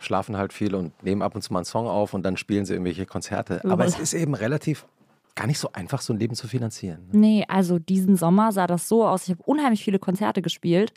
schlafen 0.00 0.36
halt 0.36 0.52
viel 0.52 0.74
und 0.74 1.00
nehmen 1.04 1.22
ab 1.22 1.36
und 1.36 1.42
zu 1.42 1.52
mal 1.52 1.60
einen 1.60 1.64
Song 1.64 1.86
auf 1.86 2.12
und 2.12 2.24
dann 2.24 2.36
spielen 2.36 2.64
sie 2.64 2.72
irgendwelche 2.72 3.06
Konzerte. 3.06 3.64
Aber 3.64 3.84
es 3.84 4.00
ist 4.00 4.14
eben 4.14 4.34
relativ 4.34 4.84
gar 5.38 5.46
nicht 5.46 5.60
so 5.60 5.70
einfach, 5.72 6.00
so 6.00 6.12
ein 6.12 6.18
Leben 6.18 6.34
zu 6.34 6.48
finanzieren. 6.48 7.06
Ne? 7.12 7.18
Nee, 7.18 7.44
also 7.46 7.78
diesen 7.78 8.16
Sommer 8.16 8.50
sah 8.50 8.66
das 8.66 8.88
so 8.88 9.06
aus. 9.06 9.22
Ich 9.24 9.30
habe 9.30 9.42
unheimlich 9.44 9.84
viele 9.84 10.00
Konzerte 10.00 10.42
gespielt 10.42 10.92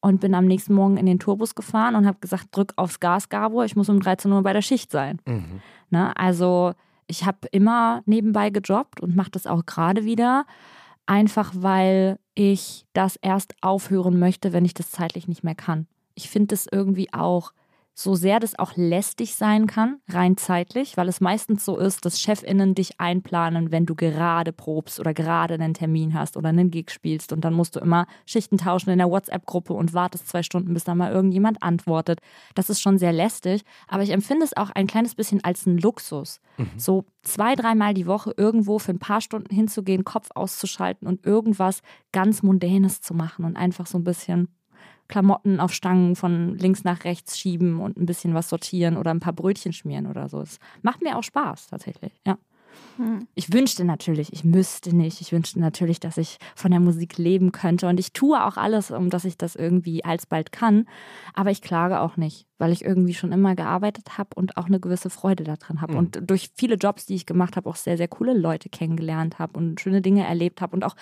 und 0.00 0.20
bin 0.20 0.34
am 0.34 0.46
nächsten 0.46 0.74
Morgen 0.74 0.96
in 0.96 1.06
den 1.06 1.20
Tourbus 1.20 1.54
gefahren 1.54 1.94
und 1.94 2.04
habe 2.04 2.18
gesagt, 2.20 2.48
drück 2.50 2.72
aufs 2.74 2.98
Gas, 2.98 3.28
Gabor, 3.28 3.64
ich 3.64 3.76
muss 3.76 3.88
um 3.88 4.00
13 4.00 4.32
Uhr 4.32 4.42
bei 4.42 4.52
der 4.52 4.62
Schicht 4.62 4.90
sein. 4.90 5.20
Mhm. 5.26 5.60
Ne? 5.90 6.16
Also 6.16 6.72
ich 7.06 7.24
habe 7.24 7.46
immer 7.52 8.02
nebenbei 8.04 8.50
gejobbt 8.50 9.00
und 9.00 9.14
mache 9.14 9.30
das 9.30 9.46
auch 9.46 9.64
gerade 9.64 10.04
wieder. 10.04 10.44
Einfach 11.06 11.52
weil 11.54 12.18
ich 12.34 12.86
das 12.94 13.14
erst 13.14 13.54
aufhören 13.60 14.18
möchte, 14.18 14.52
wenn 14.52 14.64
ich 14.64 14.74
das 14.74 14.90
zeitlich 14.90 15.28
nicht 15.28 15.44
mehr 15.44 15.54
kann. 15.54 15.86
Ich 16.16 16.28
finde 16.30 16.48
das 16.48 16.66
irgendwie 16.70 17.12
auch 17.12 17.52
so 17.94 18.16
sehr 18.16 18.40
das 18.40 18.58
auch 18.58 18.72
lästig 18.76 19.36
sein 19.36 19.68
kann, 19.68 20.00
rein 20.08 20.36
zeitlich, 20.36 20.96
weil 20.96 21.08
es 21.08 21.20
meistens 21.20 21.64
so 21.64 21.78
ist, 21.78 22.04
dass 22.04 22.20
ChefInnen 22.20 22.74
dich 22.74 23.00
einplanen, 23.00 23.70
wenn 23.70 23.86
du 23.86 23.94
gerade 23.94 24.52
probst 24.52 24.98
oder 24.98 25.14
gerade 25.14 25.54
einen 25.54 25.74
Termin 25.74 26.12
hast 26.12 26.36
oder 26.36 26.48
einen 26.48 26.70
Gig 26.70 26.90
spielst 26.90 27.32
und 27.32 27.42
dann 27.42 27.54
musst 27.54 27.76
du 27.76 27.80
immer 27.80 28.06
Schichten 28.26 28.58
tauschen 28.58 28.90
in 28.90 28.98
der 28.98 29.10
WhatsApp-Gruppe 29.10 29.72
und 29.72 29.94
wartest 29.94 30.28
zwei 30.28 30.42
Stunden, 30.42 30.74
bis 30.74 30.82
da 30.82 30.94
mal 30.96 31.12
irgendjemand 31.12 31.62
antwortet. 31.62 32.18
Das 32.56 32.68
ist 32.68 32.80
schon 32.80 32.98
sehr 32.98 33.12
lästig, 33.12 33.62
aber 33.86 34.02
ich 34.02 34.10
empfinde 34.10 34.44
es 34.44 34.56
auch 34.56 34.70
ein 34.70 34.88
kleines 34.88 35.14
bisschen 35.14 35.44
als 35.44 35.66
einen 35.66 35.78
Luxus. 35.78 36.40
Mhm. 36.58 36.70
So 36.76 37.04
zwei, 37.22 37.54
dreimal 37.54 37.94
die 37.94 38.06
Woche 38.06 38.34
irgendwo 38.36 38.80
für 38.80 38.92
ein 38.92 38.98
paar 38.98 39.20
Stunden 39.20 39.54
hinzugehen, 39.54 40.04
Kopf 40.04 40.30
auszuschalten 40.34 41.06
und 41.06 41.24
irgendwas 41.24 41.80
ganz 42.10 42.42
Mundänes 42.42 43.00
zu 43.00 43.14
machen 43.14 43.44
und 43.44 43.56
einfach 43.56 43.86
so 43.86 43.98
ein 43.98 44.04
bisschen 44.04 44.48
Klamotten 45.08 45.60
auf 45.60 45.72
Stangen 45.72 46.16
von 46.16 46.56
links 46.58 46.84
nach 46.84 47.04
rechts 47.04 47.38
schieben 47.38 47.80
und 47.80 47.96
ein 47.96 48.06
bisschen 48.06 48.34
was 48.34 48.48
sortieren 48.48 48.96
oder 48.96 49.10
ein 49.10 49.20
paar 49.20 49.32
Brötchen 49.32 49.72
schmieren 49.72 50.06
oder 50.06 50.28
so. 50.28 50.40
Es 50.40 50.58
macht 50.82 51.02
mir 51.02 51.18
auch 51.18 51.22
Spaß 51.22 51.68
tatsächlich, 51.68 52.12
ja. 52.26 52.38
Hm. 52.96 53.26
Ich 53.34 53.52
wünschte 53.52 53.84
natürlich, 53.84 54.32
ich 54.32 54.44
müsste 54.44 54.94
nicht. 54.94 55.20
Ich 55.20 55.32
wünschte 55.32 55.60
natürlich, 55.60 56.00
dass 56.00 56.16
ich 56.16 56.38
von 56.54 56.70
der 56.70 56.80
Musik 56.80 57.18
leben 57.18 57.52
könnte. 57.52 57.88
Und 57.88 57.98
ich 57.98 58.12
tue 58.12 58.42
auch 58.44 58.56
alles, 58.56 58.90
um 58.90 59.10
dass 59.10 59.24
ich 59.24 59.36
das 59.36 59.56
irgendwie 59.56 60.04
alsbald 60.04 60.52
kann. 60.52 60.86
Aber 61.34 61.50
ich 61.50 61.62
klage 61.62 62.00
auch 62.00 62.16
nicht, 62.16 62.46
weil 62.58 62.72
ich 62.72 62.84
irgendwie 62.84 63.14
schon 63.14 63.32
immer 63.32 63.54
gearbeitet 63.54 64.18
habe 64.18 64.30
und 64.34 64.56
auch 64.56 64.66
eine 64.66 64.80
gewisse 64.80 65.10
Freude 65.10 65.44
daran 65.44 65.80
habe. 65.80 65.92
Mhm. 65.94 65.98
Und 65.98 66.20
durch 66.30 66.50
viele 66.54 66.76
Jobs, 66.76 67.06
die 67.06 67.14
ich 67.14 67.26
gemacht 67.26 67.56
habe, 67.56 67.68
auch 67.68 67.76
sehr, 67.76 67.96
sehr 67.96 68.08
coole 68.08 68.34
Leute 68.34 68.68
kennengelernt 68.68 69.38
habe 69.38 69.58
und 69.58 69.80
schöne 69.80 70.02
Dinge 70.02 70.26
erlebt 70.26 70.60
habe 70.60 70.74
und 70.74 70.84
auch 70.84 70.96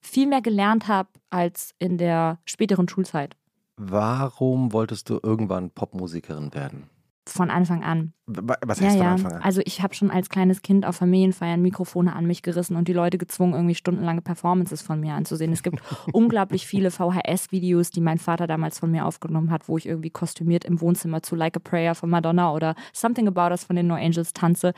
viel 0.00 0.26
mehr 0.26 0.42
gelernt 0.42 0.88
habe 0.88 1.08
als 1.30 1.74
in 1.78 1.98
der 1.98 2.38
späteren 2.44 2.88
Schulzeit. 2.88 3.36
Warum 3.76 4.72
wolltest 4.72 5.10
du 5.10 5.20
irgendwann 5.22 5.70
Popmusikerin 5.70 6.54
werden? 6.54 6.88
Von 7.28 7.50
Anfang 7.50 7.82
an. 7.82 8.12
Was 8.26 8.80
heißt 8.80 8.96
ja, 8.96 9.02
von. 9.02 9.12
Anfang 9.12 9.32
an? 9.32 9.42
Also 9.42 9.60
ich 9.64 9.82
habe 9.82 9.94
schon 9.94 10.12
als 10.12 10.28
kleines 10.28 10.62
Kind 10.62 10.86
auf 10.86 10.94
Familienfeiern 10.96 11.60
Mikrofone 11.60 12.14
an 12.14 12.24
mich 12.24 12.42
gerissen 12.42 12.76
und 12.76 12.86
die 12.86 12.92
Leute 12.92 13.18
gezwungen, 13.18 13.54
irgendwie 13.54 13.74
stundenlange 13.74 14.22
Performances 14.22 14.80
von 14.80 15.00
mir 15.00 15.14
anzusehen. 15.14 15.52
Es 15.52 15.64
gibt 15.64 15.80
unglaublich 16.12 16.68
viele 16.68 16.92
VHS-Videos, 16.92 17.90
die 17.90 18.00
mein 18.00 18.18
Vater 18.18 18.46
damals 18.46 18.78
von 18.78 18.92
mir 18.92 19.04
aufgenommen 19.04 19.50
hat, 19.50 19.68
wo 19.68 19.76
ich 19.76 19.86
irgendwie 19.86 20.10
kostümiert 20.10 20.64
im 20.64 20.80
Wohnzimmer 20.80 21.20
zu 21.22 21.34
Like 21.34 21.56
a 21.56 21.60
Prayer 21.60 21.96
von 21.96 22.10
Madonna 22.10 22.52
oder 22.52 22.76
Something 22.92 23.26
About 23.26 23.50
Us 23.50 23.64
von 23.64 23.74
den 23.74 23.88
No 23.88 23.94
Angels 23.94 24.32
tanze. 24.32 24.72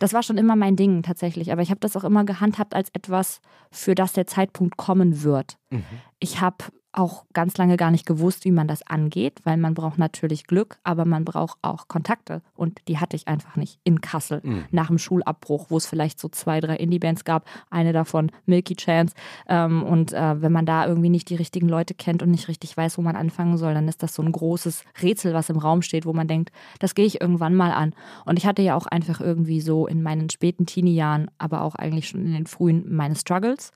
Das 0.00 0.12
war 0.12 0.24
schon 0.24 0.38
immer 0.38 0.56
mein 0.56 0.74
Ding 0.74 1.04
tatsächlich, 1.04 1.52
aber 1.52 1.62
ich 1.62 1.70
habe 1.70 1.80
das 1.80 1.96
auch 1.96 2.04
immer 2.04 2.24
gehandhabt 2.24 2.74
als 2.74 2.90
etwas, 2.92 3.40
für 3.70 3.94
das 3.94 4.12
der 4.12 4.26
Zeitpunkt 4.26 4.76
kommen 4.76 5.22
wird. 5.22 5.56
Mhm. 5.72 5.84
Ich 6.18 6.40
habe 6.40 6.64
auch 6.92 7.24
ganz 7.32 7.56
lange 7.56 7.76
gar 7.76 7.90
nicht 7.90 8.06
gewusst, 8.06 8.44
wie 8.44 8.50
man 8.50 8.68
das 8.68 8.86
angeht, 8.86 9.40
weil 9.44 9.56
man 9.56 9.74
braucht 9.74 9.98
natürlich 9.98 10.46
Glück, 10.46 10.78
aber 10.84 11.04
man 11.06 11.24
braucht 11.24 11.58
auch 11.62 11.88
Kontakte. 11.88 12.42
Und 12.54 12.80
die 12.86 12.98
hatte 12.98 13.16
ich 13.16 13.28
einfach 13.28 13.56
nicht 13.56 13.78
in 13.82 14.02
Kassel 14.02 14.40
mhm. 14.44 14.64
nach 14.70 14.88
dem 14.88 14.98
Schulabbruch, 14.98 15.66
wo 15.70 15.78
es 15.78 15.86
vielleicht 15.86 16.20
so 16.20 16.28
zwei, 16.28 16.60
drei 16.60 16.76
Indie-Bands 16.76 17.24
gab, 17.24 17.46
eine 17.70 17.92
davon 17.92 18.30
Milky 18.44 18.76
Chance. 18.76 19.14
Ähm, 19.48 19.82
und 19.82 20.12
äh, 20.12 20.42
wenn 20.42 20.52
man 20.52 20.66
da 20.66 20.86
irgendwie 20.86 21.08
nicht 21.08 21.30
die 21.30 21.36
richtigen 21.36 21.68
Leute 21.68 21.94
kennt 21.94 22.22
und 22.22 22.30
nicht 22.30 22.48
richtig 22.48 22.76
weiß, 22.76 22.98
wo 22.98 23.02
man 23.02 23.16
anfangen 23.16 23.56
soll, 23.56 23.72
dann 23.72 23.88
ist 23.88 24.02
das 24.02 24.14
so 24.14 24.22
ein 24.22 24.32
großes 24.32 24.84
Rätsel, 25.00 25.32
was 25.32 25.48
im 25.48 25.58
Raum 25.58 25.80
steht, 25.80 26.04
wo 26.04 26.12
man 26.12 26.28
denkt, 26.28 26.52
das 26.78 26.94
gehe 26.94 27.06
ich 27.06 27.22
irgendwann 27.22 27.54
mal 27.54 27.72
an. 27.72 27.94
Und 28.26 28.38
ich 28.38 28.44
hatte 28.46 28.62
ja 28.62 28.76
auch 28.76 28.86
einfach 28.86 29.20
irgendwie 29.20 29.62
so 29.62 29.86
in 29.86 30.02
meinen 30.02 30.28
späten 30.28 30.66
Teenie-Jahren, 30.66 31.30
aber 31.38 31.62
auch 31.62 31.74
eigentlich 31.74 32.08
schon 32.08 32.26
in 32.26 32.34
den 32.34 32.46
frühen 32.46 32.84
meine 32.94 33.16
Struggles 33.16 33.72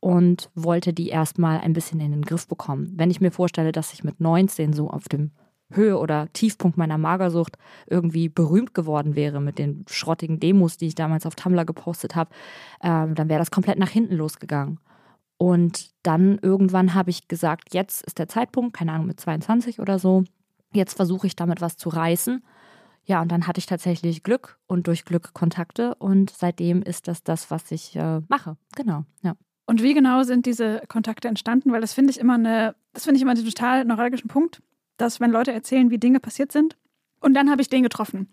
und 0.00 0.50
wollte 0.54 0.92
die 0.92 1.08
erstmal 1.08 1.60
ein 1.60 1.72
bisschen 1.72 2.00
in 2.00 2.12
den 2.12 2.24
Griff 2.24 2.46
bekommen. 2.46 2.92
Wenn 2.94 3.10
ich 3.10 3.20
mir 3.20 3.32
vorstelle, 3.32 3.72
dass 3.72 3.92
ich 3.92 4.04
mit 4.04 4.20
19 4.20 4.72
so 4.72 4.90
auf 4.90 5.08
dem 5.08 5.32
Höhe 5.70 5.98
oder 5.98 6.32
Tiefpunkt 6.32 6.78
meiner 6.78 6.98
Magersucht 6.98 7.58
irgendwie 7.86 8.28
berühmt 8.28 8.74
geworden 8.74 9.16
wäre 9.16 9.40
mit 9.40 9.58
den 9.58 9.84
schrottigen 9.88 10.40
Demos, 10.40 10.78
die 10.78 10.86
ich 10.86 10.94
damals 10.94 11.26
auf 11.26 11.34
Tumblr 11.34 11.64
gepostet 11.64 12.16
habe, 12.16 12.30
ähm, 12.82 13.14
dann 13.14 13.28
wäre 13.28 13.38
das 13.38 13.50
komplett 13.50 13.78
nach 13.78 13.90
hinten 13.90 14.14
losgegangen. 14.14 14.80
Und 15.36 15.92
dann 16.02 16.38
irgendwann 16.38 16.94
habe 16.94 17.10
ich 17.10 17.28
gesagt, 17.28 17.74
jetzt 17.74 18.02
ist 18.02 18.18
der 18.18 18.28
Zeitpunkt, 18.28 18.74
keine 18.74 18.92
Ahnung, 18.92 19.06
mit 19.06 19.20
22 19.20 19.78
oder 19.78 19.98
so, 19.98 20.24
jetzt 20.72 20.94
versuche 20.94 21.26
ich 21.26 21.36
damit 21.36 21.60
was 21.60 21.76
zu 21.76 21.90
reißen. 21.90 22.42
Ja, 23.04 23.22
und 23.22 23.32
dann 23.32 23.46
hatte 23.46 23.58
ich 23.58 23.66
tatsächlich 23.66 24.22
Glück 24.22 24.58
und 24.66 24.86
durch 24.86 25.04
Glück 25.04 25.32
Kontakte 25.32 25.94
und 25.94 26.30
seitdem 26.30 26.82
ist 26.82 27.08
das 27.08 27.22
das, 27.22 27.50
was 27.50 27.70
ich 27.70 27.96
äh, 27.96 28.20
mache. 28.28 28.56
Genau, 28.74 29.04
ja. 29.22 29.34
Und 29.68 29.82
wie 29.82 29.92
genau 29.92 30.22
sind 30.22 30.46
diese 30.46 30.80
Kontakte 30.88 31.28
entstanden? 31.28 31.72
Weil 31.72 31.82
das 31.82 31.92
finde 31.92 32.10
ich 32.10 32.18
immer 32.18 32.34
eine, 32.34 32.74
das 32.94 33.04
finde 33.04 33.16
ich 33.16 33.22
immer 33.22 33.32
einen 33.32 33.44
total 33.44 33.84
neuralgischen 33.84 34.28
Punkt, 34.28 34.62
dass 34.96 35.20
wenn 35.20 35.30
Leute 35.30 35.52
erzählen, 35.52 35.90
wie 35.90 35.98
Dinge 35.98 36.20
passiert 36.20 36.52
sind, 36.52 36.78
und 37.20 37.34
dann 37.34 37.50
habe 37.50 37.60
ich 37.60 37.68
den 37.68 37.82
getroffen. 37.82 38.28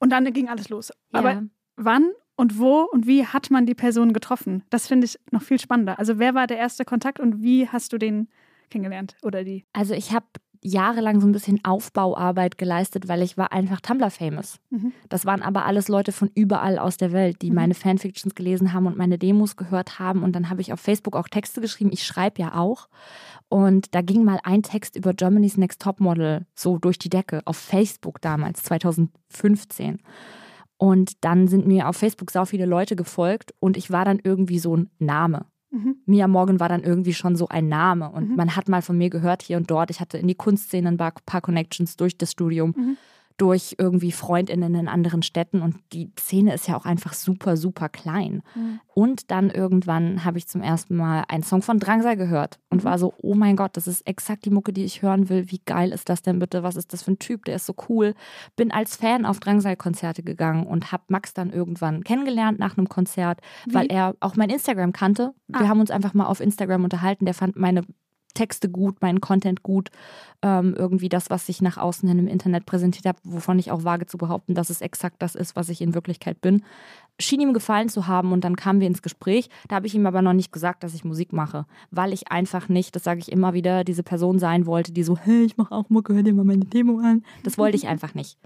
Und 0.00 0.10
dann 0.10 0.24
ging 0.32 0.48
alles 0.48 0.68
los. 0.68 0.90
Ja. 1.12 1.20
Aber 1.20 1.42
wann 1.76 2.10
und 2.34 2.58
wo 2.58 2.80
und 2.80 3.06
wie 3.06 3.26
hat 3.26 3.52
man 3.52 3.64
die 3.64 3.76
Person 3.76 4.12
getroffen? 4.12 4.64
Das 4.70 4.88
finde 4.88 5.04
ich 5.04 5.20
noch 5.30 5.42
viel 5.42 5.60
spannender. 5.60 6.00
Also 6.00 6.18
wer 6.18 6.34
war 6.34 6.48
der 6.48 6.58
erste 6.58 6.84
Kontakt 6.84 7.20
und 7.20 7.42
wie 7.42 7.68
hast 7.68 7.92
du 7.92 7.98
den 7.98 8.28
kennengelernt 8.70 9.16
oder 9.22 9.44
die? 9.44 9.66
Also 9.72 9.94
ich 9.94 10.12
habe 10.12 10.26
jahrelang 10.62 11.20
so 11.20 11.26
ein 11.26 11.32
bisschen 11.32 11.64
Aufbauarbeit 11.64 12.58
geleistet, 12.58 13.08
weil 13.08 13.22
ich 13.22 13.38
war 13.38 13.52
einfach 13.52 13.80
Tumblr-famous. 13.80 14.58
Mhm. 14.70 14.92
Das 15.08 15.24
waren 15.24 15.42
aber 15.42 15.64
alles 15.64 15.88
Leute 15.88 16.12
von 16.12 16.30
überall 16.34 16.78
aus 16.78 16.96
der 16.96 17.12
Welt, 17.12 17.40
die 17.42 17.50
mhm. 17.50 17.56
meine 17.56 17.74
Fanfictions 17.74 18.34
gelesen 18.34 18.72
haben 18.72 18.86
und 18.86 18.96
meine 18.96 19.18
Demos 19.18 19.56
gehört 19.56 19.98
haben. 19.98 20.22
Und 20.22 20.32
dann 20.32 20.50
habe 20.50 20.60
ich 20.60 20.72
auf 20.72 20.80
Facebook 20.80 21.16
auch 21.16 21.28
Texte 21.28 21.60
geschrieben. 21.60 21.90
Ich 21.92 22.04
schreibe 22.04 22.42
ja 22.42 22.54
auch. 22.54 22.88
Und 23.48 23.94
da 23.94 24.02
ging 24.02 24.22
mal 24.22 24.38
ein 24.44 24.62
Text 24.62 24.96
über 24.96 25.14
Germany's 25.14 25.56
Next 25.56 25.80
Topmodel 25.80 26.46
so 26.54 26.78
durch 26.78 26.98
die 26.98 27.10
Decke 27.10 27.40
auf 27.46 27.56
Facebook 27.56 28.20
damals, 28.20 28.62
2015. 28.62 29.98
Und 30.76 31.24
dann 31.24 31.48
sind 31.48 31.66
mir 31.66 31.88
auf 31.88 31.96
Facebook 31.96 32.30
sau 32.30 32.44
viele 32.44 32.64
Leute 32.64 32.96
gefolgt 32.96 33.52
und 33.60 33.76
ich 33.76 33.90
war 33.90 34.04
dann 34.04 34.18
irgendwie 34.22 34.58
so 34.58 34.76
ein 34.76 34.90
Name. 34.98 35.46
Mhm. 35.70 35.96
Mia 36.06 36.26
Morgan 36.26 36.60
war 36.60 36.68
dann 36.68 36.82
irgendwie 36.82 37.14
schon 37.14 37.36
so 37.36 37.48
ein 37.48 37.68
Name 37.68 38.10
und 38.10 38.30
mhm. 38.30 38.36
man 38.36 38.56
hat 38.56 38.68
mal 38.68 38.82
von 38.82 38.98
mir 38.98 39.10
gehört 39.10 39.42
hier 39.42 39.56
und 39.56 39.70
dort. 39.70 39.90
Ich 39.90 40.00
hatte 40.00 40.18
in 40.18 40.26
die 40.26 40.34
Kunstszene 40.34 40.88
ein 40.88 40.96
paar 40.96 41.40
Connections 41.40 41.96
durch 41.96 42.18
das 42.18 42.32
Studium. 42.32 42.74
Mhm 42.76 42.96
durch 43.40 43.76
irgendwie 43.78 44.12
Freundinnen 44.12 44.74
in 44.74 44.86
anderen 44.86 45.22
Städten 45.22 45.62
und 45.62 45.76
die 45.94 46.10
Szene 46.18 46.52
ist 46.52 46.68
ja 46.68 46.76
auch 46.76 46.84
einfach 46.84 47.14
super, 47.14 47.56
super 47.56 47.88
klein. 47.88 48.42
Mhm. 48.54 48.80
Und 48.92 49.30
dann 49.30 49.48
irgendwann 49.48 50.26
habe 50.26 50.36
ich 50.36 50.46
zum 50.46 50.60
ersten 50.60 50.94
Mal 50.94 51.24
einen 51.26 51.42
Song 51.42 51.62
von 51.62 51.78
Drangsal 51.78 52.18
gehört 52.18 52.58
und 52.68 52.82
mhm. 52.82 52.84
war 52.84 52.98
so, 52.98 53.14
oh 53.22 53.34
mein 53.34 53.56
Gott, 53.56 53.78
das 53.78 53.86
ist 53.86 54.06
exakt 54.06 54.44
die 54.44 54.50
Mucke, 54.50 54.74
die 54.74 54.84
ich 54.84 55.00
hören 55.00 55.30
will. 55.30 55.50
Wie 55.50 55.62
geil 55.64 55.92
ist 55.92 56.10
das 56.10 56.20
denn 56.20 56.38
bitte? 56.38 56.62
Was 56.62 56.76
ist 56.76 56.92
das 56.92 57.02
für 57.02 57.12
ein 57.12 57.18
Typ? 57.18 57.46
Der 57.46 57.56
ist 57.56 57.64
so 57.64 57.74
cool. 57.88 58.14
Bin 58.56 58.72
als 58.72 58.96
Fan 58.96 59.24
auf 59.24 59.40
Drangsal-Konzerte 59.40 60.22
gegangen 60.22 60.66
und 60.66 60.92
habe 60.92 61.04
Max 61.08 61.32
dann 61.32 61.50
irgendwann 61.50 62.04
kennengelernt 62.04 62.58
nach 62.58 62.76
einem 62.76 62.90
Konzert, 62.90 63.40
Wie? 63.64 63.72
weil 63.72 63.86
er 63.86 64.14
auch 64.20 64.36
mein 64.36 64.50
Instagram 64.50 64.92
kannte. 64.92 65.32
Wir 65.48 65.62
ah. 65.62 65.68
haben 65.68 65.80
uns 65.80 65.90
einfach 65.90 66.12
mal 66.12 66.26
auf 66.26 66.40
Instagram 66.40 66.84
unterhalten. 66.84 67.24
Der 67.24 67.34
fand 67.34 67.56
meine 67.56 67.84
Texte 68.34 68.68
gut, 68.68 69.02
meinen 69.02 69.20
Content 69.20 69.62
gut, 69.62 69.90
ähm, 70.42 70.74
irgendwie 70.76 71.08
das, 71.08 71.30
was 71.30 71.48
ich 71.48 71.60
nach 71.62 71.76
außen 71.76 72.08
hin 72.08 72.18
im 72.18 72.28
Internet 72.28 72.66
präsentiert 72.66 73.06
habe, 73.06 73.18
wovon 73.24 73.58
ich 73.58 73.70
auch 73.70 73.84
wage 73.84 74.06
zu 74.06 74.18
behaupten, 74.18 74.54
dass 74.54 74.70
es 74.70 74.80
exakt 74.80 75.16
das 75.20 75.34
ist, 75.34 75.56
was 75.56 75.68
ich 75.68 75.80
in 75.80 75.94
Wirklichkeit 75.94 76.40
bin. 76.40 76.62
Schien 77.20 77.40
ihm 77.40 77.52
gefallen 77.52 77.88
zu 77.88 78.06
haben 78.06 78.32
und 78.32 78.42
dann 78.44 78.56
kamen 78.56 78.80
wir 78.80 78.86
ins 78.86 79.02
Gespräch. 79.02 79.48
Da 79.68 79.76
habe 79.76 79.86
ich 79.86 79.94
ihm 79.94 80.06
aber 80.06 80.22
noch 80.22 80.32
nicht 80.32 80.52
gesagt, 80.52 80.82
dass 80.82 80.94
ich 80.94 81.04
Musik 81.04 81.32
mache, 81.32 81.66
weil 81.90 82.12
ich 82.12 82.30
einfach 82.32 82.68
nicht, 82.68 82.96
das 82.96 83.04
sage 83.04 83.20
ich 83.20 83.30
immer 83.30 83.52
wieder, 83.54 83.84
diese 83.84 84.02
Person 84.02 84.38
sein 84.38 84.66
wollte, 84.66 84.92
die 84.92 85.02
so, 85.02 85.16
hey, 85.16 85.44
ich 85.44 85.56
mache 85.56 85.72
auch 85.74 85.88
Mucke, 85.90 86.14
hör 86.14 86.22
dir 86.22 86.34
mal 86.34 86.44
meine 86.44 86.64
Demo 86.64 86.98
an. 87.00 87.22
Das 87.44 87.58
wollte 87.58 87.76
ich 87.76 87.86
einfach 87.88 88.14
nicht. 88.14 88.38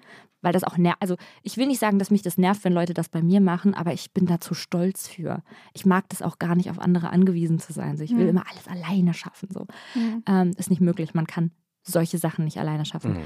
Weil 0.43 0.53
das 0.53 0.65
auch 0.65 0.77
nervt. 0.77 0.99
Also, 1.01 1.17
ich 1.43 1.57
will 1.57 1.67
nicht 1.67 1.79
sagen, 1.81 1.99
dass 1.99 2.11
mich 2.11 2.21
das 2.21 2.37
nervt, 2.37 2.65
wenn 2.65 2.75
Leute 2.75 2.93
das 2.93 3.09
bei 3.09 3.23
mir 3.23 3.41
machen, 3.41 3.73
aber 3.73 3.95
ich 3.95 4.13
bin 4.13 4.27
da 4.27 4.41
zu 4.41 4.53
stolz 4.53 5.09
für. 5.09 5.43
Ich 5.73 5.87
mag 5.87 6.07
das 6.11 6.21
auch 6.21 6.39
gar 6.39 6.55
nicht, 6.55 6.69
auf 6.71 6.79
andere 6.79 7.09
angewiesen 7.09 7.59
zu 7.59 7.73
sein. 7.73 7.97
So, 7.97 8.05
ich 8.05 8.11
will 8.15 8.25
Mhm. 8.25 8.29
immer 8.31 8.45
alles 8.51 8.69
alleine 8.69 9.15
schaffen. 9.15 9.49
So. 9.51 9.67
Mhm. 9.95 10.23
Ähm, 10.27 10.51
ist 10.59 10.69
nicht 10.69 10.83
möglich. 10.83 11.15
Man 11.15 11.27
kann 11.27 11.51
solche 11.83 12.19
Sachen 12.19 12.45
nicht 12.45 12.59
alleine 12.59 12.85
schaffen. 12.85 13.15
Mhm. 13.15 13.23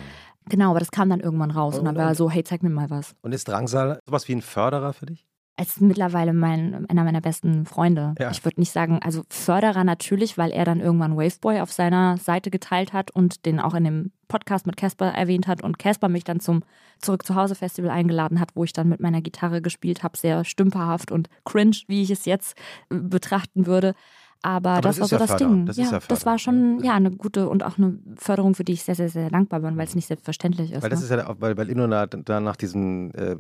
Genau, 0.49 0.71
aber 0.71 0.79
das 0.81 0.91
kam 0.93 1.09
dann 1.11 1.21
irgendwann 1.21 1.51
raus. 1.51 1.79
Und 1.79 1.85
dann 1.87 1.97
Und- 1.97 2.03
war 2.03 2.09
er 2.11 2.15
so, 2.15 2.31
hey, 2.31 2.45
zeig 2.45 2.63
mir 2.63 2.71
mal 2.71 2.89
was. 2.91 3.17
Und 3.23 3.33
ist 3.33 3.49
Drangsal 3.49 4.01
sowas 4.07 4.29
wie 4.29 4.33
ein 4.35 4.43
Förderer 4.43 4.93
für 4.93 5.07
dich? 5.07 5.27
Es 5.61 5.71
ist 5.71 5.81
mittlerweile 5.81 6.33
mein, 6.33 6.87
einer 6.89 7.03
meiner 7.03 7.21
besten 7.21 7.67
Freunde. 7.67 8.15
Ja. 8.21 8.31
Ich 8.31 8.45
würde 8.45 8.61
nicht 8.61 8.71
sagen, 8.71 9.01
also 9.03 9.23
Förderer 9.29 9.83
natürlich, 9.83 10.39
weil 10.39 10.53
er 10.53 10.65
dann 10.65 10.79
irgendwann 10.79 11.17
Waveboy 11.17 11.61
auf 11.61 11.73
seiner 11.73 12.17
Seite 12.17 12.51
geteilt 12.51 12.93
hat 12.93 13.11
und 13.11 13.45
den 13.45 13.59
auch 13.59 13.75
in 13.75 13.83
dem 13.83 14.13
Podcast 14.29 14.67
mit 14.69 14.77
Casper 14.77 15.07
erwähnt 15.07 15.49
hat 15.49 15.65
und 15.65 15.77
Casper 15.79 16.09
mich 16.09 16.23
dann 16.23 16.39
zum 16.39 16.63
Zurück 17.01 17.27
zu 17.27 17.35
Hause 17.35 17.57
Festival 17.57 17.91
eingeladen 17.91 18.39
hat, 18.39 18.51
wo 18.55 18.63
ich 18.63 18.73
dann 18.73 18.89
mit 18.89 19.01
meiner 19.01 19.21
Gitarre 19.21 19.61
gespielt 19.61 20.05
habe, 20.05 20.17
sehr 20.17 20.45
stümperhaft 20.45 21.11
und 21.11 21.29
cringe, 21.45 21.77
wie 21.89 22.03
ich 22.03 22.11
es 22.11 22.25
jetzt 22.25 22.57
äh, 22.91 22.95
betrachten 22.97 23.67
würde. 23.67 23.95
Aber, 24.43 24.71
Aber 24.71 24.81
das, 24.83 24.99
das 24.99 25.01
war 25.01 25.09
so 25.09 25.15
ja 25.17 25.19
das 25.19 25.31
Förderung. 25.31 25.57
Ding. 25.57 25.67
Das 25.67 25.79
ist 25.79 25.91
ja 25.91 25.99
das 26.07 26.25
war 26.25 26.39
schon 26.39 26.79
ja. 26.79 26.93
ja 26.93 26.95
eine 26.95 27.11
gute 27.11 27.49
und 27.49 27.65
auch 27.65 27.79
eine 27.79 27.99
Förderung, 28.15 28.55
für 28.55 28.63
die 28.63 28.75
ich 28.75 28.85
sehr, 28.85 28.95
sehr, 28.95 29.09
sehr 29.09 29.31
dankbar 29.31 29.59
bin, 29.59 29.77
weil 29.77 29.87
es 29.89 29.97
nicht 29.97 30.07
selbstverständlich 30.07 30.71
ist. 30.71 30.85
Weil 30.85 30.91
das 30.91 31.01
ne? 31.01 31.05
ist 31.07 31.11
ja, 31.11 31.27
auch- 31.29 31.41
weil, 31.41 31.57
weil 31.57 31.69
Ilona 31.69 32.07
dann 32.07 32.45
nach 32.45 32.55
diesen 32.55 33.13
äh, 33.15 33.37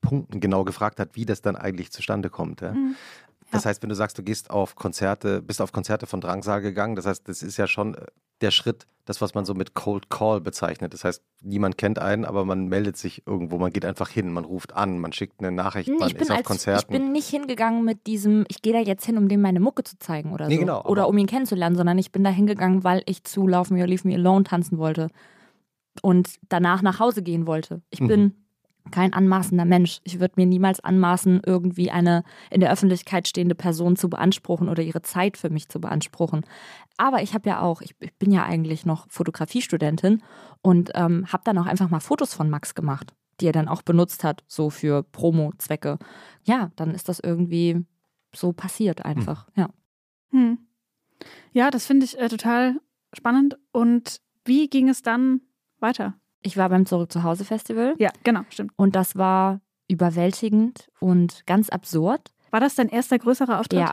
Punkten 0.00 0.40
genau 0.40 0.64
gefragt 0.64 0.98
hat, 1.00 1.10
wie 1.14 1.24
das 1.26 1.42
dann 1.42 1.56
eigentlich 1.56 1.90
zustande 1.92 2.30
kommt. 2.30 2.60
Ja? 2.60 2.72
Mhm. 2.72 2.94
Das 3.52 3.66
heißt, 3.66 3.82
wenn 3.82 3.88
du 3.88 3.96
sagst, 3.96 4.16
du 4.16 4.22
gehst 4.22 4.50
auf 4.50 4.76
Konzerte, 4.76 5.42
bist 5.42 5.60
auf 5.60 5.72
Konzerte 5.72 6.06
von 6.06 6.20
Drangsal 6.20 6.60
gegangen, 6.60 6.94
das 6.94 7.06
heißt, 7.06 7.28
das 7.28 7.42
ist 7.42 7.56
ja 7.56 7.66
schon 7.66 7.94
äh, 7.94 8.06
der 8.40 8.52
Schritt, 8.52 8.86
das, 9.06 9.20
was 9.20 9.34
man 9.34 9.44
so 9.44 9.54
mit 9.54 9.74
Cold 9.74 10.08
Call 10.08 10.40
bezeichnet. 10.40 10.94
Das 10.94 11.02
heißt, 11.04 11.20
niemand 11.42 11.76
kennt 11.76 11.98
einen, 11.98 12.24
aber 12.24 12.44
man 12.44 12.68
meldet 12.68 12.96
sich 12.96 13.26
irgendwo, 13.26 13.58
man 13.58 13.72
geht 13.72 13.84
einfach 13.84 14.08
hin, 14.08 14.32
man 14.32 14.44
ruft 14.44 14.72
an, 14.74 14.98
man 15.00 15.12
schickt 15.12 15.40
eine 15.40 15.50
Nachricht, 15.50 15.88
man 15.90 16.08
ich 16.08 16.14
bin, 16.14 16.22
ist 16.22 16.30
auf 16.30 16.36
als, 16.36 16.40
ich 16.42 16.46
Konzerten. 16.46 16.92
bin 16.92 17.10
nicht 17.12 17.28
hingegangen 17.28 17.84
mit 17.84 18.06
diesem, 18.06 18.44
ich 18.48 18.62
gehe 18.62 18.72
da 18.72 18.78
jetzt 18.78 19.04
hin, 19.04 19.18
um 19.18 19.28
dem 19.28 19.40
meine 19.42 19.58
Mucke 19.60 19.82
zu 19.82 19.98
zeigen 19.98 20.32
oder 20.32 20.46
Nee, 20.46 20.54
so. 20.54 20.60
genau, 20.60 20.82
oder 20.84 21.08
um 21.08 21.18
ihn 21.18 21.26
kennenzulernen, 21.26 21.74
sondern 21.76 21.98
ich 21.98 22.12
bin 22.12 22.22
da 22.22 22.30
hingegangen, 22.30 22.84
weil 22.84 23.02
ich 23.06 23.24
zu 23.24 23.46
Love 23.48 23.74
Me 23.74 23.80
or 23.80 23.88
Leave 23.88 24.06
Me 24.08 24.14
Alone 24.14 24.44
tanzen 24.44 24.78
wollte 24.78 25.08
und 26.02 26.36
danach 26.48 26.80
nach 26.82 27.00
Hause 27.00 27.22
gehen 27.22 27.46
wollte. 27.46 27.82
Ich 27.90 28.00
Mhm. 28.00 28.32
Kein 28.90 29.12
anmaßender 29.12 29.64
Mensch. 29.64 30.00
Ich 30.04 30.20
würde 30.20 30.34
mir 30.36 30.46
niemals 30.46 30.80
anmaßen, 30.80 31.42
irgendwie 31.44 31.90
eine 31.90 32.24
in 32.50 32.60
der 32.60 32.72
Öffentlichkeit 32.72 33.28
stehende 33.28 33.54
Person 33.54 33.96
zu 33.96 34.08
beanspruchen 34.08 34.68
oder 34.68 34.82
ihre 34.82 35.02
Zeit 35.02 35.36
für 35.36 35.50
mich 35.50 35.68
zu 35.68 35.80
beanspruchen. 35.80 36.44
Aber 36.96 37.22
ich 37.22 37.34
habe 37.34 37.48
ja 37.48 37.60
auch, 37.60 37.80
ich, 37.80 37.94
ich 38.00 38.14
bin 38.14 38.30
ja 38.30 38.44
eigentlich 38.44 38.86
noch 38.86 39.06
Fotografiestudentin 39.08 40.22
und 40.62 40.90
ähm, 40.94 41.26
habe 41.32 41.44
dann 41.44 41.58
auch 41.58 41.66
einfach 41.66 41.90
mal 41.90 42.00
Fotos 42.00 42.34
von 42.34 42.50
Max 42.50 42.74
gemacht, 42.74 43.14
die 43.40 43.46
er 43.46 43.52
dann 43.52 43.68
auch 43.68 43.82
benutzt 43.82 44.24
hat, 44.24 44.44
so 44.46 44.70
für 44.70 45.02
Promo-Zwecke. 45.02 45.98
Ja, 46.44 46.70
dann 46.76 46.90
ist 46.94 47.08
das 47.08 47.20
irgendwie 47.20 47.84
so 48.34 48.52
passiert 48.52 49.04
einfach. 49.04 49.48
Ja. 49.56 49.70
Hm. 50.30 50.58
Ja, 51.52 51.70
das 51.70 51.86
finde 51.86 52.04
ich 52.04 52.18
äh, 52.18 52.28
total 52.28 52.80
spannend. 53.12 53.58
Und 53.72 54.20
wie 54.44 54.68
ging 54.68 54.88
es 54.88 55.02
dann 55.02 55.40
weiter? 55.78 56.19
Ich 56.42 56.56
war 56.56 56.68
beim 56.68 56.86
Zurück 56.86 57.12
zu 57.12 57.22
Hause 57.22 57.44
Festival 57.44 57.94
Ja, 57.98 58.10
genau, 58.24 58.40
stimmt. 58.50 58.72
und 58.76 58.96
das 58.96 59.16
war 59.16 59.60
überwältigend 59.88 60.88
und 61.00 61.44
ganz 61.46 61.68
absurd. 61.68 62.32
War 62.50 62.60
das 62.60 62.74
dein 62.74 62.88
erster 62.88 63.18
größerer 63.18 63.60
Auftritt? 63.60 63.80
Ja. 63.80 63.92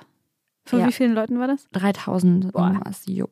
Für 0.66 0.80
Ja. 0.80 0.88
wie 0.88 0.92
vielen 0.92 1.14
Leuten 1.14 1.40
war 1.40 1.48
das? 1.48 1.68
3000 1.74 2.52
Boah. 2.54 2.68
irgendwas. 2.68 3.04
Jupp. 3.08 3.32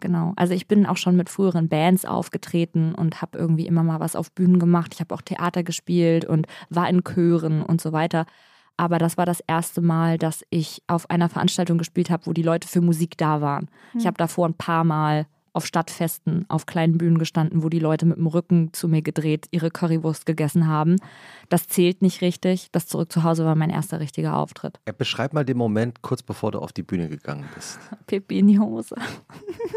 Genau. 0.00 0.32
Also 0.36 0.54
ich 0.54 0.66
bin 0.66 0.86
auch 0.86 0.96
schon 0.96 1.14
mit 1.16 1.28
früheren 1.28 1.68
Bands 1.68 2.04
aufgetreten 2.06 2.94
und 2.94 3.20
habe 3.20 3.36
irgendwie 3.38 3.66
immer 3.66 3.82
mal 3.82 4.00
was 4.00 4.16
auf 4.16 4.32
Bühnen 4.32 4.58
gemacht. 4.58 4.92
Ich 4.94 5.00
habe 5.00 5.14
auch 5.14 5.20
Theater 5.20 5.62
gespielt 5.62 6.24
und 6.24 6.46
war 6.70 6.88
in 6.88 7.02
Chören 7.04 7.62
und 7.62 7.80
so 7.82 7.92
weiter. 7.92 8.24
Aber 8.78 8.98
das 8.98 9.18
war 9.18 9.26
das 9.26 9.40
erste 9.46 9.82
Mal, 9.82 10.16
dass 10.16 10.42
ich 10.48 10.82
auf 10.86 11.10
einer 11.10 11.28
Veranstaltung 11.28 11.76
gespielt 11.76 12.08
habe, 12.08 12.24
wo 12.26 12.32
die 12.32 12.42
Leute 12.42 12.66
für 12.66 12.80
Musik 12.80 13.18
da 13.18 13.42
waren. 13.42 13.68
Ich 13.92 14.00
Hm. 14.00 14.06
habe 14.06 14.16
davor 14.16 14.48
ein 14.48 14.54
paar 14.54 14.84
Mal 14.84 15.26
auf 15.52 15.66
Stadtfesten, 15.66 16.44
auf 16.48 16.66
kleinen 16.66 16.98
Bühnen 16.98 17.18
gestanden, 17.18 17.62
wo 17.62 17.68
die 17.68 17.78
Leute 17.78 18.06
mit 18.06 18.16
dem 18.16 18.26
Rücken 18.26 18.72
zu 18.72 18.88
mir 18.88 19.02
gedreht 19.02 19.46
ihre 19.50 19.70
Currywurst 19.70 20.26
gegessen 20.26 20.66
haben. 20.66 20.96
Das 21.48 21.66
zählt 21.66 22.02
nicht 22.02 22.20
richtig. 22.20 22.68
Das 22.72 22.86
Zurück 22.86 23.12
zu 23.12 23.24
Hause 23.24 23.44
war 23.44 23.54
mein 23.54 23.70
erster 23.70 24.00
richtiger 24.00 24.36
Auftritt. 24.36 24.80
Beschreib 24.98 25.32
mal 25.32 25.44
den 25.44 25.56
Moment, 25.56 26.02
kurz 26.02 26.22
bevor 26.22 26.52
du 26.52 26.60
auf 26.60 26.72
die 26.72 26.82
Bühne 26.82 27.08
gegangen 27.08 27.48
bist. 27.54 27.78
Pipi 28.06 28.38
in 28.38 28.48
die 28.48 28.58
Hose. 28.58 28.94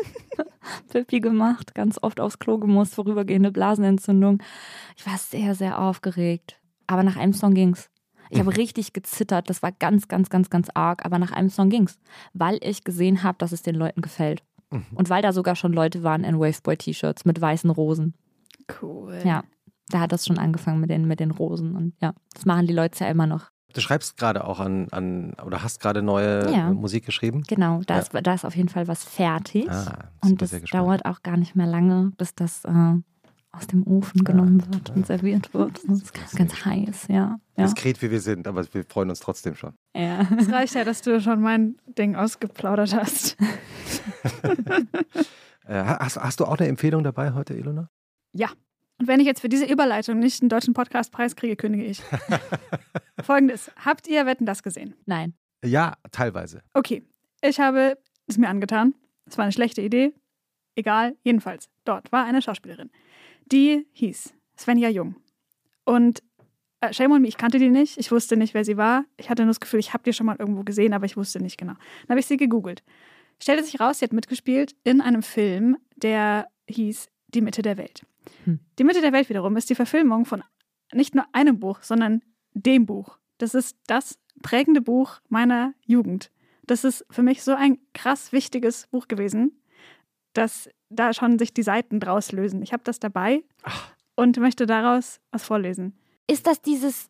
Pipi 0.91 1.19
gemacht, 1.19 1.73
ganz 1.75 1.97
oft 2.01 2.19
aufs 2.19 2.39
Klo 2.39 2.57
gemusst, 2.57 2.95
vorübergehende 2.95 3.51
Blasenentzündung. 3.51 4.41
Ich 4.97 5.05
war 5.05 5.17
sehr, 5.17 5.55
sehr 5.55 5.79
aufgeregt. 5.79 6.59
Aber 6.87 7.03
nach 7.03 7.15
einem 7.15 7.33
Song 7.33 7.53
ging's. 7.53 7.89
Ich 8.29 8.39
habe 8.39 8.55
richtig 8.57 8.93
gezittert, 8.93 9.49
das 9.49 9.61
war 9.61 9.71
ganz, 9.71 10.07
ganz, 10.07 10.29
ganz, 10.29 10.49
ganz 10.49 10.69
arg, 10.73 11.05
aber 11.05 11.19
nach 11.19 11.31
einem 11.31 11.49
Song 11.49 11.69
ging's, 11.69 11.99
weil 12.33 12.57
ich 12.61 12.83
gesehen 12.83 13.23
habe, 13.23 13.37
dass 13.37 13.51
es 13.51 13.61
den 13.61 13.75
Leuten 13.75 14.01
gefällt. 14.01 14.43
Mhm. 14.73 14.85
Und 14.95 15.09
weil 15.09 15.21
da 15.21 15.31
sogar 15.33 15.55
schon 15.55 15.73
Leute 15.73 16.03
waren 16.03 16.23
in 16.23 16.39
Waveboy-T-Shirts 16.39 17.25
mit 17.25 17.39
weißen 17.39 17.69
Rosen. 17.69 18.13
Cool. 18.81 19.19
Ja, 19.25 19.43
da 19.89 19.99
hat 19.99 20.11
das 20.11 20.25
schon 20.25 20.37
angefangen 20.39 20.79
mit 20.79 20.89
den, 20.89 21.07
mit 21.07 21.19
den 21.19 21.31
Rosen. 21.31 21.75
Und 21.75 21.93
ja, 22.01 22.13
das 22.33 22.45
machen 22.45 22.67
die 22.67 22.73
Leute 22.73 23.03
ja 23.03 23.09
immer 23.11 23.27
noch. 23.27 23.51
Du 23.73 23.81
schreibst 23.81 24.17
gerade 24.17 24.45
auch 24.45 24.59
an, 24.59 24.87
an 24.91 25.33
oder 25.43 25.63
hast 25.63 25.79
gerade 25.79 26.01
neue 26.03 26.51
Ja. 26.51 26.69
äh, 26.69 26.73
Musik 26.73 27.05
geschrieben? 27.05 27.41
Genau, 27.47 27.81
da, 27.87 27.95
Ja. 27.95 27.99
ist, 28.01 28.11
da 28.13 28.33
ist 28.33 28.45
auf 28.45 28.55
jeden 28.55 28.69
Fall 28.69 28.87
was 28.87 29.03
fertig. 29.03 29.67
Ah, 29.69 29.83
super, 29.83 30.09
Und 30.21 30.41
das 30.41 30.51
dauert 30.71 31.05
auch 31.05 31.23
gar 31.23 31.37
nicht 31.37 31.55
mehr 31.55 31.65
lange, 31.65 32.11
bis 32.17 32.35
das 32.35 32.63
äh, 32.65 32.93
aus 33.53 33.67
dem 33.67 33.87
Ofen 33.87 34.23
genommen 34.23 34.63
wird 34.73 34.89
und 34.89 35.07
serviert 35.07 35.53
wird. 35.53 35.79
Das 35.87 36.01
ist 36.01 36.13
ganz, 36.13 36.35
ganz 36.35 36.65
heiß, 36.65 37.07
ja. 37.07 37.39
Ja. 37.55 37.63
Diskret 37.63 38.01
wie 38.01 38.11
wir 38.11 38.19
sind, 38.19 38.47
aber 38.47 38.65
wir 38.73 38.83
freuen 38.83 39.09
uns 39.09 39.19
trotzdem 39.19 39.55
schon. 39.55 39.73
ja. 39.95 40.27
Es 40.37 40.51
reicht 40.51 40.75
ja, 40.75 40.83
dass 40.83 41.01
du 41.01 41.21
schon 41.21 41.39
mein 41.41 41.77
Ding 41.97 42.15
ausgeplaudert 42.15 42.93
hast. 42.93 43.37
Äh, 45.65 45.81
hast, 45.81 46.17
hast 46.17 46.41
du 46.41 46.45
auch 46.45 46.57
eine 46.57 46.67
Empfehlung 46.67 47.05
dabei 47.05 47.31
heute, 47.31 47.53
Ilona? 47.53 47.89
Und 49.03 49.07
wenn 49.07 49.19
ich 49.19 49.25
jetzt 49.25 49.41
für 49.41 49.49
diese 49.49 49.65
Überleitung 49.65 50.19
nicht 50.19 50.41
einen 50.41 50.47
deutschen 50.47 50.73
Podcastpreis 50.73 51.35
kriege, 51.35 51.55
kündige 51.55 51.83
ich. 51.83 52.01
Folgendes. 53.21 53.71
Habt 53.83 54.07
ihr 54.07 54.25
Wetten 54.25 54.45
das 54.45 54.63
gesehen? 54.63 54.95
Nein. 55.05 55.33
Ja, 55.61 55.95
teilweise. 56.11 56.61
Okay. 56.73 57.03
Ich 57.41 57.59
habe 57.59 57.97
es 58.27 58.37
mir 58.37 58.47
angetan. 58.47 58.93
Es 59.25 59.37
war 59.37 59.43
eine 59.43 59.51
schlechte 59.51 59.81
Idee. 59.81 60.13
Egal. 60.75 61.17
Jedenfalls. 61.23 61.69
Dort 61.83 62.13
war 62.13 62.23
eine 62.23 62.41
Schauspielerin. 62.41 62.91
Die 63.51 63.87
hieß 63.93 64.33
Svenja 64.57 64.89
Jung. 64.89 65.15
Und 65.85 66.23
äh, 66.81 66.93
shame 66.93 67.11
on 67.13 67.21
me, 67.21 67.27
ich 67.27 67.37
kannte 67.37 67.59
die 67.59 67.69
nicht. 67.69 67.97
Ich 67.97 68.11
wusste 68.11 68.37
nicht, 68.37 68.53
wer 68.53 68.65
sie 68.65 68.77
war. 68.77 69.05
Ich 69.17 69.29
hatte 69.29 69.43
nur 69.43 69.49
das 69.49 69.59
Gefühl, 69.59 69.79
ich 69.79 69.93
habe 69.93 70.03
die 70.03 70.13
schon 70.13 70.25
mal 70.25 70.35
irgendwo 70.37 70.63
gesehen, 70.63 70.93
aber 70.93 71.05
ich 71.05 71.17
wusste 71.17 71.41
nicht 71.41 71.57
genau. 71.57 71.73
Dann 71.73 72.09
habe 72.09 72.19
ich 72.19 72.25
sie 72.25 72.37
gegoogelt. 72.37 72.83
Stellte 73.39 73.63
sich 73.63 73.79
raus, 73.79 73.99
sie 73.99 74.05
hat 74.05 74.13
mitgespielt 74.13 74.75
in 74.83 75.01
einem 75.01 75.23
Film, 75.23 75.77
der 75.95 76.47
hieß 76.67 77.09
Die 77.33 77.41
Mitte 77.41 77.61
der 77.61 77.77
Welt. 77.77 78.05
Hm. 78.45 78.59
Die 78.79 78.83
Mitte 78.83 79.01
der 79.01 79.11
Welt 79.11 79.29
wiederum 79.29 79.57
ist 79.57 79.69
die 79.69 79.75
Verfilmung 79.75 80.25
von 80.25 80.43
nicht 80.93 81.15
nur 81.15 81.25
einem 81.33 81.59
Buch, 81.59 81.81
sondern 81.81 82.21
dem 82.53 82.85
Buch. 82.85 83.17
Das 83.37 83.55
ist 83.55 83.77
das 83.87 84.19
prägende 84.41 84.81
Buch 84.81 85.19
meiner 85.29 85.73
Jugend. 85.85 86.31
Das 86.65 86.83
ist 86.83 87.05
für 87.09 87.23
mich 87.23 87.43
so 87.43 87.53
ein 87.53 87.79
krass 87.93 88.31
wichtiges 88.31 88.87
Buch 88.87 89.07
gewesen, 89.07 89.59
dass 90.33 90.69
da 90.93 91.13
schon 91.13 91.39
sich 91.39 91.53
die 91.53 91.63
Seiten 91.63 91.99
draus 91.99 92.31
lösen. 92.31 92.61
Ich 92.61 92.73
habe 92.73 92.83
das 92.83 92.99
dabei 92.99 93.43
und 94.15 94.37
möchte 94.37 94.65
daraus 94.65 95.19
was 95.31 95.43
vorlesen. 95.43 95.93
Ist 96.27 96.47
das 96.47 96.61
dieses 96.61 97.09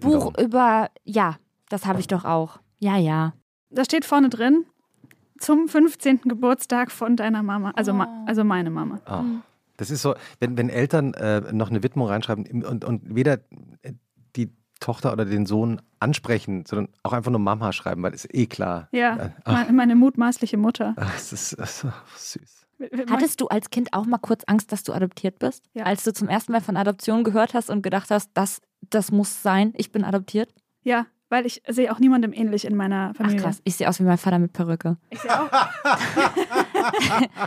Buch 0.00 0.32
darum. 0.32 0.34
über. 0.38 0.90
Ja, 1.04 1.36
das 1.68 1.86
habe 1.86 2.00
ich 2.00 2.06
doch 2.06 2.24
auch. 2.24 2.60
Ja, 2.78 2.96
ja. 2.96 3.32
Da 3.70 3.84
steht 3.84 4.04
vorne 4.04 4.28
drin, 4.28 4.64
zum 5.38 5.66
15. 5.68 6.20
Geburtstag 6.24 6.90
von 6.92 7.16
deiner 7.16 7.42
Mama, 7.42 7.72
also, 7.74 7.92
ma 7.92 8.06
Oh. 8.06 8.24
also 8.26 8.44
meine 8.44 8.70
Mama. 8.70 9.00
Ah, 9.06 9.24
das 9.78 9.90
ist 9.90 10.02
so, 10.02 10.14
wenn, 10.40 10.56
wenn 10.58 10.68
Eltern 10.68 11.14
äh, 11.14 11.52
noch 11.52 11.70
eine 11.70 11.82
Widmung 11.82 12.06
reinschreiben 12.08 12.62
und, 12.64 12.84
und 12.84 13.14
weder 13.14 13.40
die 14.36 14.50
Tochter 14.78 15.12
oder 15.12 15.24
den 15.24 15.46
Sohn 15.46 15.80
ansprechen, 16.00 16.64
sondern 16.66 16.88
auch 17.02 17.12
einfach 17.12 17.30
nur 17.30 17.40
Mama 17.40 17.72
schreiben, 17.72 18.02
weil 18.02 18.12
ist 18.14 18.32
eh 18.34 18.46
klar. 18.46 18.88
Ja, 18.92 19.16
Äh, 19.16 19.30
ach, 19.44 19.70
meine, 19.70 19.94
mutmaßliche 19.96 20.56
Mutter. 20.58 20.94
ach, 20.96 21.12
das 21.14 21.32
ist, 21.32 21.58
das 21.58 21.70
ist 21.70 21.80
so 21.80 21.88
süß. 22.16 22.61
Hattest 23.10 23.40
du 23.40 23.48
als 23.48 23.70
Kind 23.70 23.92
auch 23.92 24.06
mal 24.06 24.18
kurz 24.18 24.42
Angst, 24.46 24.72
dass 24.72 24.82
du 24.82 24.92
adoptiert 24.92 25.38
bist? 25.38 25.64
Ja. 25.74 25.84
Als 25.84 26.04
du 26.04 26.12
zum 26.12 26.28
ersten 26.28 26.52
Mal 26.52 26.60
von 26.60 26.76
Adoption 26.76 27.24
gehört 27.24 27.54
hast 27.54 27.70
und 27.70 27.82
gedacht 27.82 28.10
hast, 28.10 28.30
das, 28.34 28.60
das 28.90 29.10
muss 29.12 29.42
sein, 29.42 29.72
ich 29.76 29.92
bin 29.92 30.04
adoptiert? 30.04 30.52
Ja, 30.82 31.06
weil 31.28 31.46
ich 31.46 31.62
sehe 31.66 31.90
auch 31.90 31.98
niemandem 31.98 32.32
ähnlich 32.34 32.66
in 32.66 32.76
meiner 32.76 33.10
Ach 33.12 33.16
Familie. 33.16 33.40
krass, 33.42 33.60
ich 33.64 33.76
sehe 33.76 33.88
aus 33.88 33.98
wie 34.00 34.04
mein 34.04 34.18
Vater 34.18 34.38
mit 34.38 34.52
Perücke. 34.52 34.96
Ich 35.10 35.20
sehe 35.20 35.30
auch. 35.30 35.48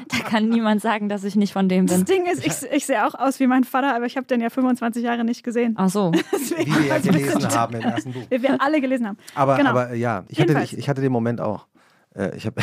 Da 0.07 0.17
kann 0.29 0.47
niemand 0.49 0.81
sagen, 0.81 1.09
dass 1.09 1.23
ich 1.23 1.35
nicht 1.35 1.51
von 1.53 1.67
dem 1.69 1.87
Das 1.87 1.97
bin. 1.97 2.05
Ding 2.05 2.25
ist, 2.25 2.45
ich, 2.45 2.71
ich 2.71 2.85
sehe 2.85 3.05
auch 3.05 3.15
aus 3.15 3.39
wie 3.39 3.47
mein 3.47 3.63
Vater, 3.63 3.95
aber 3.95 4.05
ich 4.05 4.15
habe 4.17 4.25
den 4.27 4.39
ja 4.41 4.49
25 4.49 5.03
Jahre 5.03 5.23
nicht 5.25 5.43
gesehen. 5.43 5.73
Ach 5.77 5.89
so. 5.89 6.11
Deswegen 6.31 6.73
Wie 6.73 6.79
wir 6.79 6.85
ja 6.87 6.99
gelesen 6.99 7.47
haben 7.49 7.75
im 7.75 7.81
ersten 7.81 8.13
Buch. 8.13 8.21
Wir, 8.29 8.41
wir 8.41 8.61
alle 8.61 8.79
gelesen 8.81 9.07
haben. 9.07 9.17
Aber, 9.35 9.57
Genau. 9.57 9.71
aber 9.71 9.93
ja, 9.93 10.23
ich 10.29 10.39
hatte, 10.39 10.59
ich, 10.63 10.77
ich 10.77 10.87
hatte 10.89 11.01
den 11.01 11.11
Moment 11.11 11.41
auch. 11.41 11.67
Äh, 12.15 12.35
ich 12.37 12.45
habe 12.45 12.61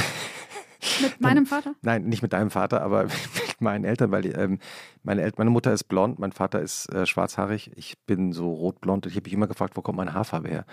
Mit 1.02 1.20
meinem 1.20 1.46
Vater? 1.46 1.74
Nein, 1.82 2.04
nicht 2.04 2.22
mit 2.22 2.32
deinem 2.32 2.50
Vater, 2.50 2.82
aber 2.82 3.04
mit 3.04 3.60
meinen 3.60 3.84
Eltern, 3.84 4.10
weil 4.10 4.26
ähm, 4.38 4.58
meine, 5.02 5.22
El 5.22 5.32
meine 5.36 5.50
Mutter 5.50 5.72
ist 5.72 5.84
blond, 5.84 6.18
mein 6.18 6.32
Vater 6.32 6.60
ist 6.60 6.92
äh, 6.92 7.06
schwarzhaarig, 7.06 7.72
ich 7.76 7.98
bin 8.06 8.32
so 8.32 8.52
rotblond. 8.52 9.06
Ich 9.06 9.14
habe 9.14 9.24
mich 9.24 9.32
immer 9.32 9.46
gefragt, 9.46 9.76
wo 9.76 9.82
kommt 9.82 9.98
meine 9.98 10.14
Haarfarbe 10.14 10.48
her? 10.48 10.64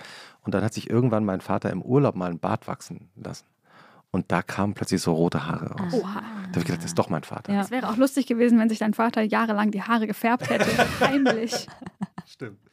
Und 0.43 0.53
dann 0.53 0.63
hat 0.63 0.73
sich 0.73 0.89
irgendwann 0.89 1.25
mein 1.25 1.41
Vater 1.41 1.69
im 1.69 1.81
Urlaub 1.81 2.15
mal 2.15 2.29
einen 2.29 2.39
Bart 2.39 2.67
wachsen 2.67 3.09
lassen. 3.15 3.45
Und 4.11 4.31
da 4.31 4.41
kamen 4.41 4.73
plötzlich 4.73 5.01
so 5.01 5.13
rote 5.13 5.45
Haare 5.45 5.71
raus. 5.71 5.93
Oha. 5.93 6.21
Da 6.21 6.21
habe 6.21 6.59
ich 6.59 6.65
gedacht, 6.65 6.79
das 6.79 6.85
ist 6.85 6.97
doch 6.97 7.09
mein 7.09 7.23
Vater. 7.23 7.53
Ja. 7.53 7.61
Es 7.61 7.69
wäre 7.69 7.89
auch 7.89 7.97
lustig 7.97 8.25
gewesen, 8.25 8.57
wenn 8.57 8.69
sich 8.69 8.79
dein 8.79 8.95
Vater 8.95 9.21
jahrelang 9.21 9.69
die 9.69 9.83
Haare 9.83 10.07
gefärbt 10.07 10.49
hätte. 10.49 10.65
Heimlich. 10.99 11.67
Stimmt. 12.25 12.68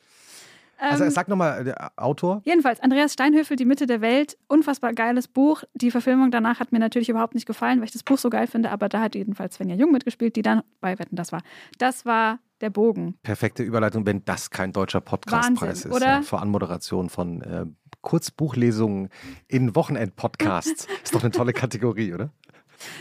Also 0.79 1.05
Ähm, 1.05 1.11
sag 1.11 1.29
nochmal, 1.29 1.65
der 1.65 1.93
Autor? 1.97 2.43
Jedenfalls, 2.45 2.81
Andreas 2.81 3.12
Steinhöfel, 3.12 3.57
Die 3.57 3.65
Mitte 3.65 3.87
der 3.87 4.01
Welt, 4.01 4.37
unfassbar 4.49 4.93
geiles 4.93 5.29
Buch. 5.29 5.65
Die 5.75 5.91
Verfilmung 5.91 6.31
danach 6.31 6.61
hat 6.61 6.73
mir 6.73 6.79
natürlich 6.79 7.09
überhaupt 7.09 7.35
nicht 7.35 7.47
gefallen, 7.47 7.79
weil 7.79 7.87
ich 7.87 7.93
das 7.93 8.03
Buch 8.03 8.19
so 8.19 8.31
geil 8.31 8.47
finde, 8.47 8.71
aber 8.71 8.89
da 8.89 9.01
hat 9.01 9.15
jedenfalls 9.15 9.55
Svenja 9.57 9.75
Jung 9.77 9.93
mitgespielt, 9.93 10.37
die 10.37 10.43
dann 10.43 10.62
bei 10.81 10.99
Wetten, 10.99 11.17
das 11.17 11.33
war. 11.33 11.43
Das 11.79 12.05
war 12.05 12.39
der 12.61 12.71
Bogen. 12.71 13.15
Perfekte 13.23 13.62
Überleitung, 13.62 14.07
wenn 14.07 14.25
das 14.25 14.51
kein 14.51 14.73
deutscher 14.73 15.01
Podcastpreis 15.01 15.85
ist. 15.85 15.93
oder? 15.93 16.07
Ja, 16.07 16.23
vor 16.23 16.41
Anmoderation 16.41 17.09
von 17.11 17.43
äh, 17.43 17.67
Kurzbuchlesungen 18.03 19.09
in 19.49 19.75
Wochenend-Podcasts. 19.75 20.87
ist 21.05 21.15
doch 21.15 21.23
eine 21.23 21.33
tolle 21.33 21.53
Kategorie, 21.53 22.15
oder? 22.15 22.31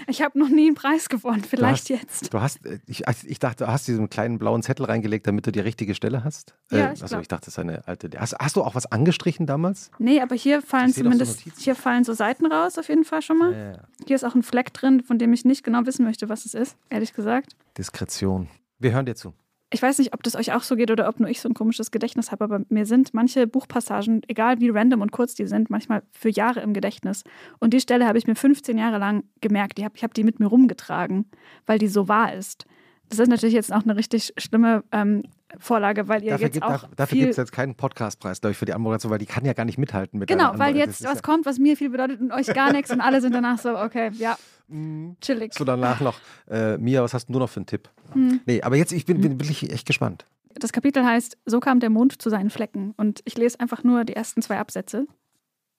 Ich 0.08 0.22
habe 0.22 0.38
noch 0.38 0.50
nie 0.50 0.68
einen 0.68 0.76
Preis 0.76 1.10
gewonnen, 1.10 1.44
vielleicht 1.44 1.90
du 1.90 1.96
hast, 1.96 2.02
jetzt. 2.02 2.34
Du 2.34 2.42
hast, 2.42 2.66
äh, 2.66 2.80
ich, 2.88 3.04
ich 3.26 3.40
dachte, 3.40 3.66
du 3.66 3.72
hast 3.72 3.88
diesen 3.88 4.10
kleinen 4.10 4.40
blauen 4.40 4.64
Zettel 4.64 4.86
reingelegt, 4.86 5.28
damit 5.28 5.48
du 5.48 5.52
die 5.52 5.60
richtige 5.60 5.96
Stelle 5.96 6.24
hast. 6.24 6.56
Ja, 6.72 6.78
äh, 6.78 6.82
ich 6.94 7.02
also 7.02 7.08
glaub. 7.08 7.22
ich 7.22 7.28
dachte, 7.28 7.46
das 7.46 7.54
ist 7.56 7.60
eine 7.60 7.88
alte. 7.88 8.10
Hast, 8.18 8.36
hast 8.40 8.56
du 8.56 8.64
auch 8.64 8.76
was 8.76 8.92
angestrichen 8.92 9.46
damals? 9.46 9.92
Nee, 10.00 10.22
aber 10.22 10.36
hier 10.36 10.62
fallen 10.62 10.92
so 10.92 11.02
zumindest, 11.02 11.46
Notizen. 11.46 11.64
hier 11.64 11.76
fallen 11.76 12.04
so 12.04 12.14
Seiten 12.14 12.46
raus, 12.46 12.78
auf 12.78 12.90
jeden 12.90 13.06
Fall 13.06 13.22
schon 13.22 13.38
mal. 13.38 13.52
Ja, 13.52 13.72
ja. 13.72 13.80
Hier 14.06 14.16
ist 14.16 14.24
auch 14.24 14.36
ein 14.36 14.44
Fleck 14.44 14.74
drin, 14.74 15.02
von 15.02 15.18
dem 15.20 15.34
ich 15.34 15.46
nicht 15.46 15.64
genau 15.64 15.86
wissen 15.86 16.06
möchte, 16.06 16.30
was 16.30 16.46
es 16.46 16.54
ist, 16.54 16.78
ehrlich 16.90 17.14
gesagt. 17.14 17.56
Diskretion. 17.78 18.48
Wir 18.80 18.92
hören 18.92 19.06
dir 19.06 19.16
zu. 19.16 19.34
Ich 19.72 19.82
weiß 19.82 19.98
nicht, 19.98 20.14
ob 20.14 20.22
das 20.22 20.36
euch 20.36 20.54
auch 20.54 20.62
so 20.62 20.76
geht 20.76 20.92
oder 20.92 21.10
ob 21.10 21.20
nur 21.20 21.30
ich 21.30 21.42
so 21.42 21.50
ein 21.50 21.56
komisches 21.56 21.90
Gedächtnis 21.90 22.32
habe, 22.32 22.44
aber 22.44 22.62
mir 22.70 22.86
sind 22.86 23.14
manche 23.14 23.48
Buchpassagen, 23.48 24.22
egal 24.28 24.60
wie 24.60 24.70
random 24.70 25.02
und 25.02 25.12
kurz 25.12 25.34
die 25.34 25.48
sind, 25.48 25.70
manchmal 25.70 26.04
für 26.12 26.30
Jahre 26.30 26.62
im 26.62 26.74
Gedächtnis. 26.74 27.24
Und 27.60 27.74
die 27.74 27.80
Stelle 27.80 28.08
habe 28.08 28.18
ich 28.18 28.28
mir 28.28 28.36
15 28.36 28.78
Jahre 28.78 29.00
lang 29.00 29.24
gemerkt. 29.42 29.80
Ich 29.80 29.86
habe 29.86 30.00
hab 30.02 30.14
die 30.14 30.24
mit 30.24 30.40
mir 30.40 30.48
rumgetragen, 30.48 31.26
weil 31.66 31.80
die 31.80 31.88
so 31.88 32.08
wahr 32.08 32.34
ist. 32.34 32.66
Das 33.10 33.20
ist 33.20 33.30
natürlich 33.30 33.54
jetzt 33.54 33.72
auch 33.72 33.84
eine 33.84 33.96
richtig 33.96 34.34
schlimme 34.38 34.84
ähm, 34.92 35.24
Vorlage, 35.60 36.08
weil 36.08 36.24
ihr 36.24 36.32
Dafür 36.32 36.48
jetzt 36.48 36.54
gibt 36.54 36.66
auch 36.66 36.88
dafür 36.96 37.18
gibt 37.18 37.32
es 37.32 37.38
jetzt 37.38 37.52
keinen 37.52 37.76
Podcastpreis, 37.76 38.42
glaube 38.42 38.52
ich, 38.52 38.58
für 38.58 38.66
die 38.66 38.74
Anmoderation, 38.74 39.12
weil 39.12 39.20
die 39.20 39.26
kann 39.26 39.46
ja 39.46 39.54
gar 39.54 39.66
nicht 39.66 39.78
mithalten 39.78 40.20
mit 40.20 40.30
Genau, 40.30 40.58
weil 40.58 40.76
jetzt 40.76 41.04
was 41.04 41.22
kommt, 41.24 41.46
was 41.46 41.60
mir 41.60 41.78
viel 41.78 41.90
bedeutet 41.90 42.20
und 42.20 42.32
euch 42.32 42.48
gar 42.48 42.72
nichts 42.72 42.92
und 42.92 43.02
alle 43.02 43.22
sind 43.22 43.34
danach 43.34 43.60
so, 43.60 43.78
okay, 43.78 44.12
ja, 44.18 44.38
Mhm. 44.68 45.18
chillig. 45.22 45.54
So 45.54 45.64
danach 45.64 46.02
noch, 46.02 46.20
äh, 46.50 46.78
Mia, 46.78 47.04
was 47.04 47.14
hast 47.14 47.28
du 47.28 47.38
noch 47.38 47.50
für 47.50 47.60
einen 47.60 47.68
Tipp? 47.68 47.90
Hm. 48.14 48.42
Nee, 48.46 48.62
aber 48.62 48.76
jetzt, 48.76 48.92
ich 48.92 49.06
bin, 49.06 49.22
bin 49.22 49.40
wirklich 49.40 49.72
echt 49.72 49.86
gespannt. 49.86 50.26
Das 50.56 50.72
Kapitel 50.72 51.06
heißt 51.06 51.38
So 51.46 51.60
kam 51.60 51.80
der 51.80 51.90
Mond 51.90 52.22
zu 52.22 52.30
seinen 52.30 52.50
Flecken 52.50 52.94
und 52.98 53.22
ich 53.26 53.38
lese 53.38 53.60
einfach 53.60 53.84
nur 53.84 54.06
die 54.06 54.16
ersten 54.16 54.42
zwei 54.42 54.58
Absätze. 54.58 55.06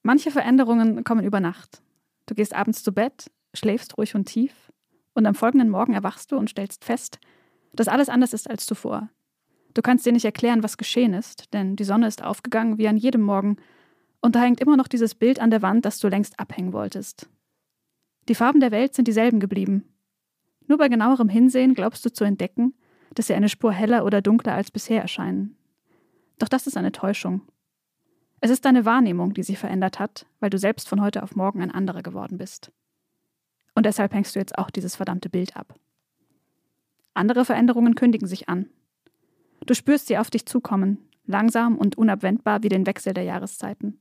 Manche 0.02 0.30
Veränderungen 0.30 1.02
kommen 1.02 1.24
über 1.24 1.40
Nacht. 1.40 1.82
Du 2.26 2.34
gehst 2.34 2.54
abends 2.54 2.84
zu 2.84 2.92
Bett, 2.92 3.30
schläfst 3.54 3.96
ruhig 3.98 4.14
und 4.14 4.26
tief 4.26 4.52
und 5.16 5.26
am 5.26 5.34
folgenden 5.34 5.70
Morgen 5.70 5.94
erwachst 5.94 6.30
du 6.30 6.36
und 6.36 6.50
stellst 6.50 6.84
fest, 6.84 7.18
dass 7.72 7.88
alles 7.88 8.08
anders 8.08 8.32
ist 8.32 8.48
als 8.48 8.66
zuvor. 8.66 9.08
Du 9.74 9.82
kannst 9.82 10.06
dir 10.06 10.12
nicht 10.12 10.24
erklären, 10.24 10.62
was 10.62 10.76
geschehen 10.76 11.14
ist, 11.14 11.52
denn 11.52 11.76
die 11.76 11.84
Sonne 11.84 12.06
ist 12.06 12.22
aufgegangen 12.22 12.78
wie 12.78 12.88
an 12.88 12.96
jedem 12.96 13.22
Morgen 13.22 13.56
und 14.20 14.34
da 14.36 14.42
hängt 14.42 14.60
immer 14.60 14.76
noch 14.76 14.88
dieses 14.88 15.14
Bild 15.14 15.40
an 15.40 15.50
der 15.50 15.62
Wand, 15.62 15.84
das 15.84 15.98
du 15.98 16.08
längst 16.08 16.38
abhängen 16.38 16.72
wolltest. 16.72 17.28
Die 18.28 18.34
Farben 18.34 18.60
der 18.60 18.70
Welt 18.70 18.94
sind 18.94 19.08
dieselben 19.08 19.40
geblieben. 19.40 19.84
Nur 20.66 20.78
bei 20.78 20.88
genauerem 20.88 21.28
Hinsehen 21.28 21.74
glaubst 21.74 22.04
du 22.04 22.12
zu 22.12 22.24
entdecken, 22.24 22.74
dass 23.14 23.28
sie 23.28 23.34
eine 23.34 23.48
Spur 23.48 23.72
heller 23.72 24.04
oder 24.04 24.20
dunkler 24.20 24.54
als 24.54 24.70
bisher 24.70 25.00
erscheinen. 25.00 25.56
Doch 26.38 26.48
das 26.48 26.66
ist 26.66 26.76
eine 26.76 26.92
Täuschung. 26.92 27.42
Es 28.40 28.50
ist 28.50 28.64
deine 28.64 28.84
Wahrnehmung, 28.84 29.32
die 29.32 29.42
sich 29.42 29.58
verändert 29.58 29.98
hat, 29.98 30.26
weil 30.40 30.50
du 30.50 30.58
selbst 30.58 30.88
von 30.88 31.00
heute 31.00 31.22
auf 31.22 31.36
morgen 31.36 31.62
ein 31.62 31.70
anderer 31.70 32.02
geworden 32.02 32.36
bist. 32.36 32.72
Und 33.76 33.86
deshalb 33.86 34.14
hängst 34.14 34.34
du 34.34 34.40
jetzt 34.40 34.58
auch 34.58 34.70
dieses 34.70 34.96
verdammte 34.96 35.28
Bild 35.28 35.54
ab. 35.54 35.78
Andere 37.12 37.44
Veränderungen 37.44 37.94
kündigen 37.94 38.26
sich 38.26 38.48
an. 38.48 38.70
Du 39.66 39.74
spürst 39.74 40.08
sie 40.08 40.18
auf 40.18 40.30
dich 40.30 40.46
zukommen, 40.46 40.98
langsam 41.26 41.76
und 41.76 41.98
unabwendbar 41.98 42.62
wie 42.62 42.70
den 42.70 42.86
Wechsel 42.86 43.12
der 43.12 43.24
Jahreszeiten. 43.24 44.00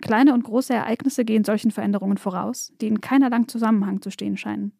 Kleine 0.00 0.32
und 0.34 0.44
große 0.44 0.72
Ereignisse 0.72 1.24
gehen 1.24 1.44
solchen 1.44 1.72
Veränderungen 1.72 2.16
voraus, 2.16 2.72
die 2.80 2.86
in 2.86 3.00
keinerlei 3.00 3.42
Zusammenhang 3.46 4.00
zu 4.02 4.10
stehen 4.10 4.36
scheinen. 4.36 4.72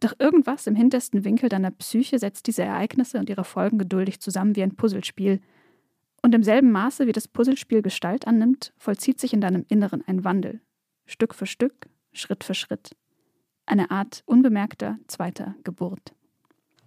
Doch 0.00 0.14
irgendwas 0.18 0.66
im 0.66 0.74
hintersten 0.74 1.24
Winkel 1.24 1.48
deiner 1.48 1.70
Psyche 1.70 2.18
setzt 2.18 2.48
diese 2.48 2.64
Ereignisse 2.64 3.18
und 3.18 3.30
ihre 3.30 3.44
Folgen 3.44 3.78
geduldig 3.78 4.20
zusammen 4.20 4.56
wie 4.56 4.62
ein 4.62 4.76
Puzzlespiel. 4.76 5.40
Und 6.22 6.34
im 6.34 6.42
selben 6.42 6.72
Maße, 6.72 7.06
wie 7.06 7.12
das 7.12 7.28
Puzzlespiel 7.28 7.82
Gestalt 7.82 8.26
annimmt, 8.26 8.72
vollzieht 8.78 9.20
sich 9.20 9.32
in 9.32 9.40
deinem 9.40 9.64
Inneren 9.68 10.02
ein 10.06 10.24
Wandel. 10.24 10.60
Stück 11.06 11.34
für 11.34 11.46
Stück, 11.46 11.88
Schritt 12.16 12.44
für 12.44 12.54
Schritt. 12.54 12.96
Eine 13.66 13.90
Art 13.90 14.22
unbemerkter 14.26 14.98
zweiter 15.08 15.54
Geburt. 15.64 16.14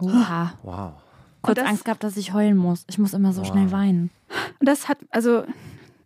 Oha. 0.01 0.53
Wow. 0.63 0.93
Kurz 1.41 1.57
das- 1.59 1.67
Angst 1.67 1.85
gehabt, 1.85 2.03
dass 2.03 2.17
ich 2.17 2.33
heulen 2.33 2.57
muss. 2.57 2.85
Ich 2.89 2.97
muss 2.97 3.13
immer 3.13 3.33
so 3.33 3.41
Wow. 3.41 3.47
schnell 3.49 3.71
weinen. 3.71 4.09
Und 4.59 4.67
das 4.67 4.87
hat, 4.89 4.97
also, 5.09 5.43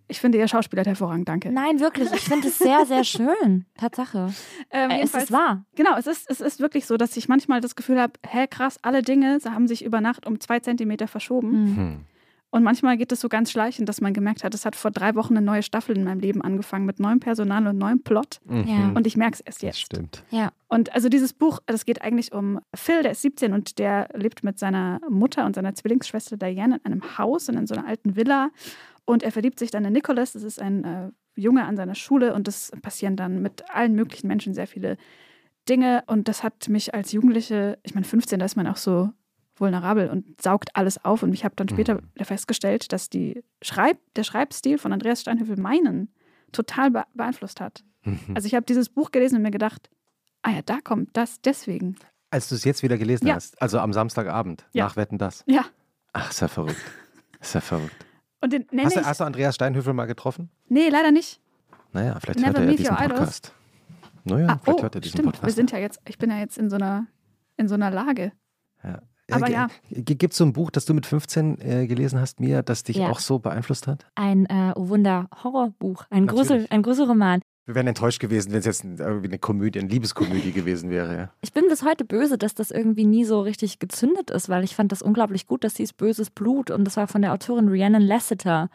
ich 0.07 0.19
finde, 0.19 0.37
ihr 0.37 0.47
Schauspieler 0.47 0.83
hervorragend, 0.83 1.27
danke. 1.27 1.51
Nein, 1.51 1.79
wirklich. 1.79 2.11
Ich 2.11 2.21
finde 2.21 2.47
es 2.49 2.57
sehr, 2.59 2.85
sehr 2.85 3.03
schön. 3.03 3.65
Tatsache. 3.77 4.33
Ähm, 4.69 4.91
Äh, 4.91 5.01
es 5.01 5.13
ist 5.13 5.31
wahr. 5.31 5.65
Genau, 5.75 5.95
es 5.97 6.07
ist, 6.07 6.29
es 6.29 6.41
ist 6.41 6.59
wirklich 6.59 6.85
so, 6.85 6.97
dass 6.97 7.15
ich 7.17 7.27
manchmal 7.29 7.61
das 7.61 7.75
Gefühl 7.75 7.99
habe, 7.99 8.13
hä, 8.27 8.47
krass, 8.47 8.77
alle 8.81 9.01
Dinge 9.01 9.39
haben 9.45 9.67
sich 9.67 9.83
über 9.85 10.01
Nacht 10.01 10.25
um 10.27 10.39
zwei 10.39 10.59
Zentimeter 10.59 11.07
verschoben. 11.07 11.51
Hm. 11.75 12.05
Und 12.53 12.61
manchmal 12.61 12.97
geht 12.97 13.11
es 13.11 13.19
so 13.19 13.29
ganz 13.29 13.49
schleichend, 13.49 13.89
dass 13.89 13.99
man 13.99 14.13
gemerkt 14.13 14.43
hat, 14.43 14.53
es 14.53 14.63
hat 14.63 14.75
vor 14.75 14.91
drei 14.91 15.15
Wochen 15.15 15.35
eine 15.35 15.43
neue 15.43 15.63
Staffel 15.63 15.97
in 15.97 16.03
meinem 16.03 16.19
Leben 16.19 16.43
angefangen 16.43 16.85
mit 16.85 16.99
neuem 16.99 17.19
Personal 17.19 17.65
und 17.65 17.79
neuem 17.79 18.03
Plot. 18.03 18.41
Mhm. 18.45 18.67
Ja. 18.67 18.91
Und 18.93 19.07
ich 19.07 19.17
merke 19.17 19.33
es 19.33 19.39
erst 19.39 19.63
Das 19.63 19.69
jetzt. 19.69 19.79
stimmt. 19.79 20.23
Ja. 20.29 20.51
Und 20.67 20.93
also 20.93 21.09
dieses 21.09 21.33
Buch, 21.33 21.57
das 21.65 21.83
geht 21.83 22.03
eigentlich 22.03 22.31
um 22.31 22.59
Phil, 22.75 23.01
der 23.01 23.13
ist 23.13 23.23
17 23.23 23.53
und 23.53 23.79
der 23.79 24.07
lebt 24.13 24.43
mit 24.43 24.59
seiner 24.59 25.01
Mutter 25.09 25.47
und 25.47 25.55
seiner 25.55 25.73
Zwillingsschwester 25.73 26.37
Diane 26.37 26.79
in 26.83 26.91
einem 26.91 27.17
Haus 27.17 27.49
und 27.49 27.57
in 27.57 27.65
so 27.65 27.73
einer 27.73 27.87
alten 27.87 28.15
Villa. 28.15 28.51
Und 29.03 29.23
er 29.23 29.31
verliebt 29.31 29.57
sich 29.57 29.71
dann 29.71 29.83
in 29.85 29.93
Nicholas, 29.93 30.33
das 30.33 30.43
ist 30.43 30.61
ein 30.61 30.83
äh, 30.83 31.09
Junge 31.35 31.65
an 31.65 31.75
seiner 31.75 31.95
Schule 31.95 32.35
und 32.35 32.47
es 32.47 32.71
passieren 32.83 33.15
dann 33.15 33.41
mit 33.41 33.67
allen 33.71 33.95
möglichen 33.95 34.27
Menschen 34.27 34.53
sehr 34.53 34.67
viele 34.67 34.97
Dinge. 35.67 36.03
Und 36.05 36.27
das 36.27 36.43
hat 36.43 36.69
mich 36.69 36.93
als 36.93 37.13
Jugendliche, 37.13 37.79
ich 37.81 37.95
meine 37.95 38.05
15, 38.05 38.37
da 38.37 38.45
ist 38.45 38.57
man 38.57 38.67
auch 38.67 38.77
so 38.77 39.09
vulnerabel 39.63 40.09
und 40.09 40.39
saugt 40.39 40.75
alles 40.75 41.03
auf. 41.03 41.23
Und 41.23 41.33
ich 41.33 41.43
habe 41.43 41.55
dann 41.55 41.67
später 41.69 41.99
festgestellt, 42.21 42.93
dass 42.93 43.09
die 43.09 43.43
Schreib, 43.63 43.97
der 44.15 44.23
Schreibstil 44.23 44.77
von 44.77 44.93
Andreas 44.93 45.21
Steinhöfel 45.21 45.57
meinen 45.59 46.13
total 46.51 46.91
be 46.91 47.03
beeinflusst 47.15 47.59
hat. 47.59 47.83
Mhm. 48.03 48.19
Also 48.35 48.45
ich 48.45 48.53
habe 48.53 48.65
dieses 48.65 48.89
Buch 48.89 49.09
gelesen 49.11 49.37
und 49.37 49.41
mir 49.41 49.51
gedacht, 49.51 49.89
ah 50.43 50.51
ja, 50.51 50.61
da 50.61 50.79
kommt 50.83 51.09
das 51.17 51.41
deswegen. 51.41 51.95
Als 52.29 52.49
du 52.49 52.55
es 52.55 52.63
jetzt 52.63 52.83
wieder 52.83 52.97
gelesen 52.97 53.25
Ja. 53.27 53.35
hast, 53.35 53.59
also 53.61 53.79
am 53.79 53.93
Samstagabend, 53.93 54.65
Ja. 54.73 54.85
nach 54.85 54.95
Wetten 54.95 55.17
das. 55.17 55.43
Ja. 55.47 55.65
Ach, 56.13 56.29
ist 56.29 56.41
ja 56.41 56.47
verrückt. 56.47 56.81
Ist 57.39 57.55
ja 57.55 57.61
verrückt. 57.61 58.05
Und 58.41 58.53
den 58.53 58.65
Hast 58.83 58.95
du, 58.95 59.05
hast 59.05 59.19
du 59.19 59.23
Andreas 59.23 59.55
Steinhöfel 59.55 59.93
mal 59.93 60.05
getroffen? 60.05 60.49
Nee, 60.67 60.89
leider 60.89 61.11
nicht. 61.11 61.39
Naja, 61.93 62.19
vielleicht 62.19 62.39
Never 62.39 62.59
hört 62.59 62.69
er 62.69 62.75
diesen 62.75 62.91
your 62.93 63.01
idols. 63.01 63.19
Podcast. 63.19 63.53
Naja, 64.25 64.47
ah, 64.47 64.59
vielleicht 64.63 64.79
oh, 64.79 64.83
hört 64.83 64.95
er 64.95 65.01
diesen 65.01 65.13
stimmt. 65.17 65.25
Podcast. 65.27 65.45
Wir 65.45 65.53
sind 65.53 65.71
ja 65.71 65.77
jetzt, 65.79 65.99
ich 66.07 66.17
bin 66.17 66.29
ja 66.29 66.37
jetzt 66.39 66.57
in 66.57 66.69
so 66.69 66.75
einer, 66.75 67.07
in 67.57 67.67
so 67.67 67.75
einer 67.75 67.91
Lage. 67.91 68.31
Ja. 68.83 69.01
Aber 69.31 69.49
ja. 69.49 69.67
Gibt 69.89 70.33
es 70.33 70.37
so 70.37 70.45
ein 70.45 70.53
Buch, 70.53 70.69
das 70.71 70.85
du 70.85 70.93
mit 70.93 71.05
15 71.05 71.59
äh, 71.61 71.87
gelesen 71.87 72.19
hast, 72.19 72.39
Mia, 72.39 72.61
das 72.61 72.83
dich 72.83 72.97
Ja. 72.97 73.09
auch 73.09 73.19
so 73.19 73.39
beeinflusst 73.39 73.87
hat? 73.87 74.05
Ein 74.15 74.45
äh, 74.47 74.73
oh 74.75 74.89
Wunder 74.89 75.29
Horrorbuch, 75.43 76.05
ein. 76.09 76.27
Grusel, 76.27 76.67
ein 76.69 76.83
Gruselroman. 76.83 77.41
Wir 77.65 77.75
wären 77.75 77.87
enttäuscht 77.87 78.19
gewesen, 78.19 78.51
wenn 78.51 78.59
es 78.59 78.65
jetzt 78.65 78.83
irgendwie 78.83 79.27
eine 79.29 79.39
Komödie, 79.39 79.79
eine 79.79 79.87
Liebeskomödie 79.87 80.51
gewesen 80.53 80.89
wäre. 80.89 81.15
Ja. 81.15 81.29
Ich 81.41 81.53
bin 81.53 81.63
bis 81.69 81.83
heute 81.83 82.03
böse, 82.03 82.37
dass 82.37 82.53
das 82.55 82.71
irgendwie 82.71 83.05
nie 83.05 83.23
so 83.23 83.39
richtig 83.39 83.79
gezündet 83.79 84.31
ist, 84.31 84.49
weil 84.49 84.65
ich 84.65 84.75
fand 84.75 84.91
das 84.91 85.01
unglaublich 85.01 85.47
gut. 85.47 85.63
Das 85.63 85.77
hieß 85.77 85.93
Böses 85.93 86.29
Blut 86.29 86.71
und 86.71 86.83
das 86.83 86.97
war 86.97 87.07
von 87.07 87.21
der 87.21 87.31
Autorin 87.31 87.69
Rhiannon 87.69 88.01
Lasseter. 88.01 88.69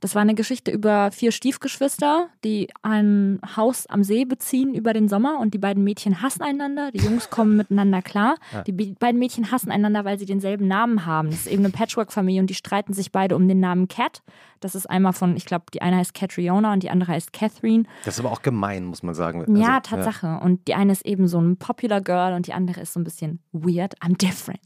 Das 0.00 0.14
war 0.14 0.22
eine 0.22 0.34
Geschichte 0.34 0.70
über 0.70 1.10
vier 1.12 1.30
Stiefgeschwister, 1.30 2.28
die 2.42 2.68
ein 2.82 3.38
Haus 3.56 3.86
am 3.86 4.02
See 4.02 4.24
beziehen 4.24 4.74
über 4.74 4.92
den 4.92 5.08
Sommer 5.08 5.38
und 5.40 5.52
die 5.54 5.58
beiden 5.58 5.84
Mädchen 5.84 6.22
hassen 6.22 6.42
einander. 6.42 6.90
Die 6.90 6.98
Jungs 6.98 7.28
kommen 7.30 7.56
miteinander 7.56 8.00
klar. 8.02 8.36
Ja. 8.52 8.62
Die 8.62 8.72
be- 8.72 8.94
beiden 8.98 9.18
Mädchen 9.18 9.50
hassen 9.52 9.70
einander, 9.70 10.04
weil 10.04 10.18
sie 10.18 10.26
denselben 10.26 10.66
Namen 10.66 11.04
haben. 11.06 11.30
Das 11.30 11.40
ist 11.40 11.46
eben 11.48 11.64
eine 11.64 11.72
Patchwork-Familie 11.72 12.40
und 12.40 12.48
die 12.50 12.54
streiten 12.54 12.92
sich 12.94 13.12
beide 13.12 13.36
um 13.36 13.46
den 13.46 13.60
Namen 13.60 13.88
Cat. 13.88 14.22
Das 14.60 14.74
ist 14.74 14.88
einmal 14.88 15.12
von, 15.12 15.36
ich 15.36 15.46
glaube, 15.46 15.64
die 15.72 15.82
eine 15.82 15.96
heißt 15.96 16.14
Catriona 16.14 16.72
und 16.72 16.82
die 16.82 16.90
andere 16.90 17.12
heißt 17.12 17.32
Catherine. 17.32 17.84
Das 18.04 18.14
ist 18.14 18.20
aber 18.20 18.30
auch 18.30 18.42
gemein, 18.42 18.84
muss 18.84 19.02
man 19.02 19.14
sagen. 19.14 19.40
Also, 19.40 19.54
ja, 19.54 19.80
Tatsache. 19.80 20.38
Und 20.42 20.68
die 20.68 20.74
eine 20.74 20.92
ist 20.92 21.06
eben 21.06 21.28
so 21.28 21.40
ein 21.40 21.56
Popular 21.56 22.00
Girl 22.00 22.34
und 22.34 22.46
die 22.46 22.52
andere 22.52 22.80
ist 22.80 22.92
so 22.92 23.00
ein 23.00 23.04
bisschen 23.04 23.40
weird. 23.52 23.94
I'm 24.02 24.16
different. 24.18 24.60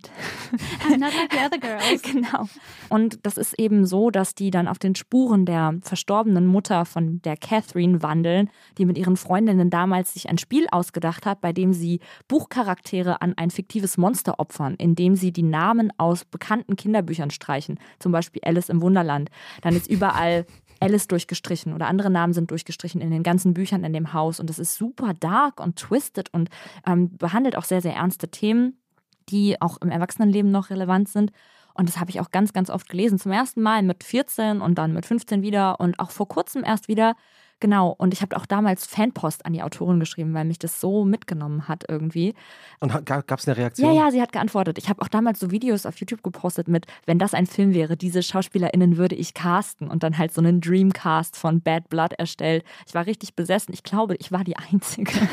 I'm 0.86 0.98
not 0.98 1.12
like 1.14 1.32
the 1.32 1.38
other 1.38 1.58
girls. 1.58 2.02
genau. 2.12 2.48
Und 2.88 3.24
das 3.24 3.38
ist 3.38 3.58
eben 3.58 3.86
so, 3.86 4.10
dass 4.10 4.34
die 4.34 4.50
dann 4.50 4.68
auf 4.68 4.78
den 4.78 4.94
Spuren 4.94 5.46
der 5.46 5.74
verstorbenen 5.82 6.46
Mutter 6.46 6.84
von 6.84 7.22
der 7.22 7.36
Catherine 7.36 8.02
wandeln, 8.02 8.50
die 8.78 8.86
mit 8.86 8.98
ihren 8.98 9.16
Freundinnen 9.16 9.70
damals 9.70 10.14
sich 10.14 10.28
ein 10.28 10.38
Spiel 10.38 10.66
ausgedacht 10.70 11.26
hat, 11.26 11.40
bei 11.40 11.52
dem 11.52 11.72
sie 11.72 12.00
Buchcharaktere 12.28 13.22
an 13.22 13.34
ein 13.36 13.50
fiktives 13.50 13.96
Monster 13.96 14.40
opfern, 14.40 14.74
indem 14.78 15.14
sie 15.14 15.32
die 15.32 15.42
Namen 15.42 15.92
aus 15.98 16.24
bekannten 16.24 16.76
Kinderbüchern 16.76 17.30
streichen. 17.30 17.78
Zum 17.98 18.12
Beispiel 18.12 18.42
Alice 18.44 18.68
im 18.68 18.82
Wunderland. 18.82 19.30
Dann 19.62 19.76
ist 19.76 19.83
überall 19.86 20.46
Alice 20.80 21.08
durchgestrichen 21.08 21.72
oder 21.72 21.86
andere 21.86 22.10
Namen 22.10 22.32
sind 22.32 22.50
durchgestrichen 22.50 23.00
in 23.00 23.10
den 23.10 23.22
ganzen 23.22 23.54
Büchern 23.54 23.84
in 23.84 23.92
dem 23.92 24.12
Haus. 24.12 24.40
Und 24.40 24.50
es 24.50 24.58
ist 24.58 24.76
super 24.76 25.14
dark 25.14 25.60
und 25.60 25.76
twisted 25.76 26.32
und 26.32 26.50
ähm, 26.86 27.16
behandelt 27.16 27.56
auch 27.56 27.64
sehr, 27.64 27.80
sehr 27.80 27.94
ernste 27.94 28.28
Themen, 28.28 28.78
die 29.28 29.60
auch 29.60 29.78
im 29.80 29.90
Erwachsenenleben 29.90 30.50
noch 30.50 30.70
relevant 30.70 31.08
sind. 31.08 31.32
Und 31.74 31.88
das 31.88 31.98
habe 31.98 32.10
ich 32.10 32.20
auch 32.20 32.30
ganz, 32.30 32.52
ganz 32.52 32.70
oft 32.70 32.88
gelesen. 32.88 33.18
Zum 33.18 33.32
ersten 33.32 33.62
Mal 33.62 33.82
mit 33.82 34.04
14 34.04 34.60
und 34.60 34.76
dann 34.76 34.92
mit 34.92 35.06
15 35.06 35.42
wieder 35.42 35.80
und 35.80 35.98
auch 35.98 36.10
vor 36.10 36.28
kurzem 36.28 36.62
erst 36.64 36.88
wieder. 36.88 37.16
Genau. 37.60 37.94
Und 37.96 38.12
ich 38.12 38.22
habe 38.22 38.36
auch 38.36 38.46
damals 38.46 38.86
Fanpost 38.86 39.46
an 39.46 39.52
die 39.52 39.62
Autorin 39.62 40.00
geschrieben, 40.00 40.34
weil 40.34 40.44
mich 40.44 40.58
das 40.58 40.80
so 40.80 41.04
mitgenommen 41.04 41.68
hat 41.68 41.84
irgendwie. 41.88 42.34
Und 42.80 43.06
gab 43.06 43.38
es 43.38 43.48
eine 43.48 43.56
Reaktion? 43.56 43.94
Ja, 43.94 44.04
ja, 44.04 44.10
sie 44.10 44.20
hat 44.20 44.32
geantwortet. 44.32 44.78
Ich 44.78 44.88
habe 44.88 45.00
auch 45.02 45.08
damals 45.08 45.40
so 45.40 45.50
Videos 45.50 45.86
auf 45.86 45.96
YouTube 45.96 46.22
gepostet 46.22 46.68
mit, 46.68 46.86
wenn 47.06 47.18
das 47.18 47.34
ein 47.34 47.46
Film 47.46 47.72
wäre, 47.74 47.96
diese 47.96 48.22
SchauspielerInnen 48.22 48.96
würde 48.96 49.14
ich 49.14 49.34
casten 49.34 49.88
und 49.88 50.02
dann 50.02 50.18
halt 50.18 50.32
so 50.32 50.40
einen 50.40 50.60
Dreamcast 50.60 51.36
von 51.36 51.60
Bad 51.60 51.88
Blood 51.88 52.12
erstellt. 52.14 52.64
Ich 52.86 52.94
war 52.94 53.06
richtig 53.06 53.34
besessen. 53.34 53.72
Ich 53.72 53.82
glaube, 53.82 54.16
ich 54.16 54.32
war 54.32 54.44
die 54.44 54.56
Einzige. 54.56 55.12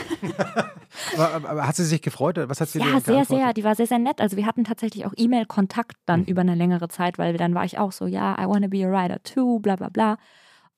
Aber, 1.18 1.50
aber, 1.50 1.68
hat 1.68 1.76
sie 1.76 1.86
sich 1.86 2.02
gefreut? 2.02 2.38
Was 2.38 2.60
hat 2.60 2.68
sie 2.68 2.80
Ja, 2.80 3.00
sehr, 3.00 3.24
sehr. 3.24 3.54
Die 3.54 3.64
war 3.64 3.76
sehr, 3.76 3.88
sehr 3.88 3.98
nett. 3.98 4.20
Also 4.20 4.36
wir 4.36 4.46
hatten 4.46 4.66
tatsächlich 4.66 5.06
auch 5.06 5.14
E-Mail-Kontakt 5.16 5.96
dann 6.06 6.26
über 6.26 6.42
eine 6.42 6.56
längere 6.56 6.90
Zeit, 6.90 7.18
weil 7.18 7.38
dann 7.38 7.56
war 7.56 7.64
ich 7.64 7.78
auch 7.78 7.94
so, 7.94 8.08
ja, 8.08 8.36
I 8.38 8.46
wanna 8.46 8.68
be 8.68 8.86
a 8.86 8.92
writer 8.92 9.24
too, 9.24 9.60
bla 9.60 9.78
bla 9.78 9.88
bla. 9.88 10.18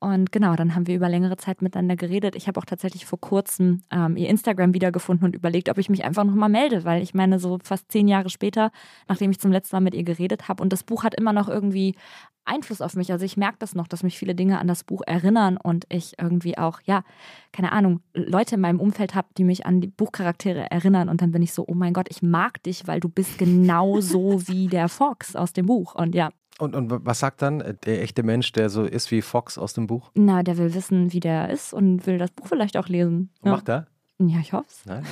Und 0.03 0.33
genau, 0.33 0.57
dann 0.57 0.75
haben 0.75 0.85
wir 0.85 0.97
über 0.97 1.07
längere 1.07 1.37
Zeit 1.37 1.61
miteinander 1.61 1.95
geredet. 1.95 2.35
Ich 2.35 2.49
habe 2.49 2.59
auch 2.59 2.65
tatsächlich 2.65 3.05
vor 3.05 3.21
kurzem 3.21 3.83
ähm, 3.89 4.17
ihr 4.17 4.27
Instagram 4.27 4.73
wiedergefunden 4.73 5.25
und 5.25 5.33
überlegt, 5.33 5.69
ob 5.69 5.77
ich 5.77 5.89
mich 5.89 6.03
einfach 6.03 6.25
nochmal 6.25 6.49
melde, 6.49 6.83
weil 6.83 7.01
ich 7.01 7.13
meine, 7.13 7.39
so 7.39 7.57
fast 7.63 7.89
zehn 7.89 8.09
Jahre 8.09 8.29
später, 8.29 8.71
nachdem 9.07 9.31
ich 9.31 9.39
zum 9.39 9.53
letzten 9.53 9.77
Mal 9.77 9.79
mit 9.79 9.95
ihr 9.95 10.03
geredet 10.03 10.49
habe 10.49 10.61
und 10.61 10.73
das 10.73 10.83
Buch 10.83 11.05
hat 11.05 11.15
immer 11.15 11.31
noch 11.31 11.47
irgendwie 11.47 11.95
Einfluss 12.43 12.81
auf 12.81 12.97
mich. 12.97 13.13
Also 13.13 13.23
ich 13.23 13.37
merke 13.37 13.59
das 13.59 13.75
noch, 13.75 13.87
dass 13.87 14.03
mich 14.03 14.17
viele 14.17 14.35
Dinge 14.35 14.59
an 14.59 14.67
das 14.67 14.83
Buch 14.83 15.03
erinnern 15.07 15.55
und 15.55 15.85
ich 15.87 16.15
irgendwie 16.19 16.57
auch, 16.57 16.81
ja, 16.83 17.05
keine 17.53 17.71
Ahnung, 17.71 18.01
Leute 18.13 18.55
in 18.55 18.61
meinem 18.61 18.81
Umfeld 18.81 19.15
habe, 19.15 19.29
die 19.37 19.45
mich 19.45 19.65
an 19.65 19.79
die 19.79 19.87
Buchcharaktere 19.87 20.69
erinnern 20.69 21.07
und 21.07 21.21
dann 21.21 21.31
bin 21.31 21.41
ich 21.41 21.53
so, 21.53 21.63
oh 21.65 21.75
mein 21.75 21.93
Gott, 21.93 22.07
ich 22.09 22.21
mag 22.21 22.61
dich, 22.63 22.87
weil 22.87 22.99
du 22.99 23.07
bist 23.07 23.37
genauso 23.37 24.45
wie 24.49 24.67
der 24.67 24.89
Fox 24.89 25.37
aus 25.37 25.53
dem 25.53 25.67
Buch. 25.67 25.95
Und 25.95 26.13
ja, 26.13 26.29
Und, 26.59 26.75
und 26.75 26.91
was 27.05 27.19
sagt 27.19 27.41
dann 27.41 27.61
äh, 27.61 27.73
der 27.85 28.03
echte 28.03 28.21
Mensch, 28.23 28.51
der 28.51 28.69
so 28.69 28.83
ist 28.83 29.09
wie 29.11 29.21
Fox 29.21 29.57
aus 29.57 29.73
dem 29.73 29.87
Buch? 29.87 30.11
na, 30.13 30.43
der 30.43 30.57
will 30.57 30.73
wissen, 30.73 31.11
wie 31.11 31.19
der 31.19 31.49
ist 31.49 31.73
und 31.73 32.05
will 32.05 32.17
das 32.17 32.31
Buch 32.31 32.47
vielleicht 32.47 32.77
auch 32.77 32.87
lesen. 32.87 33.29
Ja, 33.43 33.51
Macht 33.51 33.69
er? 33.69 33.87
ja 34.19 34.39
ich 34.39 34.53
hoffe 34.53 34.65
es. 34.69 34.85
Nein. 34.85 35.03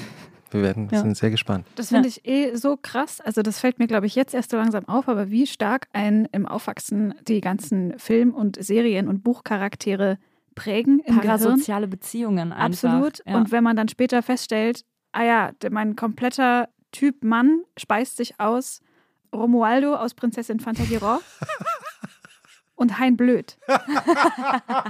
Wir 0.51 0.61
werden, 0.63 0.89
Ja. 0.91 0.99
sind 0.99 1.15
sehr 1.15 1.31
gespannt. 1.31 1.65
Das 1.77 1.87
finde 1.89 2.09
ich 2.09 2.27
eh 2.27 2.53
so 2.55 2.77
krass. 2.79 3.21
Also 3.21 3.41
das 3.41 3.57
fällt 3.59 3.79
mir, 3.79 3.87
glaube 3.87 4.05
ich, 4.05 4.15
jetzt 4.15 4.33
erst 4.33 4.51
so 4.51 4.57
langsam 4.57 4.85
auf, 4.87 5.07
aber 5.07 5.31
wie 5.31 5.47
stark 5.47 5.87
ein 5.93 6.27
im 6.33 6.45
Aufwachsen 6.45 7.13
die 7.25 7.39
ganzen 7.39 7.97
Film- 7.97 8.33
und 8.33 8.61
Serien- 8.61 9.07
und 9.07 9.23
Buchcharaktere 9.23 10.17
prägen 10.53 10.99
im 10.99 11.05
Gehirn. 11.21 11.21
Parasoziale 11.21 11.87
Beziehungen 11.87 12.51
einfach. 12.51 12.65
Absolut. 12.93 13.23
Ja. 13.25 13.37
Und 13.37 13.51
wenn 13.53 13.63
man 13.63 13.77
dann 13.77 13.87
später 13.87 14.21
feststellt, 14.21 14.83
ah 15.13 15.23
ja, 15.23 15.51
mein 15.71 15.95
kompletter 15.95 16.67
Typ 16.91 17.23
Mann 17.23 17.61
speist 17.77 18.17
sich 18.17 18.37
aus 18.37 18.81
Romualdo 19.33 19.95
aus 19.95 20.13
Prinzessin 20.13 20.59
Fantagiro 20.59 21.19
und 22.75 22.99
Hein 22.99 23.15
Blöd. 23.17 23.57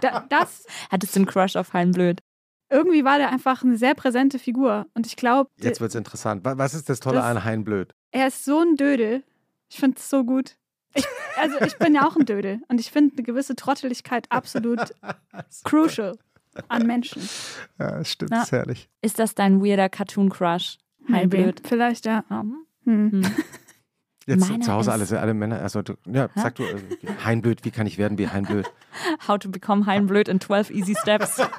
da, 0.01 0.25
das, 0.29 0.65
Hattest 0.89 1.15
du 1.15 1.19
einen 1.19 1.25
Crush 1.27 1.55
auf 1.55 1.73
Hein 1.73 1.91
Blöd? 1.91 2.21
irgendwie 2.69 3.03
war 3.03 3.17
der 3.17 3.29
einfach 3.29 3.63
eine 3.63 3.75
sehr 3.77 3.93
präsente 3.95 4.39
Figur. 4.39 4.85
Und 4.93 5.05
ich 5.05 5.17
glaube, 5.17 5.49
Jetzt 5.57 5.81
wird 5.81 5.89
es 5.89 5.95
interessant. 5.95 6.45
Wa- 6.45 6.57
Was 6.57 6.73
ist 6.73 6.87
das 6.89 7.01
Tolle 7.01 7.17
Das- 7.17 7.25
an 7.25 7.43
Hein 7.43 7.65
Blöd? 7.65 7.93
er 8.11 8.27
ist 8.27 8.45
so 8.45 8.59
ein 8.61 8.77
Dödel. 8.77 9.23
Ich 9.69 9.77
finde 9.77 9.97
es 9.97 10.09
so 10.09 10.23
gut. 10.23 10.55
Ich, 10.93 11.05
also 11.37 11.59
ich 11.61 11.77
bin 11.77 11.93
ja 11.95 12.07
auch 12.07 12.15
ein 12.15 12.25
Dödel. 12.25 12.61
Und 12.69 12.79
ich 12.79 12.89
finde 12.91 13.13
eine 13.15 13.23
gewisse 13.23 13.55
Trotteligkeit 13.57 14.25
absolut 14.29 14.79
crucial 15.65 16.17
an 16.69 16.87
Menschen. 16.87 17.27
Ja, 17.77 18.03
stimmt, 18.05 18.31
Ja. 18.31 18.43
ist 18.43 18.51
herrlich. 18.53 18.89
Ist 19.01 19.19
das 19.19 19.35
dein 19.35 19.61
weirder 19.63 19.89
Cartoon-Crush? 19.89 20.77
Hein 21.07 21.11
Maybe. 21.11 21.27
Blöd? 21.43 21.61
Vielleicht, 21.65 22.05
ja. 22.05 22.23
Ja, 22.29 22.39
hm. 22.41 22.65
Hm. 22.85 23.21
Jetzt 24.27 24.49
Meiner 24.49 24.63
zu 24.63 24.71
Hause 24.71 24.91
ist- 24.91 25.11
alle, 25.11 25.19
alle 25.21 25.33
Männer. 25.33 25.61
Also, 25.61 25.81
du, 25.81 25.93
ja, 26.05 26.29
sag 26.35 26.55
du, 26.55 26.63
äh, 26.63 26.75
Hein 27.25 27.41
Blöd, 27.41 27.65
wie 27.65 27.71
kann 27.71 27.87
ich 27.87 27.97
werden 27.97 28.17
wie 28.19 28.27
Hein 28.27 28.43
Blöd? 28.45 28.71
How 29.27 29.39
to 29.39 29.49
become 29.49 29.85
Hein 29.87 30.05
Blöd 30.05 30.27
in 30.27 30.39
12 30.39 30.69
Easy 30.71 30.95
Steps. 30.99 31.41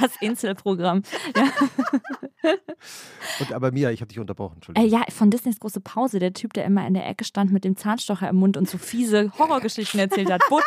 Das 0.00 0.10
Inselprogramm. 0.20 1.02
Ja. 1.36 1.44
Und 3.40 3.52
aber 3.52 3.70
Mia, 3.72 3.90
ich 3.90 4.00
habe 4.00 4.08
dich 4.08 4.18
unterbrochen, 4.18 4.54
Äh, 4.54 4.56
Entschuldigung. 4.56 4.90
ja, 4.90 5.04
von 5.10 5.30
Disneys 5.30 5.60
große 5.60 5.80
Pause, 5.80 6.18
der 6.18 6.32
Typ, 6.32 6.52
der 6.54 6.64
immer 6.64 6.86
in 6.86 6.94
der 6.94 7.06
Ecke 7.06 7.24
stand 7.24 7.52
mit 7.52 7.64
dem 7.64 7.76
Zahnstocher 7.76 8.28
im 8.28 8.36
Mund 8.36 8.56
und 8.56 8.68
so 8.68 8.78
fiese 8.78 9.32
Horrorgeschichten 9.38 10.00
erzählt 10.00 10.30
hat. 10.30 10.42
Butch. 10.48 10.64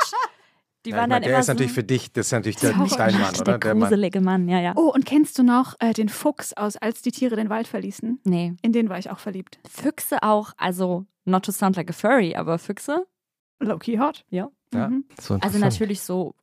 Die 0.85 0.91
Ja, 0.91 0.97
waren 0.97 1.05
ich 1.05 1.09
mein, 1.09 1.09
dann 1.09 1.21
der 1.23 1.31
immer 1.31 1.39
ist 1.39 1.45
so, 1.47 1.51
natürlich 1.53 1.71
für 1.71 1.83
dich, 1.83 2.13
das 2.13 2.27
ist 2.27 2.31
natürlich 2.31 2.57
der, 2.57 2.71
dein 2.73 3.19
Mann, 3.19 3.35
oder? 3.39 3.57
Der 3.57 3.73
Mann. 3.75 3.89
gruselige 3.89 4.21
Mann, 4.21 4.47
ja, 4.47 4.59
ja. 4.61 4.73
Oh, 4.75 4.91
und 4.93 5.05
kennst 5.05 5.37
du 5.39 5.43
noch 5.43 5.73
äh, 5.79 5.93
den 5.93 6.09
Fuchs 6.09 6.53
aus 6.53 6.77
Als 6.77 7.01
die 7.01 7.11
Tiere 7.11 7.35
den 7.35 7.49
Wald 7.49 7.67
verließen? 7.67 8.19
Nee. 8.23 8.53
In 8.61 8.71
den 8.71 8.87
war 8.89 8.99
ich 8.99 9.09
auch 9.09 9.17
verliebt. 9.19 9.59
Füchse 9.69 10.21
auch, 10.21 10.53
also 10.57 11.05
not 11.25 11.43
to 11.45 11.51
sound 11.51 11.75
like 11.75 11.89
a 11.89 11.93
furry, 11.93 12.35
aber 12.35 12.57
Füchse. 12.57 13.05
Low-key 13.59 13.97
hot. 13.99 14.25
Ja. 14.29 14.49
Ja, 14.73 14.89
Mhm. 14.89 15.05
so 15.19 15.37
Also 15.41 15.57
natürlich 15.59 16.01
so 16.01 16.35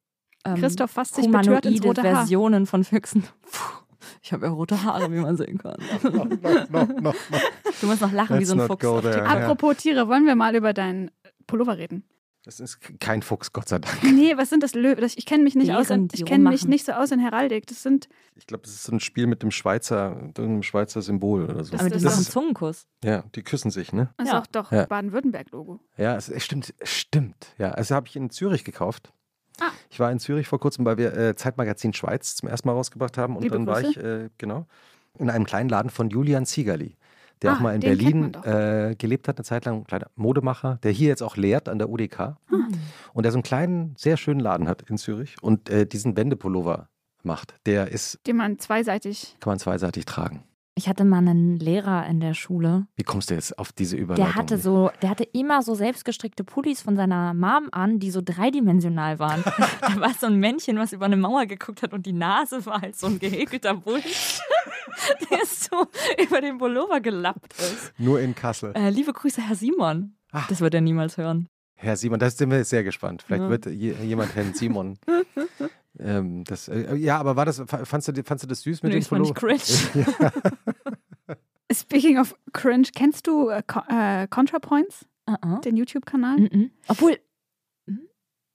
ähm, 0.44 0.56
Christoph 0.56 0.90
fasst 0.90 1.14
sich 1.14 1.26
betört 1.26 1.66
ins 1.66 1.80
humanoide 1.80 1.86
rote 1.86 2.02
Haar. 2.02 2.16
Versionen 2.16 2.66
von 2.66 2.84
Füchsen. 2.84 3.22
Puh, 3.42 3.84
ich 4.22 4.32
habe 4.32 4.46
ja 4.46 4.52
rote 4.52 4.82
Haare, 4.82 5.12
wie 5.12 5.18
man 5.20 5.36
sehen 5.36 5.58
kann. 5.58 5.76
No, 6.02 6.24
no, 6.24 6.66
no, 6.70 6.88
no. 7.00 7.14
Du 7.80 7.86
musst 7.86 8.00
noch 8.00 8.12
lachen 8.12 8.36
wie 8.36 8.44
Let's 8.44 8.50
so 8.50 8.60
ein 8.60 8.66
Fuchs. 8.66 8.84
Apropos 8.84 9.76
Tiere, 9.76 10.08
wollen 10.08 10.26
wir 10.26 10.34
mal 10.34 10.54
über 10.56 10.72
deinen 10.72 11.10
Pullover 11.46 11.76
reden? 11.78 12.04
Das 12.44 12.58
ist 12.58 12.80
kein 12.98 13.22
Fuchs, 13.22 13.52
Gott 13.52 13.68
sei 13.68 13.78
Dank. 13.78 14.02
Nee, 14.02 14.36
was 14.36 14.50
sind 14.50 14.64
das 14.64 14.74
Löwen? 14.74 15.04
Ich 15.16 15.26
kenne 15.26 15.44
mich 15.44 15.54
nicht 15.54 15.72
aus 15.72 15.90
in, 15.90 16.08
ich 16.12 16.24
kenne 16.24 16.48
mich 16.50 16.66
nicht 16.66 16.84
so 16.84 16.90
aus 16.92 17.12
in 17.12 17.20
Heraldik. 17.20 17.66
Das 17.68 17.84
sind 17.84 18.08
Ich 18.34 18.46
glaube, 18.48 18.64
das 18.64 18.72
ist 18.72 18.82
so 18.82 18.92
ein 18.92 18.98
Spiel 18.98 19.28
mit 19.28 19.42
dem 19.44 19.52
Schweizer, 19.52 20.16
dem 20.36 20.62
Schweizer 20.64 21.02
Symbol 21.02 21.44
oder 21.44 21.62
so. 21.62 21.76
Aber 21.76 21.88
das 21.88 22.02
machen 22.02 22.20
ist- 22.20 22.32
Zungenkuss. 22.32 22.86
Ja, 23.04 23.22
die 23.36 23.42
küssen 23.44 23.70
sich, 23.70 23.92
ne? 23.92 24.10
das 24.16 24.26
Ja. 24.28 24.38
ist 24.38 24.42
auch 24.42 24.46
doch 24.48 24.72
Ja. 24.72 24.86
Baden-Württemberg-Logo. 24.86 25.78
Ja, 25.96 26.16
es, 26.16 26.28
es 26.28 26.44
stimmt, 26.44 26.74
es 26.78 26.90
stimmt. 26.90 27.54
Ja, 27.58 27.70
also 27.70 27.94
habe 27.94 28.08
ich 28.08 28.16
in 28.16 28.28
Zürich 28.30 28.64
gekauft. 28.64 29.12
Ah. 29.60 29.70
Ich 29.90 30.00
war 30.00 30.10
in 30.10 30.18
Zürich 30.18 30.48
vor 30.48 30.58
kurzem, 30.58 30.84
weil 30.84 30.96
wir 30.98 31.16
äh, 31.16 31.36
Zeitmagazin 31.36 31.92
Schweiz 31.92 32.34
zum 32.34 32.48
ersten 32.48 32.66
Mal 32.66 32.72
rausgebracht 32.74 33.18
haben. 33.18 33.36
Und 33.36 33.42
Liebe 33.44 33.54
dann 33.54 33.66
war 33.68 33.80
ich, 33.82 33.94
Grüße. 33.94 34.24
äh, 34.24 34.30
genau, 34.38 34.66
in 35.18 35.30
einem 35.30 35.44
kleinen 35.44 35.68
Laden 35.68 35.90
von 35.90 36.10
Julian 36.10 36.44
Ziegerli, 36.46 36.96
der 37.42 37.52
Ah, 37.52 37.56
auch 37.56 37.60
mal 37.60 37.74
in 37.74 37.80
Berlin 37.80 38.34
äh, 38.44 38.94
gelebt 38.96 39.28
hat, 39.28 39.36
eine 39.38 39.44
Zeit 39.44 39.64
lang, 39.64 39.78
ein 39.80 39.84
kleiner 39.84 40.06
Modemacher, 40.16 40.78
der 40.82 40.92
hier 40.92 41.08
jetzt 41.08 41.22
auch 41.22 41.36
lehrt 41.36 41.68
an 41.68 41.78
der 41.78 41.88
UDK. 41.90 42.20
Ah. 42.20 42.36
Und 43.12 43.22
der 43.24 43.32
so 43.32 43.36
einen 43.38 43.42
kleinen, 43.42 43.94
sehr 43.98 44.16
schönen 44.16 44.40
Laden 44.40 44.68
hat 44.68 44.82
in 44.88 44.96
Zürich 44.98 45.36
und 45.42 45.68
äh, 45.68 45.86
diesen 45.86 46.16
Wendepullover 46.16 46.88
macht. 47.22 47.54
Der 47.66 47.88
ist, 47.90 48.18
Den 48.26 48.36
man 48.36 48.58
zweiseitig. 48.58 49.36
kann 49.40 49.52
man 49.52 49.58
zweiseitig 49.58 50.04
tragen. 50.06 50.42
Ich 50.74 50.88
hatte 50.88 51.04
mal 51.04 51.18
einen 51.18 51.58
Lehrer 51.58 52.06
in 52.06 52.20
der 52.20 52.32
Schule, 52.32 52.86
Wie 52.96 53.02
kommst 53.02 53.28
du 53.28 53.34
jetzt 53.34 53.58
auf 53.58 53.72
diese 53.72 53.94
Überleitung? 53.96 54.24
der 54.24 54.34
hatte 54.36 54.56
so, 54.56 54.90
der 55.02 55.10
hatte 55.10 55.24
immer 55.24 55.60
so 55.62 55.74
selbstgestrickte 55.74 56.44
Pullis 56.44 56.80
von 56.80 56.96
seiner 56.96 57.34
Mom 57.34 57.68
an, 57.72 57.98
die 57.98 58.10
so 58.10 58.22
dreidimensional 58.24 59.18
waren. 59.18 59.44
da 59.82 60.00
war 60.00 60.14
so 60.14 60.26
ein 60.28 60.36
Männchen, 60.40 60.78
was 60.78 60.94
über 60.94 61.04
eine 61.04 61.18
Mauer 61.18 61.44
geguckt 61.44 61.82
hat 61.82 61.92
und 61.92 62.06
die 62.06 62.14
Nase 62.14 62.64
war 62.64 62.80
halt 62.80 62.96
so 62.96 63.06
ein 63.06 63.18
gehäkelter 63.18 63.74
Busch, 63.74 64.40
der 65.30 65.40
so 65.44 65.86
über 66.24 66.40
den 66.40 66.56
Pullover 66.56 67.00
gelappt 67.02 67.52
ist. 67.58 67.92
Nur 67.98 68.20
in 68.20 68.34
Kassel. 68.34 68.72
Äh, 68.74 68.88
liebe 68.88 69.12
Grüße, 69.12 69.42
Herr 69.46 69.56
Simon. 69.56 70.16
Ach. 70.32 70.48
Das 70.48 70.62
wird 70.62 70.72
er 70.72 70.80
niemals 70.80 71.18
hören. 71.18 71.48
Herr 71.74 71.96
Simon, 71.98 72.18
da 72.18 72.30
sind 72.30 72.50
wir 72.50 72.64
sehr 72.64 72.82
gespannt. 72.84 73.22
Vielleicht 73.26 73.42
Ja. 73.42 73.50
wird 73.50 73.66
je, 73.66 73.92
jemand 74.04 74.34
Herrn 74.36 74.54
Simon. 74.54 74.98
ähm, 75.98 76.44
das, 76.44 76.68
äh, 76.68 76.94
ja, 76.94 77.18
aber 77.18 77.34
war 77.36 77.44
das, 77.44 77.60
fandst 77.66 78.08
du, 78.08 78.22
fandst 78.24 78.44
du 78.44 78.48
das 78.48 78.62
süß 78.62 78.82
mit 78.84 78.92
Nee, 78.92 79.00
dem 79.00 79.00
das 79.00 79.08
fand 79.08 79.26
ich 79.26 79.34
Pullover? 79.34 79.58
cringe. 79.58 80.54
Speaking 81.74 82.18
of 82.18 82.34
cringe, 82.52 82.88
kennst 82.94 83.26
du 83.26 83.48
äh, 83.48 83.62
Co 83.66 83.80
äh, 83.88 84.26
ContraPoints, 84.28 85.06
Uh 85.28 85.34
-uh. 85.34 85.60
den 85.60 85.76
YouTube-Kanal? 85.76 86.36
Mm 86.38 86.44
-mm. 86.46 86.70
Obwohl, 86.88 87.16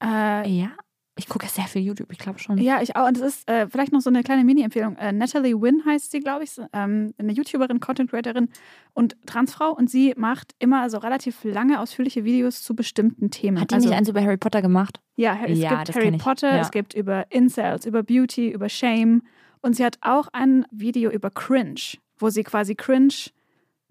Äh, 0.03 0.47
ja, 0.49 0.71
Ich 1.19 1.27
gucke 1.27 1.47
sehr 1.47 1.63
viel 1.65 1.81
YouTube, 1.81 2.11
ich 2.11 2.19
glaube 2.19 2.37
schon. 2.37 2.59
Ja, 2.59 2.79
ich 2.83 2.95
auch. 2.95 3.07
Und 3.07 3.17
es 3.17 3.23
ist 3.23 3.49
äh, 3.49 3.67
vielleicht 3.67 3.91
noch 3.91 4.01
so 4.01 4.09
eine 4.11 4.21
kleine 4.21 4.43
Mini-Empfehlung. 4.43 4.97
Äh, 4.97 5.11
Natalie 5.13 5.59
Wynn 5.59 5.81
heißt 5.83 6.11
sie, 6.11 6.19
glaube 6.19 6.43
ich, 6.43 6.51
ähm, 6.73 7.11
eine 7.17 7.31
YouTuberin, 7.33 7.79
Content 7.79 8.11
Creatorin 8.11 8.49
und 8.93 9.17
Transfrau. 9.25 9.71
Und 9.73 9.89
sie 9.89 10.13
macht 10.15 10.53
immer 10.59 10.87
so 10.91 10.99
relativ 10.99 11.43
lange, 11.43 11.79
ausführliche 11.79 12.23
Videos 12.23 12.61
zu 12.61 12.75
bestimmten 12.75 13.31
Themen. 13.31 13.59
Hat 13.59 13.71
die 13.71 13.75
also, 13.75 13.89
nicht 13.89 13.97
eins 13.97 14.09
über 14.09 14.21
Harry 14.21 14.37
Potter 14.37 14.61
gemacht? 14.61 14.99
Ja, 15.15 15.39
es 15.43 15.57
Ja, 15.57 15.83
gibt 15.83 15.95
Harry. 15.95 16.11
Potter, 16.19 16.53
Ja. 16.57 16.61
es 16.61 16.69
gibt 16.69 16.93
über 16.93 17.25
Incels, 17.31 17.87
über 17.87 18.03
Beauty, 18.03 18.51
über 18.51 18.69
Shame. 18.69 19.23
Und 19.61 19.75
sie 19.75 19.83
hat 19.83 19.97
auch 20.01 20.27
ein 20.33 20.67
Video 20.69 21.09
über 21.09 21.31
Cringe, 21.31 21.81
wo 22.17 22.29
sie 22.29 22.43
quasi 22.43 22.75
Cringe 22.75 23.13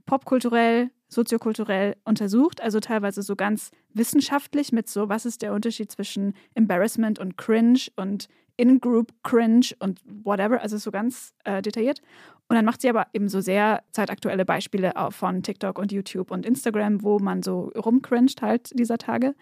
popkulturell, 0.06 0.90
soziokulturell 1.08 1.96
untersucht. 2.04 2.60
Also 2.60 2.80
teilweise 2.80 3.22
so 3.22 3.36
ganz 3.36 3.70
wissenschaftlich 3.92 4.72
mit 4.72 4.88
so, 4.88 5.08
was 5.08 5.26
ist 5.26 5.42
der 5.42 5.52
Unterschied 5.52 5.90
zwischen 5.90 6.34
Embarrassment 6.54 7.18
und 7.18 7.36
Cringe 7.36 7.80
und 7.96 8.28
In-Group 8.56 9.12
Cringe 9.22 9.66
und 9.80 10.00
whatever. 10.24 10.60
Also 10.60 10.78
so 10.78 10.90
ganz 10.90 11.34
äh, 11.44 11.60
detailliert. 11.62 12.00
Und 12.48 12.56
dann 12.56 12.64
macht 12.64 12.80
sie 12.80 12.88
aber 12.88 13.08
eben 13.12 13.28
so 13.28 13.40
sehr 13.40 13.82
zeitaktuelle 13.92 14.44
Beispiele 14.44 14.96
auch 14.96 15.12
von 15.12 15.42
TikTok 15.42 15.78
und 15.78 15.92
YouTube 15.92 16.30
und 16.30 16.46
Instagram, 16.46 17.02
wo 17.02 17.18
man 17.18 17.42
so 17.42 17.72
rumcringed 17.76 18.40
halt 18.40 18.78
dieser 18.78 18.98
Tage. 18.98 19.34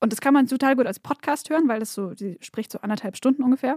Und 0.00 0.12
das 0.12 0.20
kann 0.20 0.34
man 0.34 0.46
total 0.46 0.76
gut 0.76 0.86
als 0.86 0.98
Podcast 0.98 1.50
hören, 1.50 1.68
weil 1.68 1.80
das 1.80 1.94
so, 1.94 2.14
die 2.14 2.38
spricht 2.40 2.72
so 2.72 2.80
anderthalb 2.80 3.16
Stunden 3.16 3.42
ungefähr. 3.42 3.76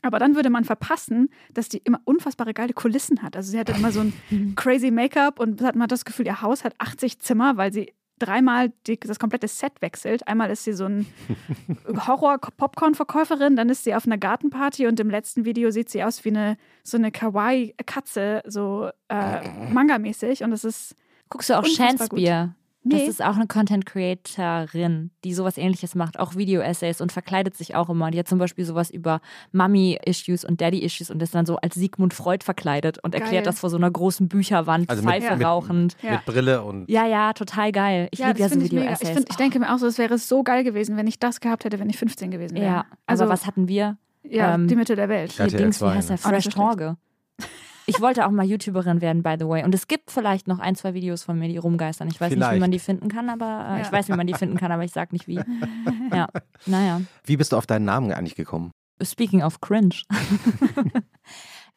Aber 0.00 0.18
dann 0.18 0.34
würde 0.34 0.50
man 0.50 0.64
verpassen, 0.64 1.28
dass 1.52 1.68
die 1.68 1.78
immer 1.78 2.00
unfassbare 2.04 2.54
geile 2.54 2.72
Kulissen 2.72 3.22
hat. 3.22 3.36
Also 3.36 3.50
sie 3.50 3.58
hatte 3.58 3.72
immer 3.72 3.92
so 3.92 4.00
ein 4.00 4.54
crazy 4.56 4.90
Make-up 4.90 5.38
und 5.38 5.60
hat 5.62 5.76
man 5.76 5.88
das 5.88 6.04
Gefühl, 6.04 6.26
ihr 6.26 6.40
Haus 6.40 6.64
hat 6.64 6.74
80 6.78 7.18
Zimmer, 7.20 7.56
weil 7.56 7.72
sie 7.72 7.92
dreimal 8.18 8.72
die, 8.86 8.98
das 8.98 9.18
komplette 9.18 9.48
Set 9.48 9.72
wechselt. 9.80 10.26
Einmal 10.28 10.50
ist 10.50 10.64
sie 10.64 10.72
so 10.72 10.84
ein 10.84 11.06
Horror-Popcorn-Verkäuferin, 12.06 13.56
dann 13.56 13.68
ist 13.68 13.84
sie 13.84 13.94
auf 13.94 14.06
einer 14.06 14.18
Gartenparty 14.18 14.86
und 14.86 14.98
im 15.00 15.10
letzten 15.10 15.44
Video 15.44 15.70
sieht 15.70 15.90
sie 15.90 16.04
aus 16.04 16.24
wie 16.24 16.30
eine 16.30 16.56
so 16.84 16.96
eine 16.96 17.10
Kawaii-Katze, 17.10 18.42
so 18.46 18.90
äh, 19.08 19.48
Manga-mäßig. 19.72 20.44
Und 20.44 20.52
das 20.52 20.64
ist 20.64 20.96
Guckst 21.32 21.48
du 21.48 21.54
auch 21.54 21.64
Unfassbar 21.64 22.52
Shakespeare? 22.82 22.90
Das 22.98 23.00
Nee. 23.02 23.06
ist 23.08 23.22
auch 23.24 23.36
eine 23.36 23.46
Content 23.46 23.86
Creatorin, 23.86 25.10
die 25.24 25.34
sowas 25.34 25.56
ähnliches 25.56 25.94
macht, 25.94 26.18
auch 26.18 26.34
Video-Essays 26.36 27.00
und 27.00 27.12
verkleidet 27.12 27.56
sich 27.56 27.74
auch 27.76 27.88
immer. 27.88 28.10
Die 28.10 28.18
hat 28.18 28.26
zum 28.28 28.38
Beispiel 28.38 28.64
sowas 28.64 28.90
über 28.90 29.20
Mummy-Issues 29.52 30.44
und 30.44 30.60
Daddy-Issues 30.60 31.10
und 31.10 31.22
ist 31.22 31.34
dann 31.34 31.46
so 31.46 31.56
als 31.56 31.74
Sigmund 31.74 32.12
Freud 32.14 32.44
verkleidet 32.44 32.98
und 33.02 33.12
Geil. 33.12 33.22
erklärt 33.22 33.46
das 33.46 33.60
vor 33.60 33.70
so 33.70 33.76
einer 33.76 33.90
großen 33.90 34.28
Bücherwand, 34.28 34.90
Also 34.90 35.02
mit- 35.02 35.12
Pfeife 35.14 35.36
mit- 35.36 35.46
rauchend. 35.46 35.96
Ja. 36.02 36.12
Mit 36.12 36.24
Brille 36.24 36.62
und 36.62 36.90
Ja, 36.90 37.06
ja, 37.06 37.32
total 37.32 37.70
geil. 37.72 38.08
Ich 38.10 38.18
liebe 38.18 38.38
ja 38.38 38.48
so 38.48 38.52
finde 38.58 38.66
ich. 38.66 38.72
Ich, 38.72 38.78
Video-Essays. 38.78 39.24
ich 39.30 39.36
denke 39.36 39.58
mir 39.60 39.72
auch 39.72 39.78
so, 39.78 39.86
es 39.86 39.98
wäre 39.98 40.18
so 40.18 40.42
geil 40.42 40.64
gewesen, 40.64 40.96
wenn 40.96 41.06
ich 41.06 41.18
das 41.18 41.40
gehabt 41.40 41.64
hätte, 41.64 41.78
wenn 41.78 41.88
ich 41.88 41.98
15 41.98 42.30
gewesen 42.30 42.56
wäre. 42.56 42.66
ja, 42.66 42.84
also 43.06 43.24
aber 43.24 43.32
was 43.34 43.46
hatten 43.46 43.68
wir? 43.68 43.96
ja, 44.24 44.54
ähm, 44.54 44.68
die 44.68 44.76
Mitte 44.76 44.96
der 44.96 45.08
Welt. 45.08 45.38
RTL 45.38 45.58
Dings, 45.58 45.76
wie 45.76 45.78
2, 45.80 45.94
heißt 45.96 46.10
der? 46.10 46.16
ne? 46.30 46.36
Nicht 46.36 46.44
Fresh. 46.44 46.54
Torge. 46.54 46.96
Ich 47.86 48.00
wollte 48.00 48.26
auch 48.26 48.30
mal 48.30 48.44
YouTuberin 48.44 49.00
werden, 49.00 49.22
by 49.22 49.36
the 49.38 49.46
way. 49.46 49.64
Und 49.64 49.74
es 49.74 49.88
gibt 49.88 50.10
vielleicht 50.10 50.46
noch 50.48 50.58
ein, 50.58 50.74
zwei 50.76 50.94
Videos 50.94 51.22
von 51.24 51.38
mir, 51.38 51.48
die 51.48 51.56
rumgeistern. 51.58 52.08
Ich 52.08 52.20
weiß 52.20 52.30
nicht, 52.30 52.38
wie 52.38 52.44
Vielleicht. 52.44 52.60
man 52.60 52.70
die 52.70 52.78
finden 52.78 53.08
kann, 53.08 53.28
aber 53.28 53.66
äh, 53.68 53.80
ich 53.80 53.86
Ja. 53.86 53.92
weiß, 53.92 54.08
wie 54.08 54.12
man 54.16 54.26
die 54.26 54.34
finden 54.34 54.56
kann, 54.58 54.70
aber 54.72 54.84
ich 54.84 54.92
sag 54.92 55.12
nicht 55.12 55.26
wie. 55.26 55.40
Ja, 56.12 56.28
naja. 56.66 57.00
wie 57.24 57.36
bist 57.36 57.52
du 57.52 57.56
auf 57.56 57.66
deinen 57.66 57.84
Namen 57.86 58.12
eigentlich 58.12 58.34
gekommen? 58.34 58.70
Speaking 59.02 59.42
of 59.42 59.60
cringe. 59.60 59.94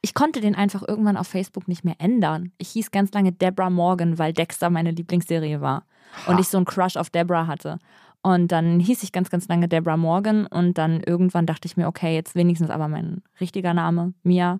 ich 0.01 0.13
konnte 0.13 0.41
den 0.41 0.55
einfach 0.55 0.83
irgendwann 0.87 1.17
auf 1.17 1.27
Facebook 1.27 1.67
nicht 1.67 1.83
mehr 1.83 1.95
ändern. 1.99 2.51
Ich 2.57 2.69
hieß 2.69 2.91
ganz 2.91 3.11
lange 3.13 3.31
Deborah 3.31 3.69
Morgan, 3.69 4.19
weil 4.19 4.33
Dexter 4.33 4.69
meine 4.69 4.91
Lieblingsserie 4.91 5.61
war. 5.61 5.85
Und 6.27 6.39
ich 6.39 6.47
so 6.47 6.57
einen 6.57 6.65
Crush 6.65 6.97
auf 6.97 7.09
Deborah 7.09 7.47
hatte. 7.47 7.79
Und 8.21 8.51
dann 8.51 8.79
hieß 8.79 9.03
ich 9.03 9.11
ganz, 9.11 9.29
ganz 9.29 9.47
lange 9.47 9.67
Deborah 9.67 9.97
Morgan. 9.97 10.45
Und 10.47 10.77
dann 10.77 11.01
irgendwann 11.01 11.45
dachte 11.45 11.67
ich 11.67 11.77
mir, 11.77 11.87
okay, 11.87 12.13
jetzt 12.13 12.35
wenigstens 12.35 12.69
aber 12.69 12.87
mein 12.87 13.21
richtiger 13.39 13.73
Name, 13.73 14.13
Mia. 14.23 14.59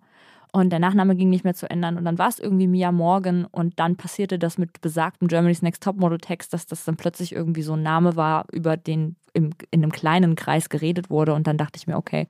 Und 0.55 0.69
der 0.69 0.79
Nachname 0.79 1.15
ging 1.17 1.29
nicht 1.29 1.43
mehr 1.43 1.53
zu 1.53 1.69
ändern. 1.69 1.97
Und 1.97 2.05
dann 2.05 2.17
war 2.17 2.29
es 2.29 2.39
irgendwie 2.39 2.67
Mia 2.67 2.93
Morgan. 2.93 3.43
Und 3.43 3.77
dann 3.77 3.97
passierte 3.97 4.39
das 4.39 4.57
mit 4.57 4.79
besagtem 4.79 5.27
Germany's 5.27 5.61
Next 5.61 5.83
Topmodel 5.83 6.17
Text, 6.17 6.53
dass 6.53 6.65
das 6.65 6.85
dann 6.85 6.95
plötzlich 6.95 7.33
irgendwie 7.33 7.61
so 7.61 7.73
ein 7.73 7.83
Name 7.83 8.15
war, 8.15 8.45
über 8.53 8.77
den 8.77 9.17
im, 9.33 9.49
in 9.71 9.83
einem 9.83 9.91
kleinen 9.91 10.35
Kreis 10.35 10.69
geredet 10.69 11.09
wurde. 11.09 11.33
Und 11.33 11.45
dann 11.47 11.57
dachte 11.57 11.75
ich 11.77 11.87
mir, 11.87 11.97
okay, 11.97 12.29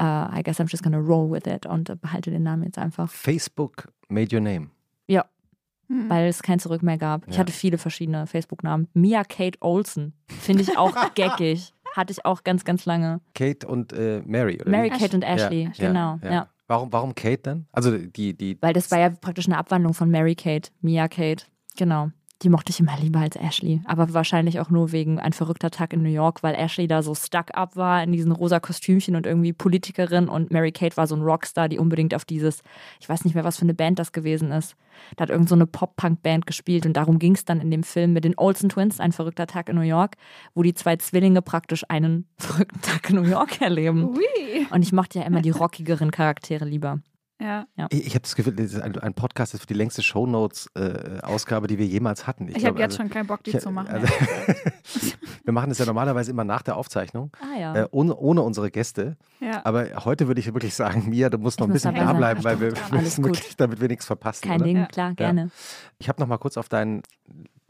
uh, 0.00 0.02
I 0.34 0.40
guess 0.42 0.58
I'm 0.60 0.70
just 0.70 0.82
gonna 0.82 0.96
roll 0.98 1.30
with 1.30 1.42
it 1.46 1.66
und 1.66 2.00
behalte 2.00 2.30
den 2.30 2.42
Namen 2.42 2.62
jetzt 2.64 2.78
einfach. 2.78 3.10
Facebook 3.10 3.92
made 4.08 4.34
your 4.34 4.40
name. 4.40 4.70
Ja, 5.06 5.26
Hm. 5.88 6.08
weil 6.08 6.28
es 6.28 6.42
kein 6.42 6.58
Zurück 6.58 6.82
mehr 6.82 6.96
gab. 6.96 7.28
Ich 7.28 7.34
Ja. 7.34 7.40
hatte 7.40 7.52
viele 7.52 7.76
verschiedene 7.76 8.26
Facebook-Namen. 8.26 8.88
Mia 8.94 9.24
Kate 9.24 9.58
Olsen 9.60 10.14
finde 10.26 10.62
ich 10.62 10.78
auch 10.78 10.94
geckig. 11.14 11.74
Hatte 11.94 12.12
ich 12.12 12.24
auch 12.24 12.44
ganz, 12.44 12.64
ganz 12.64 12.86
lange. 12.86 13.20
Kate 13.34 13.66
und 13.68 13.92
äh, 13.92 14.22
Mary, 14.24 14.58
oder? 14.58 14.70
Mary 14.70 14.90
wie? 14.90 14.98
Kate 14.98 15.14
und 15.14 15.22
Ashley, 15.22 15.64
Ja, 15.74 15.88
genau. 15.88 16.18
Ja, 16.22 16.48
Warum, 16.72 16.90
warum 16.90 17.14
Kate 17.14 17.42
denn? 17.42 17.66
Also 17.70 17.98
die, 17.98 18.32
die. 18.32 18.56
Weil 18.62 18.72
das 18.72 18.90
war 18.90 18.98
ja 18.98 19.10
praktisch 19.10 19.44
eine 19.46 19.58
Abwandlung 19.58 19.92
von 19.92 20.10
Mary 20.10 20.34
Kate, 20.34 20.70
Mia 20.80 21.06
Kate. 21.06 21.44
Genau. 21.76 22.10
Die 22.42 22.48
mochte 22.48 22.70
ich 22.70 22.80
immer 22.80 22.96
lieber 23.00 23.20
als 23.20 23.36
Ashley. 23.36 23.80
Aber 23.84 24.12
wahrscheinlich 24.14 24.58
auch 24.58 24.68
nur 24.68 24.90
wegen 24.90 25.20
ein 25.20 25.32
verrückter 25.32 25.70
Tag 25.70 25.92
in 25.92 26.02
New 26.02 26.08
York, 26.08 26.42
weil 26.42 26.56
Ashley 26.56 26.88
da 26.88 27.02
so 27.02 27.14
stuck 27.14 27.56
up 27.56 27.76
war 27.76 28.02
in 28.02 28.10
diesen 28.10 28.32
rosa 28.32 28.58
Kostümchen 28.58 29.14
und 29.14 29.26
irgendwie 29.26 29.52
Politikerin 29.52 30.28
und 30.28 30.50
Mary 30.50 30.72
Kate 30.72 30.96
war 30.96 31.06
so 31.06 31.14
ein 31.14 31.22
Rockstar, 31.22 31.68
die 31.68 31.78
unbedingt 31.78 32.14
auf 32.14 32.24
dieses, 32.24 32.62
ich 33.00 33.08
weiß 33.08 33.24
nicht 33.24 33.34
mehr, 33.34 33.44
was 33.44 33.58
für 33.58 33.62
eine 33.62 33.74
Band 33.74 34.00
das 34.00 34.10
gewesen 34.10 34.50
ist. 34.50 34.74
Da 35.16 35.22
hat 35.22 35.30
irgend 35.30 35.48
so 35.48 35.54
eine 35.54 35.66
Pop-Punk-Band 35.66 36.46
gespielt 36.46 36.84
und 36.84 36.94
darum 36.94 37.18
ging 37.18 37.34
es 37.34 37.44
dann 37.44 37.60
in 37.60 37.70
dem 37.70 37.84
Film 37.84 38.12
mit 38.12 38.24
den 38.24 38.36
Olsen 38.36 38.68
Twins, 38.68 38.98
ein 38.98 39.12
verrückter 39.12 39.46
Tag 39.46 39.68
in 39.68 39.76
New 39.76 39.82
York, 39.82 40.16
wo 40.54 40.62
die 40.62 40.74
zwei 40.74 40.96
Zwillinge 40.96 41.42
praktisch 41.42 41.84
einen 41.88 42.26
verrückten 42.38 42.80
Tag 42.82 43.08
in 43.10 43.16
New 43.16 43.28
York 43.28 43.60
erleben. 43.60 44.16
Ui. 44.16 44.66
Und 44.70 44.82
ich 44.82 44.92
mochte 44.92 45.20
ja 45.20 45.24
immer 45.26 45.42
die 45.42 45.50
rockigeren 45.50 46.10
Charaktere 46.10 46.64
lieber. 46.64 46.98
Ja. 47.42 47.66
Ich, 47.90 48.06
ich 48.06 48.14
habe 48.14 48.20
das 48.22 48.36
Gefühl, 48.36 48.52
das 48.54 48.66
ist 48.72 48.80
ein, 48.80 48.96
ein 48.98 49.14
Podcast 49.14 49.52
ist 49.54 49.60
für 49.60 49.66
die 49.66 49.74
längste 49.74 50.00
Shownotes-Ausgabe, 50.02 51.66
die 51.66 51.78
wir 51.78 51.86
jemals 51.86 52.26
hatten. 52.26 52.46
Ich, 52.48 52.54
habe 52.54 52.60
glaub, 52.74 52.78
jetzt 52.78 52.92
also, 52.92 53.02
schon 53.02 53.10
keinen 53.10 53.26
Bock, 53.26 53.42
die 53.42 53.50
ich- 53.50 53.58
zu 53.60 53.70
machen. 53.70 53.88
also- 53.88 54.06
wir 55.44 55.52
machen 55.52 55.70
das 55.70 55.78
ja 55.78 55.86
normalerweise 55.86 56.30
immer 56.30 56.44
nach 56.44 56.62
der 56.62 56.76
Aufzeichnung, 56.76 57.30
Ah 57.40 57.58
ja. 57.58 57.74
äh, 57.76 57.88
ohne, 57.90 58.14
ohne 58.16 58.42
unsere 58.42 58.70
Gäste. 58.70 59.16
ja. 59.40 59.60
Aber 59.64 60.04
heute 60.04 60.26
würde 60.28 60.40
ich 60.40 60.52
wirklich 60.52 60.74
sagen, 60.74 61.08
Mia, 61.08 61.30
du 61.30 61.38
musst 61.38 61.58
noch 61.60 61.66
Ich 61.66 61.70
ein 61.70 61.72
muss 61.72 61.82
bisschen 61.82 61.94
da 62.06 62.12
bleiben, 62.12 62.44
weil 62.44 62.60
wir 62.60 62.74
müssen 62.92 63.22
gut. 63.24 63.36
wirklich, 63.36 63.56
damit 63.56 63.80
wir 63.80 63.88
nichts 63.88 64.06
verpassen. 64.06 64.46
Kein 64.46 64.56
oder? 64.56 64.64
Ding, 64.64 64.76
Ja. 64.76 64.86
klar, 64.86 65.14
gerne. 65.14 65.50
Ich 65.98 66.08
habe 66.08 66.20
noch 66.20 66.28
mal 66.28 66.38
kurz 66.38 66.56
auf 66.56 66.68
deinen, 66.68 67.02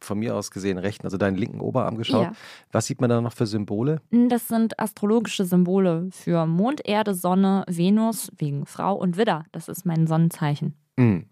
von 0.04 0.18
mir 0.18 0.36
aus 0.36 0.50
gesehen, 0.50 0.78
rechten, 0.78 1.06
also 1.06 1.16
deinen 1.16 1.36
linken 1.36 1.60
Oberarm 1.60 1.96
geschaut. 1.96 2.26
Ja. 2.26 2.32
Was 2.70 2.86
sieht 2.86 3.00
man 3.00 3.10
da 3.10 3.20
noch 3.20 3.32
für 3.32 3.46
Symbole? 3.46 4.00
Das 4.10 4.48
sind 4.48 4.78
astrologische 4.78 5.44
Symbole 5.44 6.08
für 6.10 6.46
Mond, 6.46 6.80
Erde, 6.84 7.14
Sonne, 7.14 7.64
Venus, 7.68 8.30
wegen 8.36 8.66
Frau 8.66 8.94
und 8.94 9.16
Widder. 9.16 9.44
Das 9.52 9.68
ist 9.68 9.86
mein 9.86 10.06
Sonnenzeichen. 10.06 10.74
Mhm. 10.96 11.26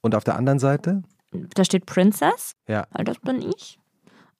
Und 0.00 0.14
auf 0.14 0.24
der 0.24 0.36
anderen 0.36 0.58
Seite? 0.58 1.02
Da 1.54 1.64
steht 1.64 1.86
Princess, 1.86 2.54
Ja, 2.68 2.86
weil 2.92 3.04
das 3.04 3.18
bin 3.18 3.42
ich. 3.42 3.78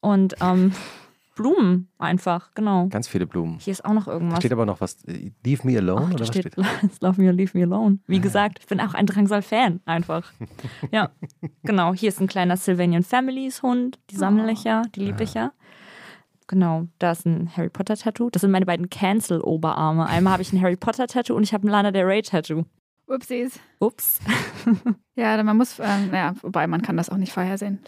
Und 0.00 0.34
ähm, 0.40 0.72
Blumen 1.34 1.88
einfach, 1.98 2.52
genau. 2.54 2.86
ganz 2.88 3.08
viele 3.08 3.26
Blumen. 3.26 3.58
Hier 3.60 3.72
ist 3.72 3.84
auch 3.84 3.92
noch 3.92 4.06
Da 4.06 4.12
irgendwas. 4.12 4.38
steht 4.38 4.52
aber 4.52 4.66
noch 4.66 4.80
was. 4.80 5.02
äh, 5.04 5.32
Leave 5.44 5.66
me 5.66 5.76
alone? 5.78 6.02
Ach, 6.02 6.06
oder 6.08 6.14
da 6.16 6.20
was 6.20 6.28
steht, 6.28 6.52
steht? 6.52 7.00
Love 7.00 7.20
me 7.20 7.28
or 7.28 7.32
leave 7.32 7.56
me 7.58 7.64
alone. 7.64 7.98
Wie 8.06 8.20
gesagt, 8.20 8.58
ich 8.60 8.66
bin 8.66 8.80
auch 8.80 8.94
ein 8.94 9.06
Drangsal-Fan, 9.06 9.80
einfach. 9.84 10.32
Ja, 10.92 11.10
genau. 11.62 11.92
Hier 11.94 12.08
ist 12.10 12.20
ein 12.20 12.26
kleiner 12.28 12.56
Sylvanian 12.56 13.02
Families 13.02 13.62
Hund. 13.62 13.98
Die 14.10 14.16
sammle 14.16 14.50
ich 14.52 14.64
ja, 14.64 14.82
die 14.94 15.00
liebe 15.00 15.22
ich 15.24 15.34
ja. 15.34 15.52
Genau, 16.46 16.86
da 16.98 17.12
ist 17.12 17.24
ein 17.24 17.50
Harry 17.56 17.70
Potter-Tattoo. 17.70 18.28
Das 18.30 18.42
sind 18.42 18.50
meine 18.50 18.66
beiden 18.66 18.90
Cancel-Oberarme. 18.90 20.06
Einmal 20.06 20.34
habe 20.34 20.42
ich 20.42 20.52
ein 20.52 20.60
Harry 20.60 20.76
Potter-Tattoo 20.76 21.34
und 21.34 21.42
ich 21.42 21.54
habe 21.54 21.66
ein 21.66 21.70
Lana 21.70 21.90
Del 21.90 22.04
Rey-Tattoo. 22.04 22.64
Upsies. 23.06 23.58
Ups. 23.80 24.18
Ja, 25.16 25.40
man 25.44 25.56
muss, 25.56 25.78
ähm, 25.78 26.10
ja, 26.12 26.34
wobei 26.42 26.66
man 26.66 26.82
kann 26.82 26.96
das 26.96 27.08
auch 27.08 27.16
nicht 27.16 27.32
vorhersehen. 27.32 27.78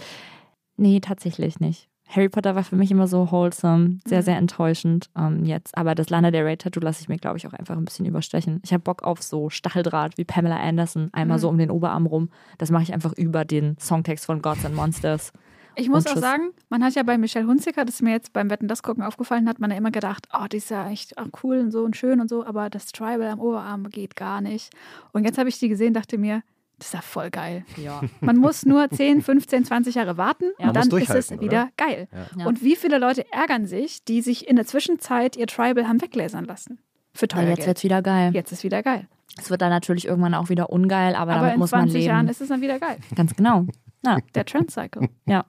Nee, 0.76 1.00
tatsächlich 1.00 1.58
nicht. 1.58 1.88
Harry 2.08 2.28
Potter 2.28 2.54
war 2.54 2.62
für 2.64 2.76
mich 2.76 2.90
immer 2.90 3.08
so 3.08 3.30
wholesome, 3.30 3.98
sehr, 4.06 4.18
Mhm. 4.20 4.24
sehr 4.24 4.36
enttäuschend 4.36 5.10
ähm, 5.16 5.44
jetzt. 5.44 5.76
Aber 5.76 5.94
das 5.94 6.08
Lana 6.08 6.30
Del 6.30 6.44
Rey 6.44 6.56
Tattoo 6.56 6.80
lasse 6.80 7.00
ich 7.02 7.08
mir, 7.08 7.16
glaube 7.18 7.36
ich, 7.38 7.46
auch 7.46 7.52
einfach 7.52 7.76
ein 7.76 7.84
bisschen 7.84 8.06
überstechen. 8.06 8.60
Ich 8.64 8.72
habe 8.72 8.82
Bock 8.82 9.02
auf 9.02 9.22
so 9.22 9.50
Stacheldraht 9.50 10.16
wie 10.16 10.24
Pamela 10.24 10.56
Anderson, 10.60 11.10
einmal 11.12 11.38
Mhm. 11.38 11.40
so 11.40 11.48
um 11.48 11.58
den 11.58 11.70
Oberarm 11.70 12.06
rum. 12.06 12.28
Das 12.58 12.70
mache 12.70 12.84
ich 12.84 12.94
einfach 12.94 13.12
über 13.14 13.44
den 13.44 13.76
Songtext 13.80 14.24
von 14.26 14.40
Gods 14.40 14.64
and 14.64 14.74
Monsters. 14.76 15.32
Ich 15.78 15.90
muss 15.90 16.06
auch 16.06 16.16
sagen, 16.16 16.52
man 16.70 16.82
hat 16.82 16.94
ja 16.94 17.02
bei 17.02 17.18
Michelle 17.18 17.46
Hunziker, 17.46 17.84
das 17.84 17.96
ist 17.96 18.02
mir 18.02 18.12
jetzt 18.12 18.32
beim 18.32 18.48
Wetten 18.48 18.66
das 18.66 18.82
gucken 18.82 19.02
aufgefallen, 19.04 19.46
hat 19.46 19.58
man 19.58 19.70
ja 19.70 19.76
immer 19.76 19.90
gedacht, 19.90 20.26
oh, 20.32 20.46
die 20.50 20.56
ist 20.56 20.70
ja 20.70 20.88
echt 20.88 21.14
cool 21.42 21.58
und 21.58 21.70
so 21.70 21.84
und 21.84 21.96
schön 21.96 22.18
und 22.20 22.30
so, 22.30 22.46
aber 22.46 22.70
das 22.70 22.86
Tribal 22.92 23.28
am 23.28 23.40
Oberarm 23.40 23.90
geht 23.90 24.16
gar 24.16 24.40
nicht. 24.40 24.72
Und 25.12 25.24
jetzt 25.24 25.36
habe 25.36 25.50
ich 25.50 25.58
die 25.58 25.68
gesehen, 25.68 25.92
dachte 25.92 26.16
mir, 26.16 26.42
das 26.78 26.88
ist 26.88 26.94
ja 26.94 27.00
voll 27.00 27.30
geil. 27.30 27.64
Ja. 27.76 28.02
Man 28.20 28.36
muss 28.36 28.66
nur 28.66 28.88
10, 28.90 29.22
15, 29.22 29.64
20 29.64 29.94
Jahre 29.94 30.16
warten 30.18 30.44
Ja. 30.58 30.68
und 30.68 30.76
dann 30.76 30.88
ist 30.90 31.10
es 31.10 31.30
wieder 31.40 31.70
geil. 31.76 32.08
Ja. 32.38 32.46
Und 32.46 32.62
wie 32.62 32.76
viele 32.76 32.98
Leute 32.98 33.24
ärgern 33.32 33.66
sich, 33.66 34.04
die 34.04 34.20
sich 34.22 34.46
in 34.48 34.56
der 34.56 34.66
Zwischenzeit 34.66 35.36
ihr 35.36 35.46
Tribal 35.46 35.88
haben 35.88 36.00
weglasern 36.02 36.44
lassen? 36.44 36.78
Für 37.14 37.28
teuer 37.28 37.44
jetzt 37.44 37.56
Geld. 37.56 37.66
wird's 37.68 37.84
wieder 37.84 38.02
geil. 38.02 38.30
Jetzt 38.34 38.52
ist 38.52 38.62
wieder 38.62 38.82
geil. 38.82 39.08
Es 39.38 39.48
wird 39.50 39.62
dann 39.62 39.70
natürlich 39.70 40.06
irgendwann 40.06 40.34
auch 40.34 40.48
wieder 40.50 40.70
ungeil, 40.70 41.14
aber, 41.14 41.32
Aber 41.32 41.40
damit 41.40 41.54
in 41.54 41.58
muss 41.60 41.70
man 41.70 41.80
20 41.82 41.94
leben. 42.00 42.06
Jahren 42.08 42.28
ist 42.28 42.40
es 42.40 42.48
dann 42.48 42.60
wieder 42.60 42.78
geil. 42.78 42.98
Ganz 43.14 43.34
genau. 43.34 43.66
Ja, 44.04 44.18
Der 44.34 44.44
Trendcycle. 44.44 45.08
ja. 45.26 45.44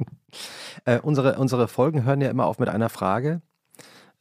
Äh, 0.86 1.00
unsere, 1.00 1.38
unsere 1.40 1.68
Folgen 1.68 2.04
hören 2.04 2.22
ja 2.22 2.30
immer 2.30 2.46
auf 2.46 2.60
mit 2.60 2.70
einer 2.70 2.90
Frage, 2.90 3.42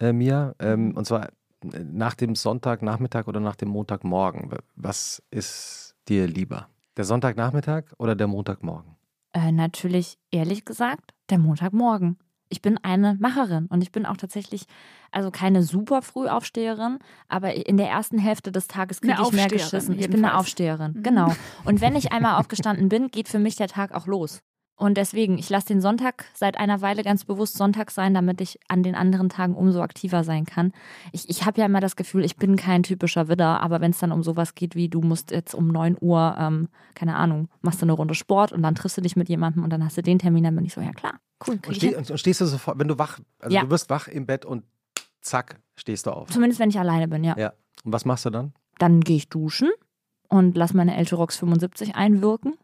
äh, 0.00 0.12
Mia. 0.12 0.54
Ähm, 0.58 0.92
und 0.96 1.04
zwar 1.06 1.28
nach 1.62 2.14
dem 2.14 2.34
Sonntagnachmittag 2.34 3.26
oder 3.28 3.40
nach 3.40 3.56
dem 3.56 3.68
Montagmorgen? 3.70 4.50
Was 4.76 5.22
ist 5.30 5.94
dir 6.08 6.26
lieber? 6.28 6.68
Der 6.96 7.04
Sonntagnachmittag 7.04 7.84
oder 7.98 8.14
der 8.14 8.26
Montagmorgen? 8.26 8.96
Äh, 9.32 9.52
natürlich, 9.52 10.18
ehrlich 10.30 10.64
gesagt, 10.64 11.12
der 11.28 11.38
Montagmorgen. 11.38 12.18
Ich 12.48 12.62
bin 12.62 12.78
eine 12.78 13.16
Macherin 13.20 13.66
und 13.66 13.82
ich 13.82 13.90
bin 13.90 14.06
auch 14.06 14.16
tatsächlich, 14.16 14.66
also 15.10 15.30
keine 15.30 15.62
super 15.62 16.00
Frühaufsteherin, 16.00 17.00
aber 17.28 17.54
in 17.66 17.76
der 17.76 17.88
ersten 17.88 18.18
Hälfte 18.18 18.52
des 18.52 18.68
Tages 18.68 19.00
kriege 19.00 19.20
ich 19.20 19.32
mehr 19.32 19.48
geschissen. 19.48 19.98
Ich 19.98 20.08
bin 20.08 20.24
eine 20.24 20.38
Aufsteherin, 20.38 20.92
mhm. 20.92 21.02
genau. 21.02 21.34
Und 21.64 21.80
wenn 21.80 21.96
ich 21.96 22.12
einmal 22.12 22.40
aufgestanden 22.40 22.88
bin, 22.88 23.08
geht 23.08 23.28
für 23.28 23.40
mich 23.40 23.56
der 23.56 23.68
Tag 23.68 23.92
auch 23.92 24.06
los. 24.06 24.40
Und 24.78 24.98
deswegen, 24.98 25.38
ich 25.38 25.48
lasse 25.48 25.68
den 25.68 25.80
Sonntag 25.80 26.26
seit 26.34 26.58
einer 26.58 26.82
Weile 26.82 27.02
ganz 27.02 27.24
bewusst 27.24 27.56
Sonntag 27.56 27.90
sein, 27.90 28.12
damit 28.12 28.42
ich 28.42 28.60
an 28.68 28.82
den 28.82 28.94
anderen 28.94 29.30
Tagen 29.30 29.54
umso 29.54 29.80
aktiver 29.80 30.22
sein 30.22 30.44
kann. 30.44 30.72
Ich, 31.12 31.30
ich 31.30 31.46
habe 31.46 31.60
ja 31.60 31.66
immer 31.66 31.80
das 31.80 31.96
Gefühl, 31.96 32.24
ich 32.24 32.36
bin 32.36 32.56
kein 32.56 32.82
typischer 32.82 33.28
Widder, 33.28 33.62
aber 33.62 33.80
wenn 33.80 33.92
es 33.92 33.98
dann 33.98 34.12
um 34.12 34.22
sowas 34.22 34.54
geht 34.54 34.74
wie, 34.74 34.90
du 34.90 35.00
musst 35.00 35.30
jetzt 35.30 35.54
um 35.54 35.68
9 35.68 35.96
Uhr, 36.00 36.36
ähm, 36.38 36.68
keine 36.94 37.16
Ahnung, 37.16 37.48
machst 37.62 37.80
du 37.80 37.86
eine 37.86 37.92
Runde 37.92 38.14
Sport 38.14 38.52
und 38.52 38.62
dann 38.62 38.74
triffst 38.74 38.98
du 38.98 39.00
dich 39.00 39.16
mit 39.16 39.30
jemandem 39.30 39.64
und 39.64 39.70
dann 39.70 39.82
hast 39.82 39.96
du 39.96 40.02
den 40.02 40.18
Termin, 40.18 40.44
dann 40.44 40.54
bin 40.54 40.66
ich 40.66 40.74
so, 40.74 40.82
ja 40.82 40.92
klar, 40.92 41.14
cool. 41.48 41.58
Und, 41.66 41.74
steh, 41.74 41.96
und, 41.96 42.20
stehst 42.20 42.42
du 42.42 42.44
sofort, 42.44 42.78
wenn 42.78 42.88
du 42.88 42.98
wach, 42.98 43.18
also 43.40 43.54
ja. 43.54 43.62
du 43.62 43.70
wirst 43.70 43.88
wach 43.88 44.08
im 44.08 44.26
Bett 44.26 44.44
und 44.44 44.64
zack, 45.22 45.58
stehst 45.74 46.06
du 46.06 46.10
auf. 46.10 46.28
Zumindest 46.28 46.60
wenn 46.60 46.68
ich 46.68 46.78
alleine 46.78 47.08
bin, 47.08 47.24
ja. 47.24 47.34
Ja. 47.38 47.54
Und 47.82 47.92
was 47.94 48.04
machst 48.04 48.26
du 48.26 48.30
dann? 48.30 48.52
Dann 48.78 49.00
gehe 49.00 49.16
ich 49.16 49.30
duschen 49.30 49.70
und 50.28 50.54
lass 50.54 50.74
meine 50.74 50.94
Elterox 50.98 51.38
75 51.38 51.94
einwirken 51.94 52.58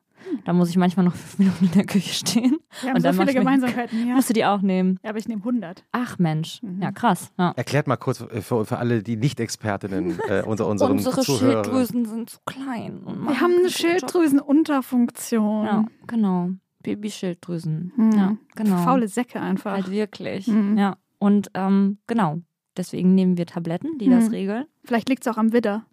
da 0.44 0.52
muss 0.52 0.70
ich 0.70 0.76
manchmal 0.76 1.04
noch 1.04 1.14
fünf 1.14 1.38
Minuten 1.38 1.64
in 1.66 1.72
der 1.72 1.84
Küche 1.84 2.14
stehen. 2.14 2.58
Wir 2.80 2.90
haben 2.90 2.96
und 2.96 3.02
so 3.02 3.12
viele 3.12 3.34
Gemeinsamkeiten 3.34 4.04
hier. 4.04 4.14
Musst 4.14 4.28
du 4.30 4.34
die 4.34 4.44
auch 4.44 4.62
nehmen? 4.62 4.98
Ja, 5.02 5.10
aber 5.10 5.18
ich 5.18 5.28
nehme 5.28 5.40
100. 5.40 5.84
Ach 5.92 6.18
Mensch, 6.18 6.62
mhm. 6.62 6.82
ja 6.82 6.92
krass. 6.92 7.30
Ja. 7.38 7.52
Erklärt 7.56 7.86
mal 7.86 7.96
kurz 7.96 8.18
für, 8.18 8.64
für 8.64 8.78
alle 8.78 9.02
die 9.02 9.16
Nicht-Expertinnen 9.16 10.18
äh, 10.28 10.42
unser, 10.42 10.66
unseren 10.66 10.92
Unsere 10.92 11.20
Zuhörer. 11.20 11.64
Schilddrüsen 11.64 12.04
sind 12.06 12.30
zu 12.30 12.38
klein. 12.46 13.02
Wir 13.04 13.40
haben 13.40 13.54
eine 13.58 13.70
Schilddrüsenunterfunktion. 13.70 15.66
Ja, 15.66 15.84
genau. 16.06 16.50
Babyschilddrüsen. 16.82 17.92
Mhm. 17.96 18.12
Ja, 18.12 18.36
genau. 18.54 18.78
Faule 18.78 19.08
Säcke 19.08 19.40
einfach. 19.40 19.72
Halt 19.72 19.90
wirklich. 19.90 20.48
Mhm. 20.48 20.76
Ja. 20.76 20.96
Und 21.18 21.50
ähm, 21.54 21.98
genau, 22.06 22.38
deswegen 22.76 23.14
nehmen 23.14 23.36
wir 23.36 23.46
Tabletten, 23.46 23.98
die 23.98 24.10
das 24.10 24.24
mhm. 24.24 24.30
regeln. 24.30 24.64
Vielleicht 24.84 25.08
liegt 25.08 25.24
es 25.24 25.32
auch 25.32 25.38
am 25.38 25.52
Widder. 25.52 25.86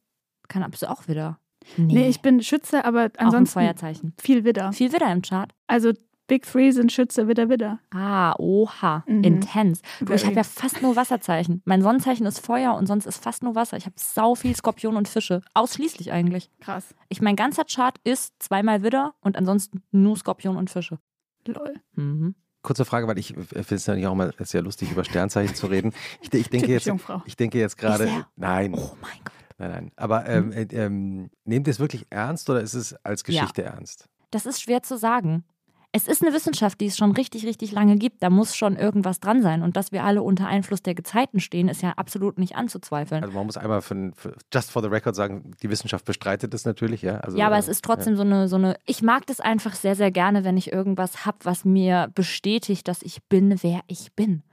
Kann 0.48 0.64
absolut 0.64 0.98
auch 0.98 1.08
wieder. 1.08 1.40
Nee. 1.78 1.94
nee, 1.94 2.10
ich 2.10 2.22
bin 2.22 2.42
Schütze, 2.42 2.86
aber 2.86 3.12
ansonsten 3.18 3.60
Auch 3.60 3.64
ein 3.64 3.68
Feuerzeichen. 3.68 4.14
viel 4.20 4.44
Widder. 4.44 4.72
Viel 4.72 4.92
Widder 4.92 5.12
im 5.12 5.22
Chart. 5.22 5.54
Also 5.68 5.94
Big 6.30 6.46
Three 6.46 6.72
sind 6.72 6.92
Schütze, 6.92 7.28
Widder, 7.28 7.50
Widder. 7.50 7.80
Ah, 7.90 8.36
oha, 8.38 9.04
mhm. 9.08 9.24
intens. 9.24 9.82
Du, 10.00 10.14
ich 10.14 10.26
habe 10.26 10.36
ja 10.36 10.44
fast 10.44 10.82
nur 10.82 10.96
Wasserzeichen. 10.96 11.62
Mein 11.66 11.82
Sonnenzeichen 11.82 12.26
ist 12.28 12.46
Feuer 12.46 12.76
und 12.76 12.86
sonst 12.86 13.08
ist 13.08 13.22
fast 13.22 13.42
nur 13.42 13.56
Wasser. 13.56 13.78
Ich 13.78 13.86
habe 13.86 13.96
sau 13.98 14.36
viel 14.36 14.56
Skorpion 14.56 14.96
und 14.96 15.08
Fische. 15.08 15.42
Ausschließlich 15.56 16.12
eigentlich. 16.12 16.52
Krass. 16.62 16.94
Ich, 17.10 17.20
mein 17.22 17.36
ganzer 17.36 17.66
Chart 17.66 17.98
ist 18.04 18.36
zweimal 18.38 18.84
Widder 18.84 19.16
und 19.22 19.38
ansonsten 19.38 19.82
nur 19.92 20.16
Skorpion 20.18 20.56
und 20.56 20.70
Fische. 20.70 21.00
Lol. 21.48 21.74
Mhm. 21.96 22.36
Kurze 22.62 22.86
Frage, 22.86 23.08
weil 23.08 23.18
ich 23.18 23.34
finde 23.34 23.76
es 23.76 23.86
ja 23.88 23.96
nicht 23.96 24.06
auch 24.06 24.16
mal 24.16 24.32
sehr 24.40 24.62
lustig, 24.62 24.92
über 24.92 25.04
Sternzeichen 25.04 25.56
zu 25.56 25.66
reden. 25.68 25.94
Ich, 26.22 26.32
ich 26.32 26.50
denke, 26.50 26.72
jetzt, 26.72 26.92
ich 27.26 27.38
denke 27.38 27.58
jetzt 27.58 27.78
gerade. 27.78 28.26
Nein. 28.36 28.74
Oh 28.76 28.92
mein 29.02 29.18
Gott. 29.24 29.34
Nein, 29.60 29.72
nein. 29.72 29.92
Aber 29.98 30.28
ähm, 30.28 30.48
mhm. 30.48 30.52
äh, 30.54 30.64
ähm, 30.72 31.30
nehmt 31.46 31.68
ihr 31.68 31.72
es 31.72 31.80
wirklich 31.80 32.08
ernst 32.10 32.50
oder 32.50 32.62
ist 32.62 32.74
es 32.74 32.94
als 33.04 33.24
Geschichte 33.24 33.62
ja. 33.62 33.70
ernst? 33.70 34.08
Das 34.32 34.46
ist 34.46 34.62
schwer 34.62 34.82
zu 34.84 34.98
sagen. 34.98 35.44
Es 35.92 36.08
ist 36.08 36.22
eine 36.22 36.36
Wissenschaft, 36.36 36.80
die 36.82 36.86
es 36.86 36.98
schon 36.98 37.14
richtig, 37.14 37.48
richtig 37.48 37.72
lange 37.72 37.96
gibt. 37.96 38.22
Da 38.22 38.30
muss 38.30 38.56
schon 38.56 38.76
irgendwas 38.76 39.20
dran 39.20 39.42
sein. 39.42 39.64
Und 39.64 39.76
dass 39.76 39.92
wir 39.92 40.04
alle 40.04 40.22
unter 40.22 40.48
Einfluss 40.48 40.84
der 40.84 40.94
Gezeiten 40.94 41.40
stehen, 41.40 41.68
ist 41.68 41.82
ja 41.82 41.94
absolut 41.94 42.38
nicht 42.38 42.56
anzuzweifeln. 42.56 43.24
Also 43.24 43.36
man 43.36 43.48
muss 43.48 43.58
einmal 43.58 43.82
für, 43.82 44.12
für 44.16 44.36
just 44.54 44.70
for 44.70 44.84
the 44.84 44.88
record 44.88 45.16
sagen, 45.16 45.54
die 45.64 45.70
Wissenschaft 45.72 46.06
bestreitet 46.06 46.54
das 46.54 46.64
natürlich, 46.64 47.02
ja. 47.02 47.18
Also, 47.18 47.38
ja, 47.38 47.48
aber 47.48 47.56
äh, 47.56 47.60
es 47.60 47.68
ist 47.68 47.84
trotzdem 47.84 48.14
ja. 48.14 48.18
so, 48.18 48.24
eine, 48.24 48.48
so 48.48 48.56
eine. 48.58 48.78
Ich 48.86 49.02
mag 49.02 49.26
das 49.26 49.40
einfach 49.40 49.74
sehr, 49.74 49.96
sehr 49.96 50.12
gerne, 50.12 50.44
wenn 50.44 50.58
ich 50.58 50.72
irgendwas 50.72 51.26
habe, 51.26 51.40
was 51.42 51.66
mir 51.66 52.12
bestätigt, 52.14 52.88
dass 52.88 53.02
ich 53.02 53.24
bin, 53.24 53.56
wer 53.64 53.82
ich 53.88 54.14
bin. 54.16 54.44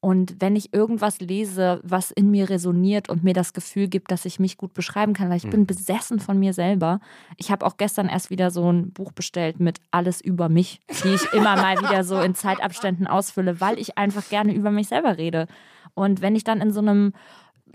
Und 0.00 0.36
wenn 0.38 0.54
ich 0.54 0.72
irgendwas 0.72 1.18
lese, 1.18 1.80
was 1.82 2.12
in 2.12 2.30
mir 2.30 2.48
resoniert 2.48 3.08
und 3.08 3.24
mir 3.24 3.34
das 3.34 3.52
Gefühl 3.52 3.88
gibt, 3.88 4.12
dass 4.12 4.24
ich 4.26 4.38
mich 4.38 4.56
gut 4.56 4.72
beschreiben 4.72 5.12
kann, 5.12 5.28
weil 5.28 5.38
ich 5.38 5.46
mhm. 5.46 5.50
bin 5.50 5.66
besessen 5.66 6.20
von 6.20 6.38
mir 6.38 6.52
selber. 6.52 7.00
Ich 7.36 7.50
habe 7.50 7.66
auch 7.66 7.76
gestern 7.76 8.08
erst 8.08 8.30
wieder 8.30 8.52
so 8.52 8.70
ein 8.70 8.92
Buch 8.92 9.10
bestellt 9.10 9.58
mit 9.58 9.80
Alles 9.90 10.20
über 10.20 10.48
mich, 10.48 10.80
die 11.02 11.14
ich 11.14 11.32
immer 11.32 11.56
mal 11.56 11.78
wieder 11.78 12.04
so 12.04 12.20
in 12.20 12.34
Zeitabständen 12.36 13.08
ausfülle, 13.08 13.60
weil 13.60 13.76
ich 13.78 13.98
einfach 13.98 14.28
gerne 14.28 14.54
über 14.54 14.70
mich 14.70 14.86
selber 14.86 15.18
rede. 15.18 15.48
Und 15.94 16.22
wenn 16.22 16.36
ich 16.36 16.44
dann 16.44 16.60
in 16.60 16.70
so 16.70 16.80
einem 16.80 17.12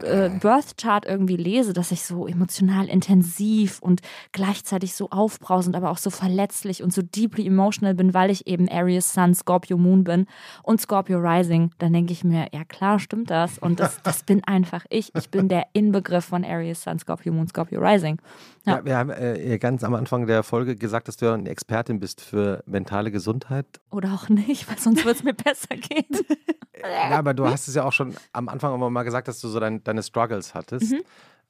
äh, 0.01 0.29
Birth 0.29 0.77
Chart 0.77 1.05
irgendwie 1.05 1.37
lese, 1.37 1.73
dass 1.73 1.91
ich 1.91 2.03
so 2.03 2.27
emotional 2.27 2.87
intensiv 2.87 3.79
und 3.81 4.01
gleichzeitig 4.31 4.95
so 4.95 5.09
aufbrausend, 5.09 5.75
aber 5.75 5.91
auch 5.91 5.97
so 5.97 6.09
verletzlich 6.09 6.83
und 6.83 6.93
so 6.93 7.01
deeply 7.01 7.47
emotional 7.47 7.93
bin, 7.93 8.13
weil 8.13 8.29
ich 8.29 8.47
eben 8.47 8.67
Aries 8.69 9.13
Sun, 9.13 9.33
Scorpio 9.35 9.77
Moon 9.77 10.03
bin 10.03 10.27
und 10.63 10.81
Scorpio 10.81 11.19
Rising, 11.19 11.71
dann 11.77 11.93
denke 11.93 12.13
ich 12.13 12.23
mir, 12.23 12.47
ja 12.53 12.63
klar, 12.63 12.99
stimmt 12.99 13.29
das. 13.29 13.57
Und 13.57 13.79
das, 13.79 14.01
das 14.03 14.23
bin 14.23 14.43
einfach 14.43 14.85
ich. 14.89 15.13
Ich 15.15 15.29
bin 15.29 15.47
der 15.49 15.67
Inbegriff 15.73 16.25
von 16.25 16.43
Aries 16.43 16.83
Sun, 16.83 16.99
Scorpio 16.99 17.33
Moon, 17.33 17.47
Scorpio 17.47 17.79
Rising. 17.79 18.19
Ja. 18.65 18.77
ja 18.77 18.85
wir 18.85 18.97
haben 18.97 19.09
äh, 19.09 19.57
ganz 19.59 19.83
am 19.83 19.93
Anfang 19.93 20.27
der 20.27 20.43
Folge 20.43 20.75
gesagt, 20.75 21.07
dass 21.07 21.17
du 21.17 21.31
eine 21.31 21.49
Expertin 21.49 21.99
bist 21.99 22.21
für 22.21 22.63
mentale 22.65 23.11
Gesundheit. 23.11 23.65
Oder 23.91 24.13
auch 24.13 24.29
nicht, 24.29 24.69
weil 24.69 24.77
sonst 24.77 25.05
wird 25.05 25.17
es 25.17 25.23
mir 25.23 25.33
besser 25.33 25.75
gehen. 25.75 26.05
ja, 26.81 27.17
aber 27.17 27.33
du 27.33 27.45
hast 27.45 27.67
es 27.67 27.75
ja 27.75 27.83
auch 27.83 27.93
schon 27.93 28.15
am 28.31 28.49
Anfang 28.49 28.73
immer 28.73 28.89
mal 28.89 29.03
gesagt, 29.03 29.27
dass 29.27 29.39
du 29.39 29.47
so 29.47 29.59
dein, 29.59 29.83
deine 29.83 30.03
Struggles 30.03 30.53
hattest. 30.53 30.91
Mhm. 30.91 31.01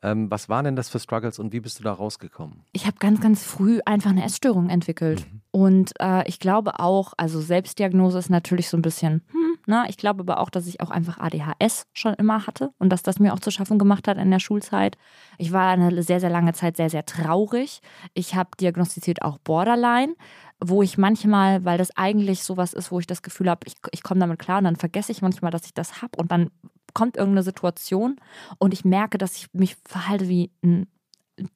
Ähm, 0.03 0.29
was 0.29 0.49
waren 0.49 0.65
denn 0.65 0.75
das 0.75 0.89
für 0.89 0.99
Struggles 0.99 1.39
und 1.39 1.53
wie 1.53 1.61
bist 1.61 1.79
du 1.79 1.83
da 1.83 1.93
rausgekommen? 1.93 2.65
Ich 2.73 2.85
habe 2.85 2.97
ganz, 2.99 3.21
ganz 3.21 3.43
früh 3.43 3.79
einfach 3.85 4.09
eine 4.09 4.25
Essstörung 4.25 4.69
entwickelt. 4.69 5.25
Mhm. 5.31 5.41
Und 5.51 5.93
äh, 6.01 6.27
ich 6.27 6.39
glaube 6.39 6.79
auch, 6.79 7.13
also 7.15 7.39
Selbstdiagnose 7.39 8.19
ist 8.19 8.29
natürlich 8.29 8.67
so 8.67 8.75
ein 8.75 8.81
bisschen, 8.81 9.23
hm, 9.31 9.42
ne? 9.67 9.85
ich 9.89 9.97
glaube 9.97 10.21
aber 10.21 10.39
auch, 10.39 10.49
dass 10.49 10.67
ich 10.67 10.81
auch 10.81 10.91
einfach 10.91 11.17
ADHS 11.19 11.87
schon 11.93 12.13
immer 12.15 12.47
hatte 12.47 12.71
und 12.79 12.89
dass 12.89 13.03
das 13.03 13.19
mir 13.19 13.33
auch 13.33 13.39
zu 13.39 13.51
schaffen 13.51 13.79
gemacht 13.79 14.07
hat 14.07 14.17
in 14.17 14.31
der 14.31 14.39
Schulzeit. 14.39 14.97
Ich 15.37 15.51
war 15.51 15.71
eine 15.71 16.03
sehr, 16.03 16.19
sehr 16.19 16.29
lange 16.29 16.53
Zeit 16.53 16.77
sehr, 16.77 16.89
sehr 16.89 17.05
traurig. 17.05 17.81
Ich 18.13 18.35
habe 18.35 18.49
diagnostiziert 18.59 19.21
auch 19.21 19.37
Borderline 19.39 20.15
wo 20.65 20.81
ich 20.81 20.97
manchmal, 20.97 21.65
weil 21.65 21.77
das 21.77 21.95
eigentlich 21.97 22.43
sowas 22.43 22.71
ist, 22.73 22.89
wo 22.89 22.99
ich 22.99 23.07
das 23.07 23.21
Gefühl 23.21 23.49
habe, 23.49 23.61
ich, 23.65 23.73
ich 23.91 24.01
komme 24.01 24.21
damit 24.21 24.39
klar 24.39 24.59
und 24.59 24.63
dann 24.63 24.77
vergesse 24.77 25.11
ich 25.11 25.21
manchmal, 25.21 25.51
dass 25.51 25.65
ich 25.65 25.73
das 25.73 26.01
habe 26.01 26.17
und 26.17 26.31
dann 26.31 26.51
kommt 26.93 27.17
irgendeine 27.17 27.43
Situation 27.43 28.17
und 28.59 28.73
ich 28.73 28.85
merke, 28.85 29.17
dass 29.17 29.35
ich 29.35 29.47
mich 29.53 29.75
verhalte 29.85 30.29
wie 30.29 30.51
ein 30.63 30.87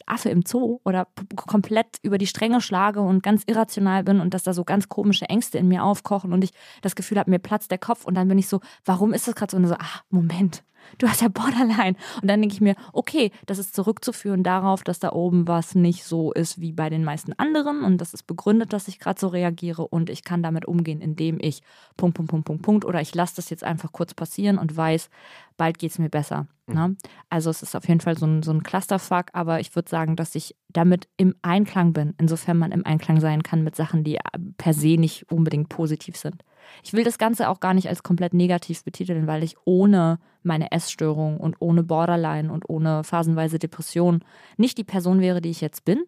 Affe 0.06 0.30
im 0.30 0.44
Zoo 0.46 0.80
oder 0.84 1.08
komplett 1.36 1.98
über 2.02 2.18
die 2.18 2.28
Stränge 2.28 2.62
schlage 2.62 3.02
und 3.02 3.22
ganz 3.22 3.44
irrational 3.46 4.04
bin 4.04 4.20
und 4.20 4.34
dass 4.34 4.44
da 4.44 4.54
so 4.54 4.64
ganz 4.64 4.90
komische 4.90 5.26
Ängste 5.26 5.58
in 5.58 5.68
mir 5.68 5.84
aufkochen 5.84 6.34
und 6.34 6.44
ich 6.44 6.52
das 6.82 6.96
Gefühl 6.96 7.20
habe, 7.20 7.30
mir 7.30 7.40
platzt 7.40 7.72
der 7.72 7.78
Kopf 7.78 8.06
und 8.06 8.16
dann 8.16 8.28
bin 8.28 8.38
ich 8.38 8.48
so, 8.48 8.60
warum 8.86 9.14
ist 9.14 9.28
das 9.28 9.36
gerade 9.36 9.52
so? 9.52 9.58
Und 9.58 9.68
so, 9.68 9.76
ah, 9.76 10.02
Moment, 10.10 10.64
du 10.98 11.08
hast 11.08 11.22
ja 11.22 11.28
Borderline. 11.28 11.96
Und 12.22 12.28
dann 12.30 12.42
denke 12.42 12.54
ich 12.54 12.62
mir, 12.62 12.76
okay, 12.94 13.32
das 13.46 13.58
ist 13.58 13.76
zurückzuführen 13.76 14.44
darauf, 14.44 14.84
dass 14.84 15.00
da 15.00 15.12
oben 15.12 15.48
was 15.48 15.76
nicht 15.76 16.04
so 16.04 16.32
ist 16.32 16.60
wie 16.60 16.72
bei 16.72 16.90
den 16.90 17.04
meisten 17.04 17.34
anderen 17.34 17.84
und 17.84 18.00
das 18.00 18.14
ist 18.14 18.24
begründet, 18.24 18.74
dass 18.74 18.88
ich 18.88 19.00
gerade 19.00 19.20
so 19.20 19.28
reagiere 19.28 19.88
und 19.88 20.10
ich 20.10 20.24
kann 20.24 20.44
damit 20.44 20.66
umgehen, 20.66 21.02
indem 21.02 21.38
ich 21.40 21.62
Punkt, 21.96 22.16
Punkt, 22.16 22.32
Punkt, 22.32 22.46
Punkt, 22.46 22.64
Punkt 22.64 22.86
oder 22.86 23.02
ich 23.02 23.14
lasse 23.16 23.36
das 23.36 23.50
jetzt 23.50 23.64
einfach 23.64 23.92
kurz 23.92 24.14
passieren 24.14 24.58
und 24.58 24.76
weiß, 24.76 25.10
bald 25.58 25.80
geht 25.80 25.92
es 25.92 26.00
mir 26.00 26.10
besser. 26.10 26.48
Mhm. 26.68 26.76
Ne? 26.76 26.96
Also 27.30 27.50
es 27.50 27.64
ist 27.64 27.76
auf 27.76 27.88
jeden 27.88 28.02
Fall 28.02 28.18
so 28.18 28.26
ein, 28.26 28.44
so 28.44 28.52
ein 28.52 28.64
Clusterfuck, 28.64 29.28
aber 29.34 29.60
ich 29.60 29.76
würde 29.76 29.90
sagen, 29.90 30.16
dass 30.16 30.36
ich 30.36 30.56
damit 30.70 31.08
im 31.18 31.36
Einklang 31.42 31.94
bin, 31.94 32.14
insofern 32.18 32.58
man 32.58 32.72
im 32.72 32.86
Einklang 32.86 33.20
sein 33.20 33.44
kann 33.44 33.64
mit 33.64 33.76
Sachen, 33.76 34.04
die 34.04 34.20
per 34.58 34.74
se 34.74 34.98
nicht 34.98 35.32
unbedingt 35.32 35.70
positiv 35.70 36.16
sind. 36.16 36.44
Ich 36.84 36.94
will 36.94 37.04
das 37.04 37.18
Ganze 37.18 37.50
auch 37.50 37.60
gar 37.60 37.74
nicht 37.74 37.90
als 37.90 38.04
komplett 38.04 38.34
negativ 38.34 38.84
betiteln, 38.84 39.28
weil 39.28 39.44
ich 39.44 39.56
ohne 39.66 40.20
meine 40.44 40.72
Essstörung 40.72 41.38
und 41.38 41.56
ohne 41.60 41.84
Borderline 41.84 42.52
und 42.52 42.70
ohne 42.70 43.04
phasenweise 43.04 43.60
Depression 43.60 44.24
nicht 44.58 44.78
die 44.78 44.84
Person 44.84 45.20
wäre, 45.20 45.42
die 45.42 45.50
ich 45.50 45.62
jetzt 45.62 45.86
bin. 45.86 46.04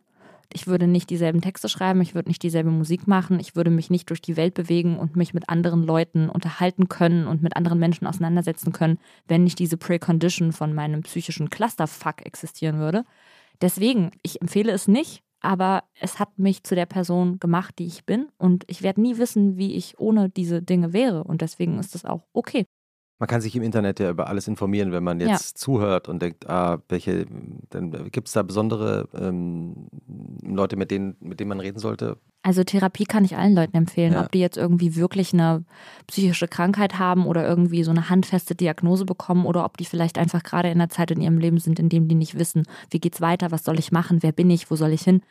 Ich 0.52 0.66
würde 0.66 0.88
nicht 0.88 1.12
dieselben 1.12 1.42
Texte 1.42 1.70
schreiben, 1.70 2.02
ich 2.02 2.16
würde 2.16 2.30
nicht 2.30 2.42
dieselbe 2.42 2.72
Musik 2.72 3.08
machen, 3.08 3.40
ich 3.40 3.56
würde 3.56 3.70
mich 3.70 3.92
nicht 3.92 4.10
durch 4.10 4.20
die 4.20 4.36
Welt 4.36 4.56
bewegen 4.56 4.98
und 4.98 5.16
mich 5.16 5.36
mit 5.36 5.48
anderen 5.48 5.84
Leuten 5.84 6.28
unterhalten 6.28 6.90
können 6.90 7.28
und 7.28 7.44
mit 7.44 7.56
anderen 7.56 7.78
Menschen 7.78 8.08
auseinandersetzen 8.08 8.72
können, 8.72 8.98
wenn 9.28 9.44
nicht 9.44 9.60
diese 9.60 9.78
Precondition 9.78 10.52
von 10.52 10.74
meinem 10.74 11.04
psychischen 11.04 11.52
Clusterfuck 11.52 12.26
existieren 12.26 12.80
würde. 12.80 13.06
Deswegen, 13.62 14.10
ich 14.24 14.42
empfehle 14.42 14.72
es 14.72 14.88
nicht, 14.88 15.22
aber 15.42 15.84
es 16.00 16.20
hat 16.20 16.38
mich 16.40 16.64
zu 16.64 16.76
der 16.76 16.86
Person 16.86 17.40
gemacht, 17.40 17.76
die 17.80 17.86
ich 17.88 18.06
bin 18.06 18.28
und 18.38 18.64
ich 18.68 18.82
werde 18.84 19.02
nie 19.02 19.18
wissen, 19.18 19.58
wie 19.58 19.76
ich 19.76 20.00
ohne 20.00 20.30
diese 20.30 20.62
Dinge 20.62 20.94
wäre 20.94 21.24
und 21.24 21.42
deswegen 21.42 21.80
ist 21.80 21.96
das 21.96 22.06
auch 22.06 22.24
okay. 22.34 22.66
Man 23.20 23.28
kann 23.28 23.42
sich 23.42 23.54
im 23.56 23.64
Internet 23.64 24.00
ja 24.00 24.10
über 24.10 24.28
alles 24.28 24.48
informieren, 24.48 24.94
wenn 24.94 25.04
man 25.04 25.20
jetzt 25.20 25.52
Ja. 25.52 25.56
zuhört 25.56 26.08
und 26.08 26.22
denkt, 26.22 26.50
ah, 26.50 26.78
welche, 26.88 27.26
dann 27.70 27.92
gibt 28.12 28.28
es 28.30 28.34
da 28.34 28.44
besondere 28.44 29.10
ähm, 29.14 29.88
Leute, 30.42 30.78
mit 30.78 30.90
denen, 30.90 31.18
mit 31.20 31.40
denen 31.42 31.50
man 31.50 31.60
reden 31.60 31.80
sollte? 31.80 32.18
Also 32.44 32.64
Therapie 32.64 33.04
kann 33.04 33.26
ich 33.26 33.36
allen 33.36 33.54
Leuten 33.54 33.76
empfehlen, 33.76 34.14
Ja. 34.14 34.24
ob 34.24 34.32
die 34.32 34.40
jetzt 34.40 34.56
irgendwie 34.56 34.96
wirklich 34.96 35.34
eine 35.34 35.66
psychische 36.08 36.48
Krankheit 36.48 36.98
haben 36.98 37.26
oder 37.26 37.46
irgendwie 37.46 37.84
so 37.84 37.92
eine 37.92 38.10
handfeste 38.10 38.56
Diagnose 38.56 39.04
bekommen 39.04 39.46
oder 39.46 39.66
ob 39.66 39.76
die 39.76 39.84
vielleicht 39.86 40.18
einfach 40.18 40.42
gerade 40.42 40.70
in 40.70 40.80
einer 40.80 40.88
Zeit 40.90 41.12
in 41.12 41.20
ihrem 41.20 41.38
Leben 41.38 41.58
sind, 41.60 41.78
in 41.78 41.90
dem 41.90 42.08
die 42.08 42.16
nicht 42.16 42.40
wissen, 42.40 42.64
wie 42.90 43.00
geht's 43.02 43.20
weiter, 43.20 43.52
was 43.52 43.66
soll 43.66 43.78
ich 43.78 43.92
machen, 43.92 44.24
wer 44.24 44.32
bin 44.32 44.50
ich, 44.50 44.72
wo 44.72 44.78
soll 44.78 44.94
ich 44.94 45.02
hin. 45.02 45.22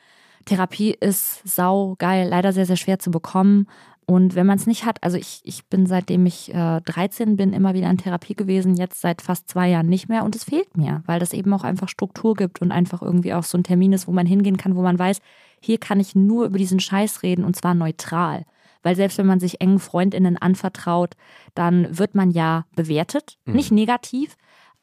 Therapie 0.45 0.97
ist 1.01 1.41
sau 1.45 1.97
geil, 1.99 2.29
leider 2.29 2.53
sehr, 2.53 2.65
sehr 2.67 2.77
schwer 2.77 2.99
zu 2.99 3.11
bekommen. 3.11 3.67
Und 4.11 4.35
wenn 4.35 4.47
man 4.47 4.57
es 4.57 4.67
nicht 4.67 4.87
hat, 4.87 5.03
also 5.03 5.19
ich, 5.19 5.43
ich 5.45 5.67
bin 5.67 5.85
seitdem 5.85 6.25
ich 6.25 6.55
äh, 6.55 6.81
13 6.81 7.37
bin 7.37 7.53
immer 7.53 7.75
wieder 7.75 7.91
in 7.91 7.99
Therapie 7.99 8.35
gewesen, 8.35 8.75
jetzt 8.75 9.03
seit 9.03 9.21
fast 9.21 9.51
zwei 9.51 9.69
Jahren 9.69 9.87
nicht 9.87 10.09
mehr 10.09 10.25
und 10.25 10.35
es 10.35 10.45
fehlt 10.45 10.79
mir, 10.79 11.03
weil 11.05 11.21
das 11.21 11.35
eben 11.35 11.53
auch 11.53 11.63
einfach 11.63 11.91
Struktur 11.91 12.35
gibt 12.35 12.63
und 12.63 12.73
einfach 12.73 13.03
irgendwie 13.03 13.35
auch 13.35 13.43
so 13.43 13.59
ein 13.59 13.65
Termin 13.65 13.93
ist, 13.93 14.09
wo 14.09 14.13
man 14.13 14.25
hingehen 14.25 14.57
kann, 14.57 14.77
wo 14.77 14.81
man 14.81 14.99
weiß, 14.99 15.21
hier 15.61 15.77
kann 15.77 16.01
ich 16.01 16.15
nur 16.15 16.47
über 16.47 16.57
diesen 16.57 16.81
Scheiß 16.81 17.23
reden 17.23 17.45
und 17.45 17.55
zwar 17.55 17.75
neutral. 17.75 18.47
Weil 18.83 18.97
selbst 18.97 19.19
wenn 19.19 19.27
man 19.27 19.41
sich 19.41 19.61
engen 19.61 19.79
Freundinnen 19.79 20.39
anvertraut, 20.39 21.15
dann 21.55 21.99
wird 21.99 22.15
man 22.15 22.31
ja 22.31 22.65
bewertet, 22.75 23.37
nicht 23.45 23.73
negativ. 23.73 24.39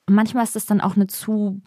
Manchmal 0.07 0.43
ist 0.43 0.55
es 0.55 0.67
dann 0.67 0.81
auch 0.81 0.95
eine 0.95 1.07
zu 1.07 1.61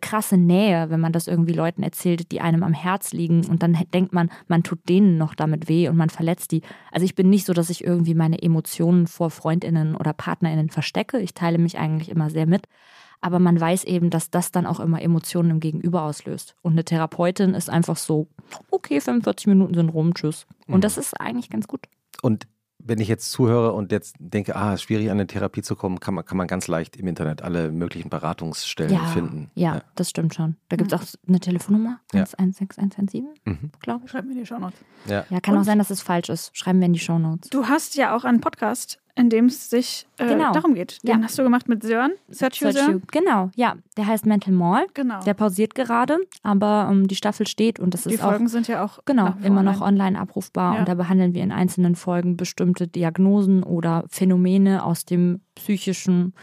krasse 0.00 0.36
Nähe, 0.36 0.90
wenn 0.90 1.00
man 1.00 1.12
das 1.12 1.26
irgendwie 1.26 1.52
Leuten 1.52 1.82
erzählt, 1.82 2.30
die 2.32 2.40
einem 2.40 2.62
am 2.62 2.72
Herz 2.72 3.12
liegen 3.12 3.46
und 3.46 3.62
dann 3.62 3.78
denkt 3.92 4.12
man, 4.12 4.30
man 4.46 4.62
tut 4.62 4.88
denen 4.88 5.18
noch 5.18 5.34
damit 5.34 5.68
weh 5.68 5.88
und 5.88 5.96
man 5.96 6.10
verletzt 6.10 6.52
die. 6.52 6.62
Also 6.92 7.04
ich 7.04 7.14
bin 7.14 7.30
nicht 7.30 7.46
so, 7.46 7.52
dass 7.52 7.70
ich 7.70 7.84
irgendwie 7.84 8.14
meine 8.14 8.42
Emotionen 8.42 9.06
vor 9.06 9.30
Freundinnen 9.30 9.96
oder 9.96 10.12
Partnerinnen 10.12 10.70
verstecke. 10.70 11.18
Ich 11.20 11.34
teile 11.34 11.58
mich 11.58 11.78
eigentlich 11.78 12.10
immer 12.10 12.30
sehr 12.30 12.46
mit. 12.46 12.66
Aber 13.20 13.40
man 13.40 13.60
weiß 13.60 13.84
eben, 13.84 14.10
dass 14.10 14.30
das 14.30 14.52
dann 14.52 14.66
auch 14.66 14.78
immer 14.78 15.02
Emotionen 15.02 15.50
im 15.50 15.60
Gegenüber 15.60 16.02
auslöst. 16.02 16.54
Und 16.62 16.72
eine 16.72 16.84
Therapeutin 16.84 17.54
ist 17.54 17.68
einfach 17.68 17.96
so, 17.96 18.28
okay, 18.70 19.00
45 19.00 19.48
Minuten 19.48 19.74
sind 19.74 19.88
rum, 19.88 20.14
tschüss. 20.14 20.46
Und 20.68 20.84
das 20.84 20.98
ist 20.98 21.20
eigentlich 21.20 21.50
ganz 21.50 21.66
gut. 21.66 21.80
Und 22.22 22.46
wenn 22.80 23.00
ich 23.00 23.08
jetzt 23.08 23.30
zuhöre 23.32 23.72
und 23.72 23.90
jetzt 23.92 24.14
denke, 24.18 24.54
ah, 24.56 24.68
es 24.72 24.80
ist 24.80 24.82
schwierig 24.84 25.06
an 25.10 25.18
eine 25.18 25.26
Therapie 25.26 25.62
zu 25.62 25.74
kommen, 25.76 25.98
kann 26.00 26.14
man, 26.14 26.24
kann 26.24 26.38
man 26.38 26.46
ganz 26.46 26.68
leicht 26.68 26.96
im 26.96 27.06
Internet 27.08 27.42
alle 27.42 27.70
möglichen 27.72 28.08
Beratungsstellen 28.08 28.92
Ja, 28.94 29.04
finden. 29.06 29.50
ja, 29.54 29.82
das 29.96 30.10
stimmt 30.10 30.34
schon. 30.34 30.56
Da 30.68 30.76
gibt 30.76 30.92
es 30.92 30.98
auch 31.00 31.04
eine 31.26 31.40
Telefonnummer, 31.40 32.00
Ja. 32.12 32.24
116117, 32.26 33.26
Mhm. 33.44 33.70
glaube 33.80 34.04
ich. 34.04 34.10
Schreib 34.10 34.24
mir 34.26 34.34
die 34.34 34.46
Show 34.46 34.58
Notes. 34.58 34.78
Ja. 35.06 35.24
Ja, 35.30 35.40
kann 35.40 35.54
Und- 35.54 35.60
auch 35.62 35.64
sein, 35.64 35.78
dass 35.78 35.90
es 35.90 36.00
falsch 36.02 36.28
ist. 36.28 36.56
Schreiben 36.56 36.78
wir 36.80 36.86
in 36.86 36.92
die 36.92 36.98
Shownotes. 37.00 37.50
Du 37.50 37.66
hast 37.66 37.96
ja 37.96 38.14
auch 38.16 38.24
einen 38.24 38.40
Podcast, 38.40 39.00
in 39.18 39.28
dem 39.30 39.46
es 39.46 39.68
sich 39.70 40.06
äh, 40.16 40.26
Genau. 40.28 40.52
darum 40.52 40.74
geht. 40.74 41.02
Den 41.02 41.18
Ja. 41.20 41.24
hast 41.24 41.38
du 41.38 41.42
gemacht 41.42 41.68
mit 41.68 41.82
Sören. 41.82 42.12
Search 42.30 42.60
Sören. 42.60 43.02
Genau, 43.10 43.50
ja. 43.56 43.74
Der 43.96 44.06
heißt 44.06 44.24
Mental 44.26 44.52
Mall. 44.54 44.86
Genau. 44.94 45.20
Der 45.24 45.34
pausiert 45.34 45.74
gerade, 45.74 46.18
aber 46.42 46.88
ähm, 46.90 47.08
die 47.08 47.16
Staffel 47.16 47.46
steht 47.46 47.78
und 47.80 47.94
das 47.94 48.04
die 48.04 48.14
ist 48.14 48.22
auch 48.22 48.30
Folgen 48.30 48.48
sind 48.48 48.68
ja 48.68 48.84
auch 48.84 49.00
Genau, 49.04 49.34
immer 49.42 49.62
noch 49.62 49.80
online. 49.80 50.04
online 50.04 50.18
abrufbar. 50.20 50.74
Ja. 50.74 50.80
Und 50.80 50.88
da 50.88 50.94
behandeln 50.94 51.34
wir 51.34 51.42
in 51.42 51.52
einzelnen 51.52 51.96
Folgen 51.96 52.36
bestimmte 52.36 52.86
Diagnosen 52.88 53.62
oder 53.62 54.04
Phänomene 54.08 54.84
aus 54.84 55.04
dem 55.04 55.40
psychischen 55.56 56.34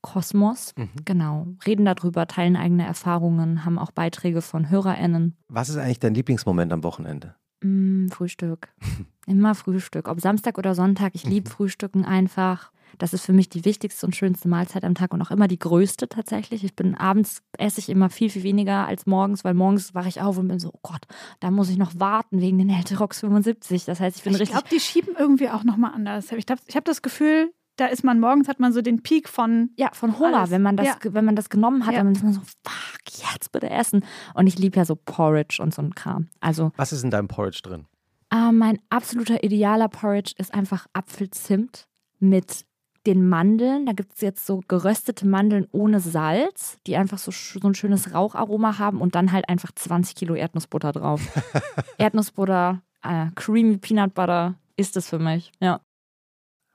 Kosmos. 0.00 0.74
Mhm. 0.76 0.88
Genau. 1.04 1.46
Reden 1.66 1.84
darüber, 1.86 2.26
teilen 2.26 2.56
eigene 2.56 2.86
Erfahrungen, 2.86 3.64
haben 3.64 3.78
auch 3.78 3.90
Beiträge 3.90 4.42
von 4.42 4.68
HörerInnen. 4.70 5.36
Was 5.48 5.68
ist 5.70 5.76
eigentlich 5.78 5.98
dein 6.00 6.14
Lieblingsmoment 6.14 6.72
am 6.72 6.82
Wochenende? 6.84 7.34
Mm, 7.64 8.08
Frühstück. 8.08 8.68
Immer 9.26 9.54
Frühstück. 9.54 10.08
Ob 10.08 10.20
Samstag 10.20 10.58
oder 10.58 10.74
Sonntag. 10.74 11.14
Ich 11.14 11.24
liebe 11.24 11.48
Frühstücken 11.48 12.04
einfach. 12.04 12.70
Das 12.98 13.12
ist 13.12 13.24
für 13.24 13.32
mich 13.32 13.48
die 13.48 13.64
wichtigste 13.64 14.06
und 14.06 14.14
schönste 14.14 14.48
Mahlzeit 14.48 14.84
am 14.84 14.94
Tag 14.94 15.12
und 15.12 15.20
auch 15.22 15.32
immer 15.32 15.48
die 15.48 15.58
größte 15.58 16.08
tatsächlich. 16.08 16.62
Ich 16.62 16.76
bin 16.76 16.94
abends 16.94 17.42
esse 17.58 17.80
ich 17.80 17.88
immer 17.88 18.08
viel, 18.08 18.30
viel 18.30 18.44
weniger 18.44 18.86
als 18.86 19.06
morgens, 19.06 19.42
weil 19.42 19.54
morgens 19.54 19.94
wache 19.94 20.08
ich 20.08 20.20
auf 20.20 20.38
und 20.38 20.46
bin 20.46 20.60
so, 20.60 20.70
oh 20.72 20.78
Gott, 20.82 21.02
da 21.40 21.50
muss 21.50 21.70
ich 21.70 21.76
noch 21.76 21.98
warten 21.98 22.40
wegen 22.40 22.58
den 22.58 22.68
Helterox 22.68 23.20
75. 23.20 23.84
Das 23.84 23.98
heißt, 23.98 24.18
ich 24.18 24.22
bin 24.22 24.34
Ich 24.34 24.40
richtig. 24.40 24.56
glaube, 24.56 24.68
die 24.70 24.78
schieben 24.78 25.16
irgendwie 25.18 25.48
auch 25.48 25.64
nochmal 25.64 25.92
anders. 25.92 26.26
Ich 26.26 26.46
habe 26.50 26.60
ich 26.68 26.76
hab 26.76 26.84
das 26.84 27.02
Gefühl, 27.02 27.52
da 27.76 27.86
ist 27.86 28.04
man 28.04 28.20
morgens, 28.20 28.48
hat 28.48 28.60
man 28.60 28.72
so 28.72 28.80
den 28.82 29.02
Peak 29.02 29.28
von 29.28 29.70
ja, 29.76 29.90
von 29.92 30.18
Hunger, 30.18 30.38
Alles. 30.38 30.50
wenn 30.50 30.62
man 30.62 30.76
das, 30.76 30.86
Ja. 30.86 30.96
wenn 31.02 31.24
man 31.24 31.36
das 31.36 31.48
genommen 31.50 31.86
hat, 31.86 31.94
Ja. 31.94 32.02
dann 32.02 32.12
ist 32.12 32.22
man 32.22 32.32
so, 32.32 32.40
fuck, 32.40 33.32
jetzt 33.32 33.52
bitte 33.52 33.70
essen. 33.70 34.04
Und 34.34 34.46
ich 34.46 34.58
liebe 34.58 34.76
ja 34.76 34.84
so 34.84 34.94
Porridge 34.96 35.62
und 35.62 35.74
so 35.74 35.82
ein 35.82 35.94
Kram. 35.94 36.28
Also 36.40 36.72
Was 36.76 36.92
ist 36.92 37.02
in 37.04 37.10
deinem 37.10 37.28
Porridge 37.28 37.60
drin? 37.62 37.86
äh, 38.32 38.52
mein 38.52 38.78
absoluter 38.90 39.42
idealer 39.44 39.88
Porridge 39.88 40.32
ist 40.38 40.52
einfach 40.54 40.86
Apfelzimt 40.92 41.86
mit 42.20 42.64
den 43.06 43.28
Mandeln. 43.28 43.84
Da 43.86 43.92
gibt 43.92 44.14
es 44.14 44.20
jetzt 44.22 44.46
so 44.46 44.60
geröstete 44.66 45.26
Mandeln 45.26 45.66
ohne 45.72 46.00
Salz, 46.00 46.78
die 46.86 46.96
einfach 46.96 47.18
so, 47.18 47.30
so 47.32 47.68
ein 47.68 47.74
schönes 47.74 48.14
Raucharoma 48.14 48.78
haben 48.78 49.00
und 49.00 49.14
dann 49.14 49.30
halt 49.30 49.48
einfach 49.48 49.72
20 49.74 50.14
Kilo 50.14 50.34
Erdnussbutter 50.34 50.92
drauf. 50.92 51.20
Erdnussbutter, 51.98 52.80
äh, 53.02 53.26
creamy 53.34 53.76
Peanut 53.78 54.14
Butter 54.14 54.54
ist 54.76 54.96
es 54.96 55.08
für 55.08 55.18
mich. 55.18 55.52
Ja, 55.60 55.80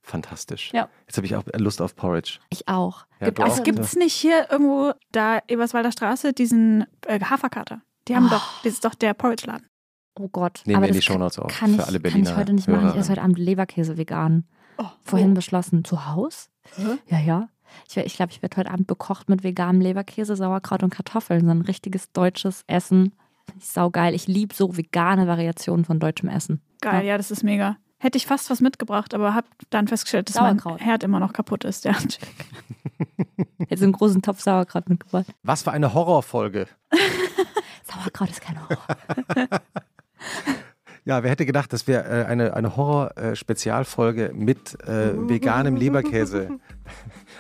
Fantastisch. 0.02 0.72
Ja. 0.74 0.90
Jetzt 1.06 1.18
habe 1.18 1.28
ich 1.28 1.36
auch 1.36 1.44
Lust 1.58 1.82
auf 1.82 1.96
Porridge. 1.96 2.40
ich 2.50 2.68
auch. 2.68 3.06
Ja, 3.20 3.28
Gibt? 3.28 3.40
Es 3.40 3.58
so- 3.58 3.64
gibt 3.64 3.80
es 3.80 3.96
nicht 3.96 4.14
hier 4.14 4.48
irgendwo 4.50 4.94
da 5.12 5.40
Eberswalder 5.48 5.92
Straße 5.92 6.34
diesen 6.34 6.86
äh, 7.06 7.20
Haferkater. 7.20 7.82
Die 8.08 8.16
haben 8.16 8.26
Oh. 8.28 8.30
doch, 8.30 8.64
das 8.64 8.74
ist 8.74 8.86
doch 8.86 8.96
der 8.96 9.14
Porridge-Laden. 9.14 9.68
Oh 10.18 10.28
Gott. 10.30 10.64
Nehmen 10.66 10.78
aber 10.78 10.86
wir 10.86 10.90
in 10.90 10.96
die 10.96 11.02
Shownotes 11.02 11.38
auf 11.40 11.52
kann 11.52 11.72
ich, 11.72 11.76
für 11.78 11.84
alle 11.88 11.94
kann 12.00 12.02
Berliner 12.02 12.32
ich 12.32 12.38
heute 12.38 12.54
nicht 12.54 12.68
machen. 12.68 12.90
Ich 12.90 12.96
esse 12.96 13.12
heute 13.12 13.22
Abend 13.22 13.38
Leberkäse 13.38 13.98
vegan. 13.98 14.48
Oh, 14.78 14.86
Vorhin 15.04 15.32
oh. 15.32 15.36
beschlossen. 15.36 15.84
Zu 15.84 16.08
Haus? 16.08 16.50
Hä? 16.76 16.98
Ja, 17.08 17.20
ja. 17.20 17.50
Ich 17.88 17.94
glaube, 17.94 18.08
ich, 18.08 18.16
glaub, 18.16 18.32
ich 18.32 18.42
werde 18.42 18.58
heute 18.58 18.72
Abend 18.72 18.88
bekocht 18.88 19.30
mit 19.30 19.44
veganem 19.44 19.82
Leberkäse, 19.82 20.36
Sauerkraut 20.36 20.82
und 20.82 20.90
Kartoffeln. 20.90 21.46
So 21.46 21.52
ein 21.52 21.62
richtiges 21.62 22.12
deutsches 22.12 22.64
Essen. 22.68 23.14
Finde 23.46 23.62
ich 23.62 23.68
saugeil. 23.68 24.16
Ich 24.16 24.28
liebe 24.28 24.56
so 24.56 24.76
vegane 24.76 25.28
Variationen 25.28 25.86
von 25.86 26.00
deutschem 26.00 26.30
Essen. 26.30 26.62
Geil, 26.82 27.06
ja, 27.06 27.18
das 27.18 27.30
ist 27.32 27.44
mega. 27.44 27.78
Hätte 28.00 28.18
ich 28.18 28.26
fast 28.26 28.50
was 28.50 28.62
mitgebracht, 28.62 29.14
aber 29.14 29.34
habe 29.34 29.48
dann 29.70 29.88
festgestellt, 29.88 30.30
dass 30.30 30.36
Sauerkraut. 30.38 30.80
mein 30.80 30.86
Herd 30.86 31.04
immer 31.04 31.20
noch 31.20 31.34
kaputt 31.34 31.64
ist. 31.66 31.86
Ja. 31.90 31.96
Jetzt 33.70 33.80
so 33.80 33.86
einen 33.86 33.94
großen 33.94 34.22
Topf 34.22 34.42
Sauerkraut 34.42 34.90
mitgebracht. 34.90 35.26
Was 35.44 35.64
für 35.64 35.72
eine 35.72 35.94
Horrorfolge. 35.94 36.68
Sauerkraut 37.84 38.30
ist 38.30 38.42
kein 38.42 38.58
Horror. 38.62 38.78
Ja, 41.06 41.24
wer 41.24 41.32
hätte 41.32 41.46
gedacht, 41.46 41.74
dass 41.74 41.88
wir 41.88 42.06
äh, 42.06 42.26
eine, 42.26 42.54
eine 42.56 42.76
Horror-Spezialfolge 42.76 44.32
mit 44.36 44.78
äh, 44.88 45.12
veganem 45.30 45.76
Leberkäse 45.76 46.60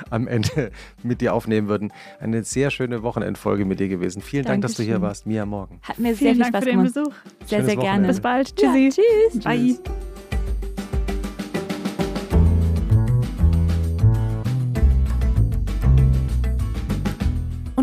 am 0.09 0.27
Ende 0.27 0.71
mit 1.03 1.21
dir 1.21 1.33
aufnehmen 1.33 1.67
würden. 1.67 1.91
Eine 2.19 2.43
sehr 2.43 2.71
schöne 2.71 3.03
Wochenendfolge 3.03 3.65
mit 3.65 3.79
dir 3.79 3.89
gewesen. 3.89 4.21
Vielen 4.21 4.45
Dank, 4.45 4.61
dass 4.61 4.73
du 4.75 4.83
hier 4.83 5.01
warst. 5.01 5.25
Mia 5.27 5.45
Morgen. 5.45 5.79
Hat 5.83 5.99
mir 5.99 6.15
sehr 6.15 6.33
Vielen 6.33 6.33
viel 6.35 6.43
Dank 6.43 6.55
Spaß 6.55 6.63
für 6.63 6.69
den 6.69 6.79
gemacht. 6.79 6.93
Besuch. 6.95 7.13
Sehr, 7.45 7.59
Schönes 7.59 7.65
sehr 7.65 7.75
gerne. 7.75 7.81
Wochenende. 7.83 8.07
Bis 8.07 8.19
bald. 8.21 8.61
Ja, 8.61 8.73
Tschüssi. 8.73 9.01
tschüss. 9.33 9.43
Bye. 9.43 9.79